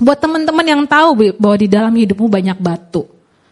Buat 0.00 0.22
teman-teman 0.22 0.64
yang 0.64 0.82
tahu 0.86 1.34
bahwa 1.36 1.56
di 1.58 1.68
dalam 1.68 1.92
hidupmu 1.92 2.30
banyak 2.30 2.56
batu, 2.56 3.04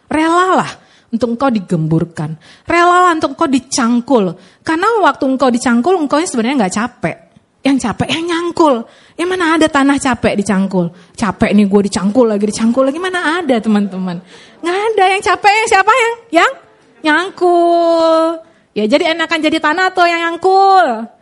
relalah 0.07 0.71
untuk 1.11 1.35
engkau 1.35 1.51
digemburkan, 1.51 2.39
relalah 2.65 3.13
untuk 3.13 3.35
engkau 3.35 3.49
dicangkul. 3.51 4.33
Karena 4.63 4.87
waktu 5.03 5.23
engkau 5.27 5.51
dicangkul, 5.51 5.99
engkau 5.99 6.17
sebenarnya 6.23 6.65
nggak 6.65 6.73
capek. 6.73 7.17
Yang 7.59 7.91
capek 7.91 8.07
yang 8.07 8.25
nyangkul. 8.31 8.87
Yang 9.19 9.29
mana 9.35 9.45
ada 9.59 9.67
tanah 9.67 9.99
capek 9.99 10.33
dicangkul. 10.39 10.95
Capek 11.11 11.51
nih 11.51 11.67
gue 11.67 11.81
dicangkul 11.91 12.25
lagi, 12.31 12.47
dicangkul 12.47 12.87
lagi. 12.87 12.99
Mana 13.03 13.43
ada 13.43 13.59
teman-teman. 13.59 14.23
Nggak 14.63 14.77
ada 14.79 15.03
yang 15.11 15.21
capek 15.21 15.53
yang 15.53 15.67
siapa 15.67 15.91
yang? 15.91 16.13
Yang 16.31 16.51
nyangkul. 17.03 18.15
Ya 18.79 18.87
jadi 18.87 19.11
enakan 19.11 19.39
jadi 19.43 19.57
tanah 19.59 19.91
atau 19.91 20.07
yang 20.07 20.23
nyangkul? 20.23 21.18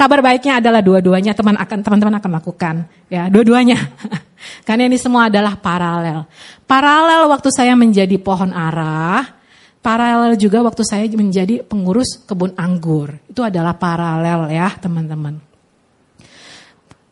Kabar 0.00 0.24
baiknya 0.24 0.64
adalah 0.64 0.80
dua-duanya 0.80 1.36
teman 1.36 1.60
akan 1.60 1.84
teman-teman 1.84 2.16
akan 2.16 2.30
lakukan 2.40 2.88
ya, 3.12 3.28
dua-duanya. 3.28 3.76
Karena 4.66 4.88
ini 4.88 4.96
semua 4.96 5.28
adalah 5.28 5.60
paralel. 5.60 6.24
Paralel 6.64 7.28
waktu 7.28 7.52
saya 7.52 7.76
menjadi 7.76 8.16
pohon 8.16 8.48
arah, 8.48 9.28
paralel 9.84 10.40
juga 10.40 10.64
waktu 10.64 10.88
saya 10.88 11.04
menjadi 11.12 11.60
pengurus 11.68 12.16
kebun 12.24 12.56
anggur. 12.56 13.12
Itu 13.28 13.44
adalah 13.44 13.76
paralel 13.76 14.48
ya, 14.48 14.72
teman-teman. 14.80 15.36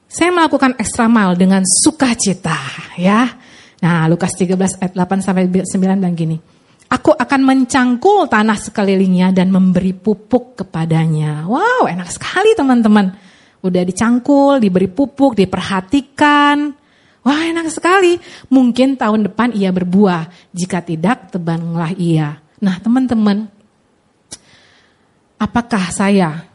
Saya 0.09 0.33
melakukan 0.33 0.73
ekstra 0.81 1.13
mile 1.13 1.37
dengan 1.37 1.61
sukacita 1.69 2.57
ya. 2.97 3.37
Nah, 3.85 4.09
Lukas 4.09 4.33
13 4.33 4.81
ayat 4.81 4.97
8 4.97 5.21
sampai 5.21 5.45
9 5.45 5.77
dan 5.77 6.17
gini. 6.17 6.41
Aku 6.89 7.13
akan 7.13 7.41
mencangkul 7.45 8.33
tanah 8.33 8.57
sekelilingnya 8.57 9.37
dan 9.37 9.53
memberi 9.53 9.93
pupuk 9.93 10.57
kepadanya. 10.65 11.45
Wow, 11.45 11.85
enak 11.85 12.09
sekali 12.09 12.57
teman-teman. 12.57 13.13
Udah 13.61 13.85
dicangkul, 13.85 14.57
diberi 14.57 14.89
pupuk, 14.89 15.37
diperhatikan. 15.37 16.73
Wah, 17.29 17.43
enak 17.45 17.69
sekali. 17.69 18.17
Mungkin 18.49 18.97
tahun 18.97 19.29
depan 19.29 19.53
ia 19.53 19.69
berbuah. 19.69 20.33
Jika 20.57 20.81
tidak, 20.81 21.29
tebanglah 21.29 21.93
ia. 21.93 22.41
Nah, 22.65 22.81
teman-teman, 22.81 23.53
apakah 25.37 25.93
saya 25.93 26.49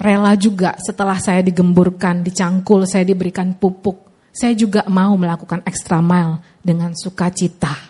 rela 0.00 0.34
juga 0.34 0.74
setelah 0.82 1.22
saya 1.22 1.44
digemburkan, 1.44 2.26
dicangkul, 2.26 2.82
saya 2.82 3.06
diberikan 3.06 3.54
pupuk. 3.54 4.10
Saya 4.34 4.58
juga 4.58 4.82
mau 4.90 5.14
melakukan 5.14 5.62
extra 5.62 6.02
mile 6.02 6.42
dengan 6.64 6.96
sukacita. 6.98 7.89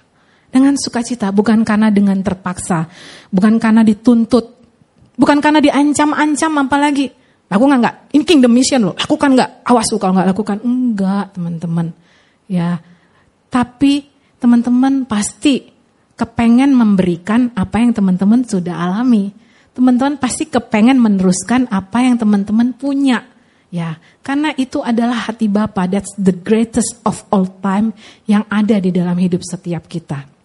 Dengan 0.50 0.74
sukacita, 0.74 1.30
bukan 1.30 1.62
karena 1.62 1.94
dengan 1.94 2.18
terpaksa, 2.26 2.90
bukan 3.30 3.62
karena 3.62 3.86
dituntut, 3.86 4.58
bukan 5.14 5.38
karena 5.38 5.62
diancam-ancam 5.62 6.66
apalagi. 6.66 7.06
Lakukan 7.50 7.82
nggak? 7.82 7.96
Ini 8.14 8.22
kingdom 8.26 8.54
mission 8.54 8.82
loh. 8.86 8.94
Lakukan 8.94 9.34
nggak? 9.34 9.66
Awas 9.66 9.90
kalau 9.94 10.14
nggak 10.14 10.28
lakukan. 10.34 10.58
Enggak, 10.62 11.34
teman-teman. 11.34 11.90
Ya, 12.46 12.78
tapi 13.50 14.06
teman-teman 14.38 15.06
pasti 15.06 15.70
kepengen 16.14 16.74
memberikan 16.74 17.50
apa 17.58 17.82
yang 17.82 17.90
teman-teman 17.90 18.46
sudah 18.46 18.74
alami. 18.74 19.34
Teman-teman 19.74 20.18
pasti 20.18 20.50
kepengen 20.50 20.98
meneruskan 20.98 21.70
apa 21.70 22.02
yang 22.02 22.18
teman-teman 22.18 22.74
punya. 22.74 23.26
Ya, 23.70 24.02
karena 24.26 24.50
itu 24.58 24.82
adalah 24.82 25.30
hati 25.30 25.46
Bapa. 25.46 25.86
That's 25.86 26.10
the 26.18 26.34
greatest 26.34 26.98
of 27.06 27.22
all 27.30 27.46
time 27.62 27.94
yang 28.26 28.42
ada 28.50 28.82
di 28.82 28.90
dalam 28.90 29.14
hidup 29.14 29.46
setiap 29.46 29.86
kita. 29.86 30.39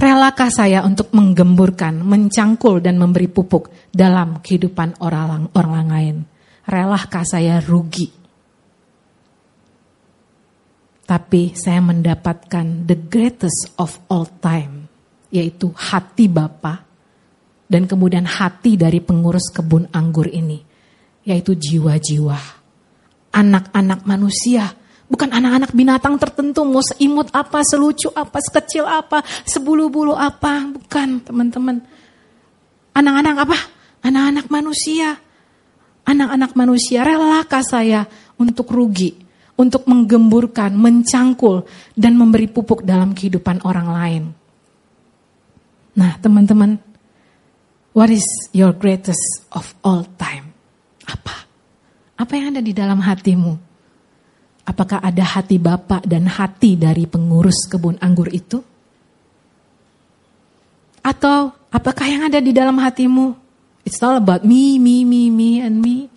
Relakah 0.00 0.48
saya 0.48 0.80
untuk 0.80 1.12
menggemburkan, 1.12 2.00
mencangkul 2.00 2.80
dan 2.80 2.96
memberi 2.96 3.28
pupuk 3.28 3.68
dalam 3.92 4.40
kehidupan 4.40 4.96
orang, 5.04 5.52
orang 5.52 5.88
lain? 5.92 6.16
Relakah 6.64 7.20
saya 7.20 7.60
rugi? 7.60 8.08
Tapi 11.04 11.52
saya 11.52 11.84
mendapatkan 11.84 12.88
the 12.88 12.96
greatest 12.96 13.76
of 13.76 14.00
all 14.08 14.24
time, 14.40 14.88
yaitu 15.28 15.68
hati 15.76 16.32
Bapa 16.32 16.80
dan 17.68 17.84
kemudian 17.84 18.24
hati 18.24 18.80
dari 18.80 19.04
pengurus 19.04 19.52
kebun 19.52 19.84
anggur 19.92 20.32
ini, 20.32 20.64
yaitu 21.28 21.52
jiwa-jiwa, 21.52 22.40
anak-anak 23.36 24.08
manusia 24.08 24.79
Bukan 25.10 25.34
anak-anak 25.34 25.74
binatang 25.74 26.14
tertentu, 26.22 26.62
mau 26.62 26.78
seimut 26.80 27.34
apa, 27.34 27.66
selucu 27.66 28.14
apa, 28.14 28.38
sekecil 28.38 28.86
apa, 28.86 29.26
sebulu-bulu 29.42 30.14
apa. 30.14 30.70
Bukan 30.70 31.26
teman-teman. 31.26 31.82
Anak-anak 32.94 33.36
apa? 33.42 33.58
Anak-anak 34.06 34.46
manusia. 34.46 35.18
Anak-anak 36.06 36.54
manusia, 36.54 37.02
relakah 37.02 37.62
saya 37.66 38.06
untuk 38.38 38.70
rugi, 38.70 39.18
untuk 39.58 39.84
menggemburkan, 39.90 40.72
mencangkul, 40.78 41.66
dan 41.98 42.14
memberi 42.14 42.46
pupuk 42.46 42.86
dalam 42.86 43.12
kehidupan 43.12 43.66
orang 43.66 43.88
lain. 43.90 44.22
Nah 45.98 46.16
teman-teman, 46.22 46.78
What 47.90 48.06
is 48.14 48.22
your 48.54 48.70
greatest 48.70 49.50
of 49.50 49.66
all 49.82 50.06
time? 50.14 50.54
Apa? 51.10 51.42
Apa 52.22 52.32
yang 52.38 52.54
ada 52.54 52.62
di 52.62 52.70
dalam 52.70 53.02
hatimu? 53.02 53.69
Apakah 54.68 55.00
ada 55.00 55.24
hati 55.24 55.56
Bapak 55.56 56.04
dan 56.04 56.28
hati 56.28 56.76
dari 56.76 57.08
pengurus 57.08 57.66
kebun 57.66 57.96
anggur 57.98 58.28
itu? 58.28 58.60
Atau 61.00 61.56
apakah 61.72 62.06
yang 62.06 62.22
ada 62.28 62.38
di 62.38 62.52
dalam 62.52 62.76
hatimu? 62.76 63.32
It's 63.88 64.04
all 64.04 64.20
about 64.20 64.44
me, 64.44 64.76
me, 64.76 65.02
me, 65.08 65.32
me, 65.32 65.64
and 65.64 65.80
me. 65.80 66.12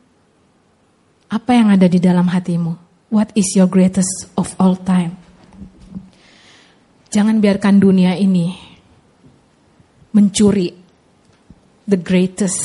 Apa 1.32 1.56
yang 1.56 1.72
ada 1.72 1.88
di 1.88 1.98
dalam 1.98 2.28
hatimu? 2.28 2.76
What 3.10 3.32
is 3.34 3.56
your 3.56 3.72
greatest 3.72 4.28
of 4.36 4.52
all 4.60 4.76
time? 4.76 5.16
Jangan 7.14 7.40
biarkan 7.40 7.80
dunia 7.80 8.18
ini 8.18 8.54
mencuri 10.14 10.70
the 11.88 11.98
greatest 11.98 12.62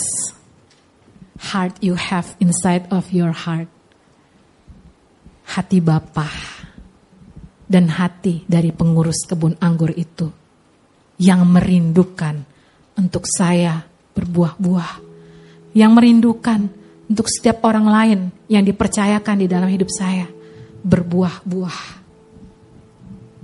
heart 1.52 1.76
you 1.80 1.94
have 1.94 2.34
inside 2.40 2.88
of 2.90 3.12
your 3.14 3.30
heart. 3.30 3.70
Hati 5.48 5.80
Bapa 5.80 6.28
dan 7.68 7.88
hati 7.92 8.44
dari 8.48 8.72
pengurus 8.72 9.28
kebun 9.28 9.56
anggur 9.60 9.92
itu 9.92 10.28
yang 11.20 11.44
merindukan 11.44 12.44
untuk 12.96 13.28
saya 13.28 13.84
berbuah-buah. 14.16 15.06
Yang 15.76 15.90
merindukan 15.92 16.60
untuk 17.06 17.26
setiap 17.28 17.62
orang 17.68 17.86
lain 17.86 18.20
yang 18.50 18.64
dipercayakan 18.64 19.36
di 19.40 19.46
dalam 19.46 19.68
hidup 19.68 19.88
saya 19.92 20.26
berbuah-buah. 20.82 21.80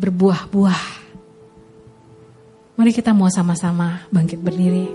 Berbuah-buah. 0.00 0.82
Mari 2.74 2.90
kita 2.90 3.14
mau 3.14 3.30
sama-sama 3.30 4.02
bangkit 4.10 4.42
berdiri. 4.42 4.90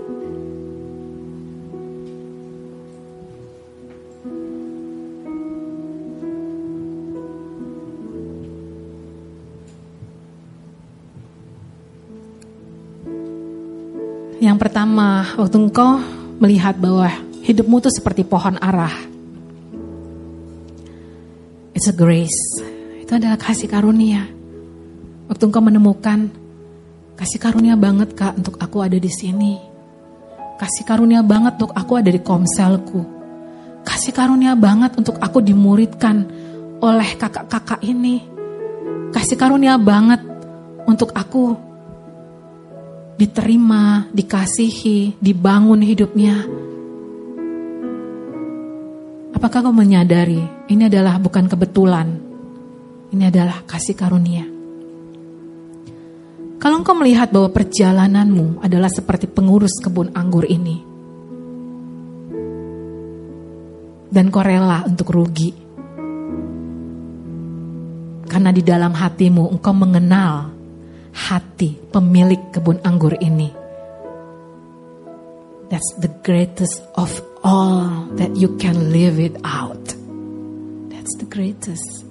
Yang 14.40 14.56
pertama, 14.56 15.36
waktu 15.36 15.68
engkau 15.68 16.00
melihat 16.40 16.72
bahwa 16.80 17.12
hidupmu 17.44 17.76
itu 17.84 17.92
seperti 17.92 18.24
pohon 18.24 18.56
arah. 18.56 18.96
It's 21.76 21.84
a 21.84 21.92
grace. 21.92 22.64
Itu 23.04 23.20
adalah 23.20 23.36
kasih 23.36 23.68
karunia. 23.68 24.24
Waktu 25.28 25.44
engkau 25.44 25.60
menemukan 25.60 26.32
kasih 27.20 27.36
karunia 27.36 27.76
banget 27.76 28.16
kak 28.16 28.40
untuk 28.40 28.56
aku 28.56 28.80
ada 28.80 28.96
di 28.96 29.12
sini. 29.12 29.60
Kasih 30.56 30.88
karunia 30.88 31.20
banget 31.20 31.60
untuk 31.60 31.76
aku 31.76 32.00
ada 32.00 32.08
di 32.08 32.20
komselku. 32.24 33.04
Kasih 33.84 34.16
karunia 34.16 34.56
banget 34.56 34.96
untuk 34.96 35.20
aku 35.20 35.44
dimuridkan 35.44 36.24
oleh 36.80 37.12
kakak-kakak 37.20 37.84
ini. 37.84 38.24
Kasih 39.12 39.36
karunia 39.36 39.76
banget 39.76 40.24
untuk 40.88 41.12
aku 41.12 41.69
diterima, 43.20 44.08
dikasihi, 44.16 45.20
dibangun 45.20 45.84
hidupnya. 45.84 46.40
Apakah 49.36 49.68
kau 49.68 49.76
menyadari 49.76 50.40
ini 50.72 50.88
adalah 50.88 51.20
bukan 51.20 51.44
kebetulan, 51.44 52.08
ini 53.12 53.24
adalah 53.28 53.60
kasih 53.68 53.92
karunia? 53.92 54.48
Kalau 56.60 56.80
engkau 56.80 56.96
melihat 56.96 57.28
bahwa 57.28 57.52
perjalananmu 57.52 58.64
adalah 58.64 58.88
seperti 58.88 59.28
pengurus 59.28 59.76
kebun 59.84 60.16
anggur 60.16 60.48
ini, 60.48 60.80
dan 64.08 64.32
kau 64.32 64.44
rela 64.44 64.84
untuk 64.88 65.12
rugi, 65.12 65.52
karena 68.28 68.48
di 68.52 68.64
dalam 68.64 68.92
hatimu 68.92 69.56
engkau 69.56 69.72
mengenal 69.72 70.49
hati 71.28 71.76
pemilik 71.92 72.40
kebun 72.52 72.80
anggur 72.80 73.12
ini. 73.20 73.52
That's 75.68 75.92
the 76.02 76.10
greatest 76.26 76.82
of 76.98 77.12
all 77.44 78.10
that 78.18 78.34
you 78.34 78.58
can 78.58 78.90
live 78.90 79.22
it 79.22 79.38
out. 79.46 79.94
That's 80.90 81.14
the 81.20 81.28
greatest. 81.30 82.08